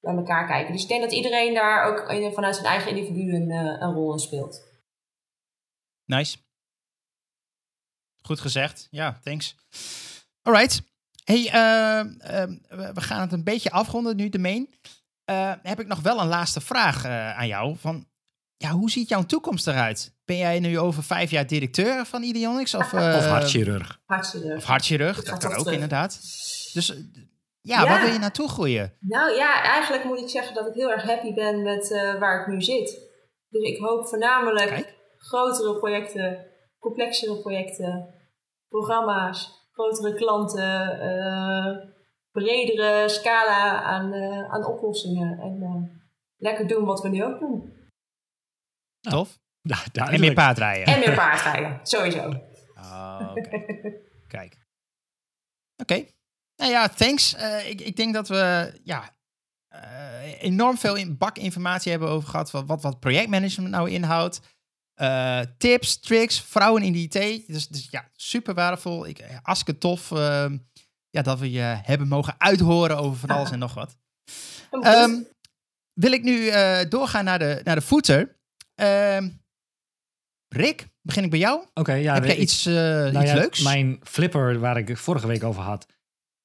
[0.00, 0.72] bij elkaar kijken.
[0.72, 3.50] Dus ik denk dat iedereen daar ook vanuit zijn eigen individu een,
[3.82, 4.62] een rol in speelt.
[6.04, 6.36] nice.
[8.26, 8.88] Goed gezegd.
[8.90, 9.54] Ja, thanks.
[10.42, 10.82] Alright.
[11.24, 12.50] Hey, eh, eh,
[12.94, 14.74] we gaan het een beetje afronden nu, de main.
[15.24, 17.76] Eh, heb ik nog wel een laatste vraag eh, aan jou.
[17.78, 18.06] Van,
[18.56, 20.14] ja, hoe ziet jouw toekomst eruit?
[20.24, 22.74] Ben jij nu over vijf jaar directeur van Ideonics?
[22.74, 24.00] Of, eh, Of hartchirurg.
[24.06, 25.72] Hartstikke Of hartchirurg, dat kan ook terug.
[25.74, 26.20] inderdaad.
[26.72, 26.86] Dus
[27.60, 27.86] ja, Ja.
[27.88, 28.92] waar wil je naartoe groeien?
[29.00, 32.40] Nou ja, eigenlijk moet ik zeggen dat ik heel erg happy ben met eh, waar
[32.40, 33.00] ik nu zit.
[33.48, 34.94] Dus ik hoop voornamelijk Kijk.
[35.18, 36.46] grotere projecten,
[36.78, 38.14] complexere projecten,
[38.76, 41.76] programma's, grotere klanten, eh,
[42.30, 45.38] bredere scala aan, eh, aan oplossingen.
[45.38, 45.98] En eh,
[46.36, 47.72] lekker doen wat we nu ook doen.
[49.00, 49.38] Tof.
[49.92, 50.94] Ja, En meer paardrijden.
[50.94, 52.28] En meer paardrijden, sowieso.
[52.74, 53.64] Oh, oké.
[54.28, 54.56] Kijk.
[55.76, 56.06] Oké.
[56.56, 57.34] Nou ja, thanks.
[57.34, 59.16] Eh, ik, ik denk dat we ja,
[59.68, 62.50] eh, enorm veel in bakinformatie hebben over gehad.
[62.50, 64.40] Wat, wat, wat projectmanagement nou inhoudt.
[64.96, 67.46] Eh, tips, tricks, vrouwen in de IT.
[67.46, 69.06] Dus, dus ja, super waardevol.
[69.06, 70.46] Ik, eh, hartstikke tof eh,
[71.10, 73.96] ja, dat we je hebben mogen uithoren over van alles en nog wat.
[74.70, 75.22] Ehm,
[75.92, 78.36] wil ik nu eh, doorgaan naar de, naar de footer.
[78.74, 79.28] Ehm,
[80.48, 81.66] Rick, begin ik bij jou?
[81.74, 82.14] Oké, ja.
[82.14, 83.62] Heb jij iets, nou iets ja, leuks?
[83.62, 85.86] Mijn flipper, waar ik het vorige week over had,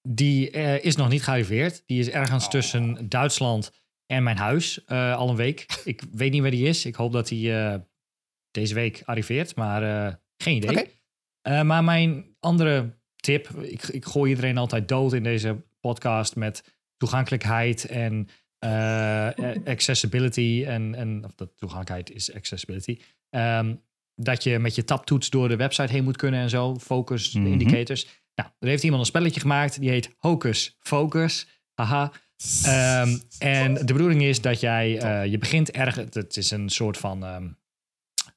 [0.07, 1.83] die eh, is nog niet gearriveerd.
[1.85, 2.49] Die is ergens Oh.
[2.49, 3.71] tussen Duitsland
[4.05, 5.65] en mijn huis eh, al een week.
[5.83, 6.85] Ik weet niet waar die is.
[6.85, 7.79] Ik hoop dat die eh,
[8.51, 10.69] deze week arriveert, maar eh, geen idee.
[10.69, 10.89] Oké.
[11.41, 16.63] Eh, maar mijn andere tip, ik, ik gooi iedereen altijd dood in deze podcast met
[16.97, 18.27] toegankelijkheid en
[18.59, 19.29] eh,
[19.65, 20.63] accessibility.
[20.67, 22.99] En, en of dat toegankelijkheid is accessibility.
[23.29, 23.75] Ehm,
[24.15, 26.75] dat je met je taptoets door de website heen moet kunnen en zo.
[26.75, 27.45] Focus, Mhm.
[27.45, 28.07] indicators.
[28.35, 29.79] Nou, er heeft iemand een spelletje gemaakt.
[29.79, 31.47] Die heet Hocus Focus.
[31.73, 32.11] Haha.
[32.63, 36.97] Ehm, en de bedoeling is dat jij, eh, je begint ergens, het is een soort
[36.97, 37.47] van, ehm,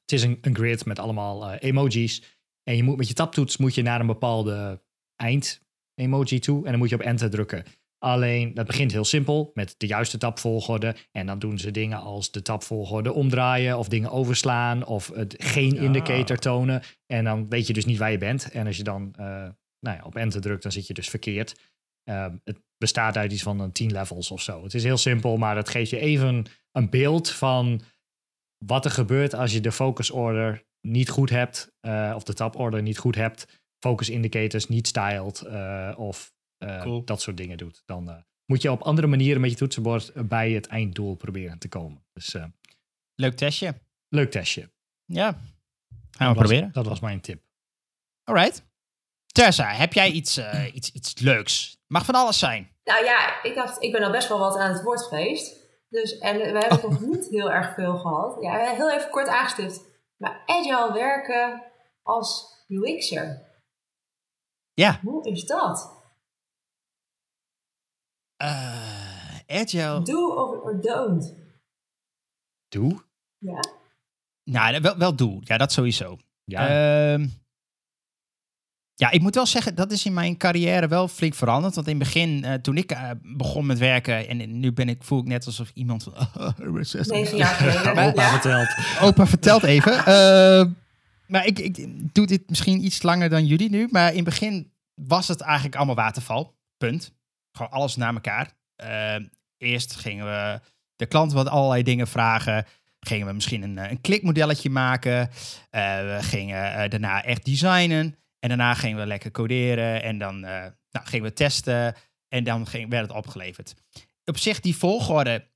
[0.05, 2.39] het is een, een grid met allemaal eh, emojis.
[2.63, 4.83] En je moet met je taptoets moet je naar een bepaalde
[5.15, 5.61] eind
[5.95, 7.63] emoji toe en dan moet je op enter drukken.
[7.97, 10.95] Alleen, dat begint heel simpel met de juiste tapvolgorde.
[11.11, 15.73] En dan doen ze dingen als de tapvolgorde omdraaien of dingen overslaan of het geen
[15.73, 15.81] Ja.
[15.81, 16.81] indicator tonen.
[17.05, 18.51] En dan weet je dus niet waar je bent.
[18.51, 19.25] En als je dan eh,
[19.79, 21.55] nou ja, op enter drukt, dan zit je dus verkeerd.
[22.03, 24.63] Ehm, het bestaat uit iets van een 10 levels of zo.
[24.63, 27.81] Het is heel simpel, maar het geeft je even een beeld van
[28.57, 32.55] wat er gebeurt als je de focus order niet goed hebt, eh, of de tab
[32.55, 37.03] order niet goed hebt, focus indicators niet styled eh, of eh, Cool.
[37.03, 37.81] dat soort dingen doet.
[37.85, 41.67] Dan eh, moet je op andere manieren met je toetsenbord bij het einddoel proberen te
[41.69, 42.05] komen.
[42.13, 42.43] Dus eh,
[43.15, 43.73] Leuk testje.
[44.09, 44.71] leuk testje.
[45.05, 45.31] Ja.
[45.31, 45.41] Gaan
[46.09, 46.71] we Dat was- proberen.
[46.71, 47.43] Dat was mijn tip.
[48.23, 48.63] Alright.
[49.25, 51.77] Tessa, heb jij iets, eh, iets, iets leuks?
[51.87, 52.71] Mag van alles zijn.
[52.83, 55.55] Nou ja, ik dacht, ik ben al best wel wat aan het woord geweest.
[55.89, 58.41] Dus, en we hebben het nog niet heel erg veel gehad.
[58.41, 59.81] Ja, heel even kort aangestipt.
[60.17, 61.63] Maar agile werken
[62.01, 63.41] als UX'er,
[64.73, 64.99] Ja.
[65.03, 65.93] hoe is dat?
[68.35, 70.01] Eh, agile.
[70.01, 71.33] Do or, or don't?
[72.67, 73.03] Doe?
[73.37, 73.59] Ja.
[74.43, 75.41] Nou, wel, wel doe.
[75.43, 76.17] Ja, dat sowieso.
[76.43, 76.67] Ja.
[77.13, 77.27] Ehm,
[78.95, 81.75] ja, ik moet wel zeggen, dat is in mijn carrière wel flink veranderd.
[81.75, 85.03] Want in het begin, eh, toen ik eh, begon met werken, en nu ben ik,
[85.03, 86.13] voel ik net alsof iemand van...
[87.37, 88.03] Jaar geleden.
[88.03, 88.29] Opa Ja.
[88.29, 88.67] vertelt.
[89.09, 90.05] Opa vertelt even.
[90.05, 90.69] Ehm,
[91.27, 93.87] maar ik, ik doe dit misschien iets langer dan jullie nu.
[93.91, 96.55] Maar in het begin was het eigenlijk allemaal waterval.
[96.77, 97.13] Punt.
[97.51, 98.51] Gewoon alles naar elkaar.
[98.75, 99.23] Ehm,
[99.57, 100.59] eerst gingen we
[100.95, 102.65] de klant wat allerlei dingen vragen.
[102.99, 105.29] Gingen we misschien een, eh, een klikmodelletje maken.
[105.69, 108.15] Eh, we gingen eh, daarna echt designen.
[108.45, 110.03] En daarna gingen we lekker coderen.
[110.03, 110.51] En dan eh,
[110.91, 111.95] nou, gingen we testen.
[112.27, 113.73] En dan ging, werd het opgeleverd.
[114.25, 115.47] Op zich, die volgorde,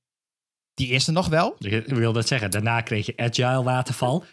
[0.74, 1.54] die is er nog wel.
[1.58, 2.50] Ik wil dat zeggen.
[2.50, 4.24] Daarna kreeg je agile waterval.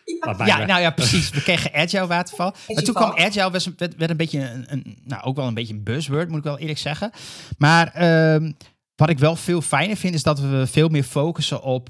[0.47, 1.29] Ja, we- nou ja, precies.
[1.29, 2.53] We kregen Agile waterval.
[2.67, 3.51] Maar toen kwam Agile.
[3.77, 6.43] Werd, werd een beetje een, een, nou ook wel een beetje een buzzword, moet ik
[6.43, 7.11] wel eerlijk zeggen.
[7.57, 8.51] Maar ehm,
[8.95, 11.89] wat ik wel veel fijner vind, is dat we veel meer focussen op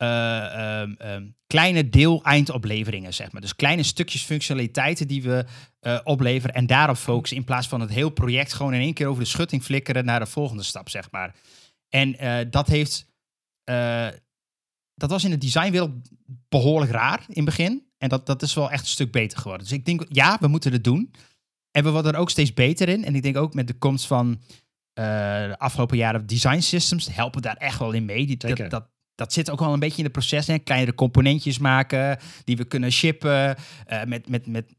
[0.00, 3.40] eh, ehm, ehm, kleine deel-eindopleveringen, zeg maar.
[3.40, 5.44] Dus kleine stukjes functionaliteiten die we
[5.80, 9.06] eh, opleveren en daarop focussen, in plaats van het heel project gewoon in één keer
[9.06, 11.34] over de schutting flikkeren naar de volgende stap, zeg maar.
[11.88, 13.06] En eh, dat heeft,
[14.94, 15.90] dat was in de designwereld
[16.48, 17.86] behoorlijk raar in het begin.
[17.98, 19.66] En dat, dat is wel echt een stuk beter geworden.
[19.66, 21.14] Dus ik denk, ja, we moeten het doen.
[21.70, 23.04] En we worden er ook steeds beter in.
[23.04, 24.40] En ik denk ook met de komst van
[24.92, 28.26] de afgelopen jaren design systems helpen daar echt wel in mee.
[28.26, 28.36] Die,
[28.68, 28.88] dat,
[29.20, 30.46] dat zit ook wel een beetje in het proces.
[30.46, 30.58] Hè?
[30.58, 33.56] Kleinere componentjes maken die we kunnen shippen.
[33.86, 34.74] eh, met, met, met,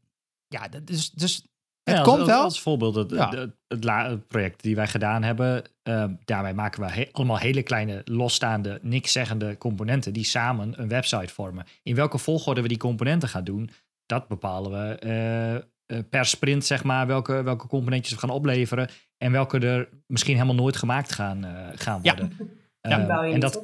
[0.46, 1.34] ja, dat- dus, dus
[1.82, 2.42] het Ja, komt als, wel.
[2.42, 3.28] Als voorbeeld, het, Ja.
[3.30, 7.38] het, het, la- het project die wij gedaan hebben, eh, daarbij maken we he- allemaal
[7.38, 11.64] hele kleine, losstaande, niks zeggende componenten die samen een website vormen.
[11.82, 13.70] In welke volgorde we die componenten gaan doen,
[14.06, 15.62] dat bepalen we eh, eh,
[16.10, 18.88] per sprint, zeg maar, welke, welke componentjes we gaan opleveren
[19.18, 22.14] en welke er misschien helemaal nooit gemaakt gaan, eh, gaan Ja.
[22.16, 22.36] worden.
[22.80, 23.06] Ja.
[23.06, 23.62] Bouw je en dat?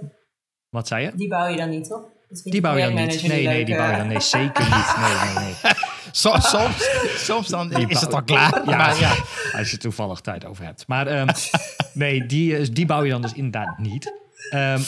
[0.71, 1.13] Wat zei je?
[1.15, 2.03] Die bouw je dan niet, toch?
[2.45, 3.23] Die bouw je dan niet.
[3.23, 3.99] Nee, nee, die bouw je eh.
[3.99, 4.97] dan nee, zeker niet.
[5.01, 5.55] Nee, nee, nee.
[6.13, 8.63] Soms, soms, soms dan Die is het al klaar.
[8.71, 9.15] Ja, Maar ja.
[9.59, 10.87] als je toevallig tijd over hebt.
[10.87, 11.29] Maar ehm,
[11.93, 14.13] nee, die, is- die bouw je dan dus inderdaad niet.
[14.51, 14.81] Ehm,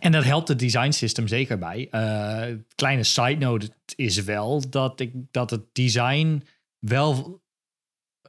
[0.00, 1.88] en dat helpt het design system zeker bij.
[1.90, 6.42] Eh, kleine side note is wel dat, ik, dat het design
[6.78, 7.40] wel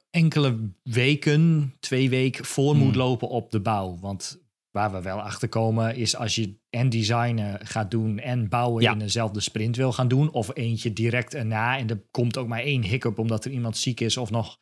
[0.09, 2.97] enkele weken, twee weken voor moet Hmm.
[2.97, 3.97] lopen op de bouw.
[4.01, 4.39] Want
[4.77, 8.91] waar we wel achter komen is als je en designen gaat doen en bouwen Ja.
[8.91, 10.31] in dezelfde sprint wil gaan doen.
[10.31, 13.99] Of eentje direct erna en er komt ook maar één hiccup omdat er iemand ziek
[13.99, 14.57] is of nog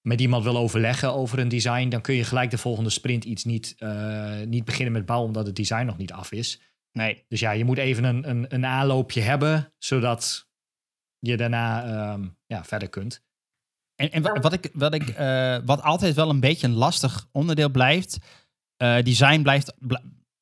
[0.00, 1.88] met iemand wil overleggen over een design.
[1.88, 5.46] Dan kun je gelijk de volgende sprint iets niet, eh, niet beginnen met bouwen omdat
[5.46, 6.60] het design nog niet af is.
[6.92, 10.48] Nee, Dus ja, je moet even een, een, een aanloopje hebben zodat
[11.18, 13.22] je daarna ehm, ja, verder kunt.
[13.94, 17.28] En, en wa- wat, ik, wat, ik, eh, wat altijd wel een beetje een lastig
[17.32, 18.18] onderdeel blijft,
[18.80, 19.94] eh, design blijft, bl-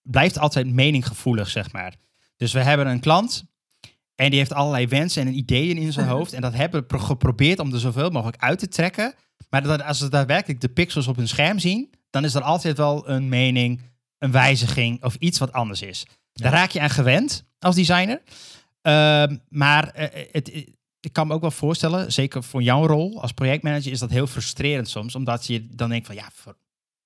[0.02, 1.94] blijft altijd meninggevoelig, zeg maar.
[2.36, 3.44] Dus we hebben een klant
[4.14, 6.32] en die heeft allerlei wensen en ideeën in zijn hoofd.
[6.32, 9.14] En dat hebben we pro- geprobeerd om er zoveel mogelijk uit te trekken.
[9.50, 12.76] Maar dat, als ze daadwerkelijk de pixels op hun scherm zien, dan is er altijd
[12.76, 13.80] wel een mening,
[14.18, 16.06] een wijziging of iets wat anders is.
[16.32, 18.22] Daar raak je aan gewend als designer.
[18.82, 20.48] Ehm, maar eh, het,
[21.00, 24.26] ik kan me ook wel voorstellen, zeker voor jouw rol als projectmanager, is dat heel
[24.26, 25.14] frustrerend soms.
[25.14, 26.28] Omdat je dan denkt van ja,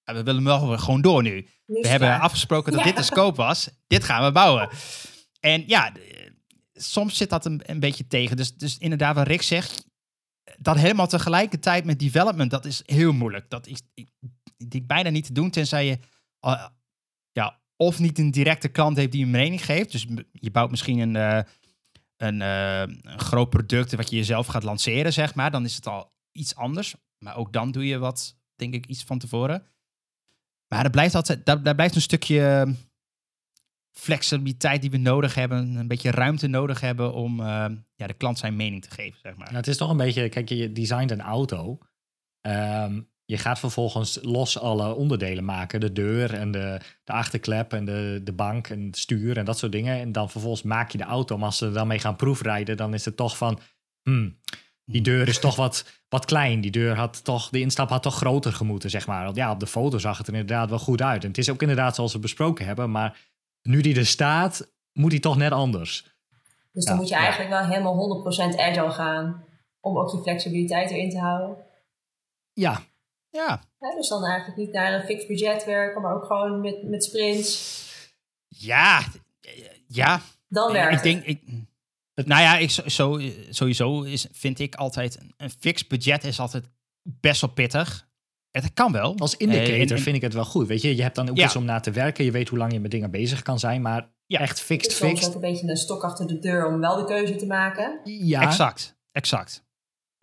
[0.05, 1.48] ja, we willen wel gewoon door nu.
[1.66, 2.86] We hebben afgesproken dat Ja.
[2.86, 3.68] dit de scope was.
[3.86, 4.68] Dit gaan we bouwen.
[5.40, 5.92] En ja,
[6.74, 8.36] soms zit dat een, een beetje tegen.
[8.36, 9.86] Dus, dus inderdaad, wat Rick zegt,
[10.59, 13.51] dat helemaal tegelijkertijd met development, dat is heel moeilijk.
[13.51, 14.09] Dat is ik,
[14.56, 15.98] ik, bijna niet te doen, tenzij je
[16.40, 16.66] eh,
[17.32, 19.93] ja, of niet een directe klant heeft die een mening geeft.
[19.93, 21.40] Dus je bouwt misschien een, eh,
[22.16, 25.51] een, eh, een groot product wat je jezelf gaat lanceren, zeg maar.
[25.51, 26.94] Dan is het al iets anders.
[27.18, 29.66] Maar ook dan doe je wat, denk ik, iets van tevoren.
[30.73, 32.73] Maar blijft altijd, daar, blijft een stukje eh,
[33.93, 35.74] flexibiliteit die we nodig hebben.
[35.74, 39.36] Een beetje ruimte nodig hebben om eh, ja, de klant zijn mening te geven, zeg
[39.36, 39.47] maar.
[39.47, 41.78] Nou, het is toch een beetje, kijk, je designt een auto.
[42.40, 45.81] Ehm, je gaat vervolgens los alle onderdelen maken.
[45.81, 49.59] De deur en de, de achterklep en de, de bank en het stuur en dat
[49.59, 50.01] soort dingen.
[50.01, 51.36] En dan vervolgens maak je de auto.
[51.36, 53.59] Maar als ze er dan mee gaan proefrijden, dan is het toch van...
[54.03, 54.39] hmm,
[54.93, 56.60] die deur is toch wat, wat klein.
[56.60, 59.24] Die deur had toch, de instap had toch groter gemoeten, zeg maar.
[59.24, 61.23] Want ja, op de foto zag het er inderdaad wel goed uit.
[61.23, 62.90] En het is ook inderdaad zoals we besproken hebben.
[62.90, 63.19] Maar
[63.62, 66.05] nu die er staat, moet die toch net anders.
[66.73, 67.20] Dus dan Ja, moet je ja.
[67.20, 68.24] eigenlijk wel helemaal
[68.55, 69.44] 100% agile gaan.
[69.81, 71.56] Om ook je flexibiliteit erin te houden.
[72.52, 72.82] Ja,
[73.31, 76.82] Ja, Ja, dus dan eigenlijk niet naar een fixed budget werken, maar ook gewoon met,
[76.82, 77.81] met sprints.
[78.48, 79.02] ja,
[79.86, 80.20] ja.
[80.48, 81.43] Dan werkt ik denk, ik,
[82.14, 83.20] nou ja, ik, zo,
[83.51, 86.64] sowieso is, vind ik altijd, een- fixed budget is altijd
[87.02, 88.10] best wel pittig.
[88.51, 89.14] Het kan wel.
[89.18, 90.66] Als Eh, indicator en- en- vind ik het wel goed.
[90.66, 91.44] Weet je, je hebt dan ook Ja.
[91.44, 92.24] iets om naar te werken.
[92.24, 93.82] Je weet hoe lang je met dingen bezig kan zijn.
[93.82, 94.39] Maar Ja.
[94.39, 95.28] echt Het fixed, is soms fixed.
[95.28, 98.01] ook een beetje een stok achter de deur om wel de keuze te maken.
[98.05, 99.64] Ja, Exact, exact.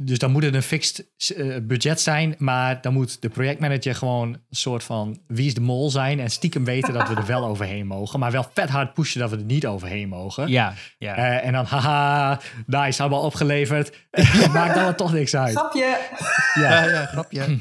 [0.01, 1.05] Dus dan moet het een fixed
[1.35, 2.35] eh, budget zijn.
[2.37, 6.19] Maar dan moet de projectmanager gewoon een soort van wie is de mol zijn.
[6.19, 8.19] En stiekem weten dat we er wel overheen mogen.
[8.19, 10.47] Maar wel vet hard pushen dat we er niet overheen mogen.
[10.47, 11.15] Ja, ja.
[11.15, 14.07] Eh, en dan, haha, nice, hebben we al opgeleverd.
[14.53, 15.55] Maakt dan toch niks uit.
[15.55, 15.97] Grapje!
[16.53, 17.45] ja, ja, grapje.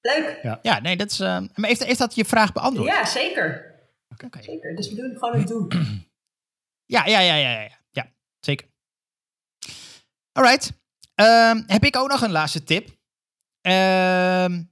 [0.00, 0.58] Leuk!
[0.62, 1.20] Ja, nee, dat is...
[1.20, 2.88] eh, maar heeft, heeft dat je vraag beantwoord?
[2.88, 3.74] Ja, zeker.
[4.08, 4.42] Oké.
[4.42, 4.76] zeker.
[4.76, 5.70] Dus we doen gewoon het doen.
[6.86, 7.78] Ja, ja, ja, ja, ja, ja.
[7.90, 8.72] ja zeker.
[10.38, 10.72] Alright.
[11.14, 12.88] Ehm, heb ik ook nog een laatste tip.
[13.60, 14.62] Ehm,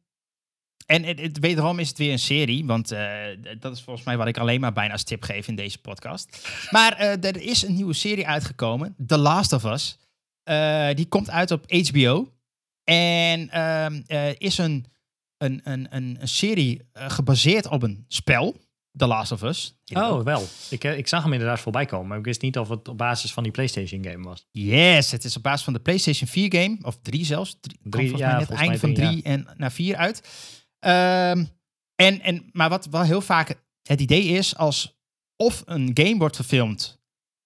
[0.86, 3.24] en het, het, wederom is het weer een serie, want eh,
[3.58, 6.48] dat is volgens mij wat ik alleen maar bijna als tip geef in deze podcast.
[6.70, 9.98] Maar eh, er is een nieuwe serie uitgekomen, The Last of Us.
[10.42, 12.32] Eh, die komt uit op HBO.
[12.84, 14.86] En ehm, eh, is een,
[15.36, 18.56] een, een, een, serie gebaseerd op een spel,
[18.96, 19.76] The Last of Us.
[19.94, 20.44] Oh, wel.
[20.70, 22.06] Ik, eh, ik zag hem inderdaad voorbij komen.
[22.08, 24.46] Maar ik wist niet of het op basis van die PlayStation game was.
[24.50, 27.56] Yes, het is op basis van de PlayStation 4 game, of 3 zelfs.
[27.60, 29.72] Drie, kwam Drie, volgens ja, mij net volgens eind mij van drie, 3 en naar
[29.72, 30.28] 4 uit.
[30.78, 31.44] Ehm,
[31.94, 35.00] en, en, maar wat wel heel vaak het idee is, als
[35.36, 37.00] of een game wordt verfilmd,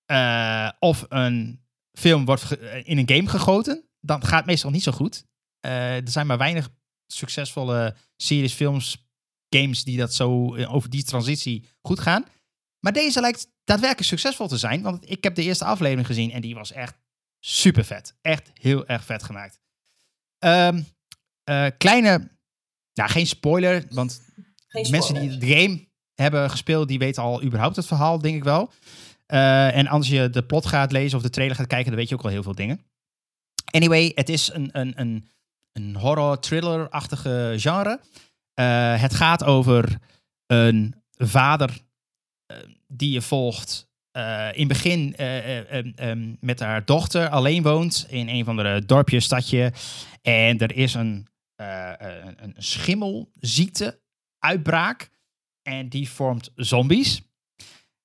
[0.06, 4.82] eh, of een film wordt eh, in een game gegoten, dan gaat het meestal niet
[4.82, 5.26] zo goed.
[5.60, 6.68] Eh, er zijn maar weinig
[7.06, 9.05] succesvolle series, films,
[9.50, 12.24] games die dat zo eh, over die transitie goed gaan.
[12.80, 14.82] Maar deze lijkt daadwerkelijk succesvol te zijn.
[14.82, 16.94] Want ik heb de eerste aflevering gezien en die was echt
[17.40, 18.14] super vet.
[18.20, 19.60] Echt heel erg vet gemaakt.
[20.38, 20.82] Ehm,
[21.44, 22.30] eh, kleine,
[22.94, 24.20] nou geen spoiler, want
[24.66, 28.44] Geen mensen die de game hebben gespeeld, die weten al überhaupt het verhaal, denk ik
[28.44, 28.72] wel.
[29.26, 32.08] Eh, en als je de plot gaat lezen of de trailer gaat kijken, dan weet
[32.08, 32.80] je ook al heel veel dingen.
[33.70, 35.28] Anyway, het is een, een, een,
[35.72, 38.00] een horror-thriller-achtige genre.
[38.56, 39.98] Eh, het gaat over
[40.46, 41.80] een vader
[42.46, 42.56] eh,
[42.86, 43.88] die je volgt.
[44.10, 49.20] eh, in het begin em, met haar dochter alleen woont in een van de dorpje,
[49.20, 49.72] stadje.
[50.22, 51.26] En er is een,
[51.56, 54.00] een, schimmelziekte
[54.38, 55.10] uitbraak.
[55.62, 57.22] En die vormt zombies.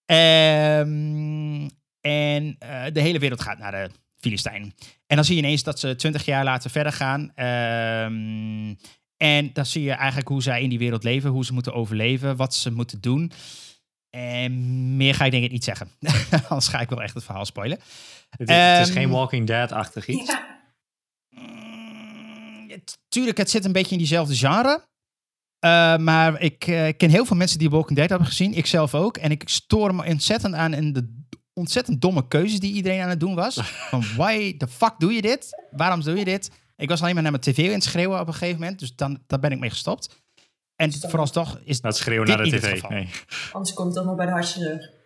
[0.05, 1.69] Ehm,
[2.01, 2.55] en
[2.93, 4.75] de hele wereld gaat naar de Filistijn.
[5.07, 7.31] En dan zie je ineens dat ze twintig jaar later verder gaan.
[7.35, 8.73] Ehm,
[9.21, 12.35] en dan zie je eigenlijk hoe zij in die wereld leven, hoe ze moeten overleven,
[12.35, 13.31] wat ze moeten doen.
[14.09, 15.89] En meer ga ik denk ik niet zeggen.
[16.49, 17.77] Anders ga ik wel echt het verhaal spoilen.
[18.29, 20.27] Het, is- het is Ehm, geen Walking Dead-achtig iets.
[20.31, 20.59] Ja.
[21.29, 24.89] Mm, het- tuurlijk, het zit een beetje in diezelfde genre.
[25.59, 28.53] Eh, maar ik eh, ken heel veel mensen die Walking Dead hebben gezien.
[28.53, 29.17] Ik zelf ook.
[29.17, 31.19] En ik stoor me ontzettend aan in de
[31.53, 33.55] ontzettend domme keuzes die iedereen aan het doen was.
[33.89, 35.49] Van why the fuck doe je dit?
[35.71, 36.51] Waarom doe je dit?
[36.81, 38.79] Ik was alleen maar naar mijn tv aan het schreeuwen op een gegeven moment.
[38.79, 40.21] Dus dan, daar ben ik mee gestopt.
[40.75, 41.09] En Stom.
[41.09, 42.87] vooralsnog is Dat schreeuwen naar de tv.
[42.89, 43.09] Nee.
[43.51, 44.89] Anders komt het toch nog bij de hartchirurg.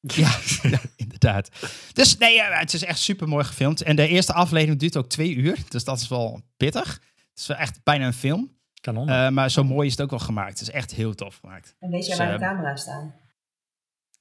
[0.00, 1.50] Ja, ja, inderdaad.
[1.92, 3.82] Dus nee, het is echt super mooi gefilmd.
[3.82, 5.58] En de eerste aflevering duurt ook twee uur.
[5.68, 6.92] Dus dat is wel pittig.
[7.30, 8.56] Het is wel echt bijna een film.
[8.80, 9.08] Kanon.
[9.08, 10.58] Eh, maar zo mooi is het ook wel gemaakt.
[10.58, 11.76] Het is echt heel tof gemaakt.
[11.78, 13.14] En weet jij Dus, waar de eh, camera's staan?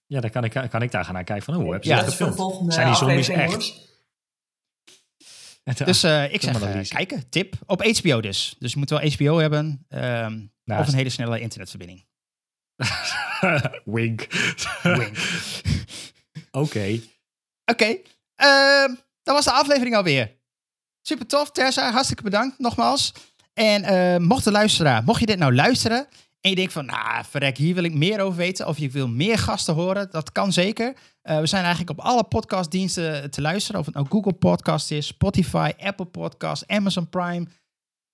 [0.07, 1.95] ja, dan kan ik, kan ik daar gaan naar kijken van, hoe heb je Ja,
[2.01, 2.73] dat gefilmd?
[2.73, 3.93] Zijn die zombies echt?
[5.85, 6.95] Dus eh, ik zeg, lezen.
[6.95, 7.55] kijken, tip.
[7.65, 8.55] Op HBO dus.
[8.59, 9.85] Dus je moet wel HBO hebben.
[9.89, 12.05] ehm, Nou, of een hele snelle internetverbinding.
[13.85, 14.27] Wink.
[14.83, 15.17] Wink.
[16.51, 16.99] Oké.
[17.65, 17.97] Oké,
[18.35, 18.93] ehm,
[19.23, 20.31] dat was de aflevering alweer.
[21.01, 21.91] Super tof, Terza.
[21.91, 23.13] Hartstikke bedankt nogmaals.
[23.53, 26.07] En eh, mocht de luisteraar, mocht je dit nou luisteren
[26.45, 28.67] en je denkt van, nou, verrek, hier wil ik meer over weten.
[28.67, 30.95] Of je wil meer gasten horen, dat kan zeker.
[31.21, 33.79] Eh, we zijn eigenlijk op alle podcastdiensten te luisteren.
[33.79, 37.47] Of het nou Google Podcast is, Spotify, Apple Podcast, Amazon Prime.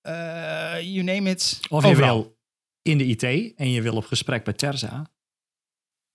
[0.02, 0.14] eh,
[0.82, 1.60] you name it.
[1.70, 2.16] Of je Overal.
[2.22, 2.38] wil
[2.82, 3.24] in de IT
[3.56, 5.06] en je wil op gesprek bij Terza.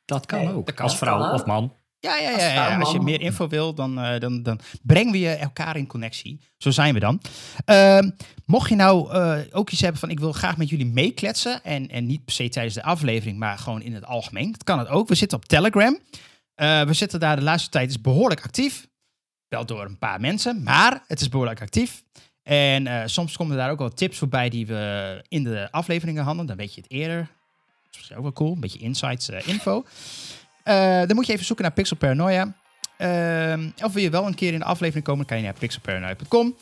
[0.04, 0.66] Dat kan Nee, ook.
[0.66, 0.84] dat kan.
[0.84, 1.72] Als vrouw of man.
[2.06, 5.18] Ja, ja, Als ja, Als je meer info wil, dan, eh, dan, dan brengen we
[5.18, 6.40] je elkaar in connectie.
[6.58, 7.20] Zo zijn we dan.
[7.64, 8.10] Ehm,
[8.44, 11.64] mocht je nou eh, ook iets hebben van ik wil graag met jullie meekletsen.
[11.64, 14.52] En, en niet per se tijdens de aflevering, maar gewoon in het algemeen.
[14.52, 15.08] Dat kan het ook.
[15.08, 15.98] We zitten op Telegram.
[16.54, 18.86] Eh, we zitten daar de laatste tijd is behoorlijk actief.
[19.48, 22.02] Wel door een paar mensen, maar het is behoorlijk actief.
[22.42, 26.46] En soms komen daar ook wel tips voorbij die we in de afleveringen hadden.
[26.46, 27.28] Dan weet je het eerder.
[27.90, 28.52] Dat is ook wel cool.
[28.52, 29.84] Een beetje insights, info.
[30.66, 32.54] Eh, dan moet je even zoeken naar Pixel Paranoia.
[32.96, 35.60] Ehm, of wil je wel een keer in de aflevering komen, dan kan je naar
[35.60, 36.56] pixelparanoia.com.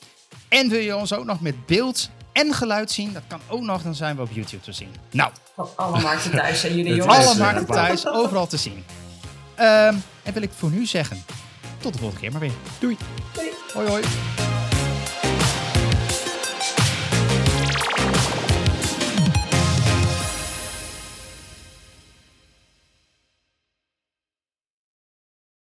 [0.49, 3.83] En wil je ons ook nog met beeld en geluid zien, dat kan ook nog,
[3.83, 4.89] dan zijn we op YouTube te zien.
[5.11, 5.33] Nou,
[5.77, 7.19] alle markten thuis zijn jullie jongens.
[7.19, 8.85] is, alle eh, markten thuis, overal te zien.
[9.55, 11.25] Ehm, en wil ik voor nu zeggen,
[11.79, 12.53] tot de volgende keer maar weer.
[12.79, 12.97] Doei.
[13.33, 13.51] Doei.
[13.75, 14.03] Hoi hoi.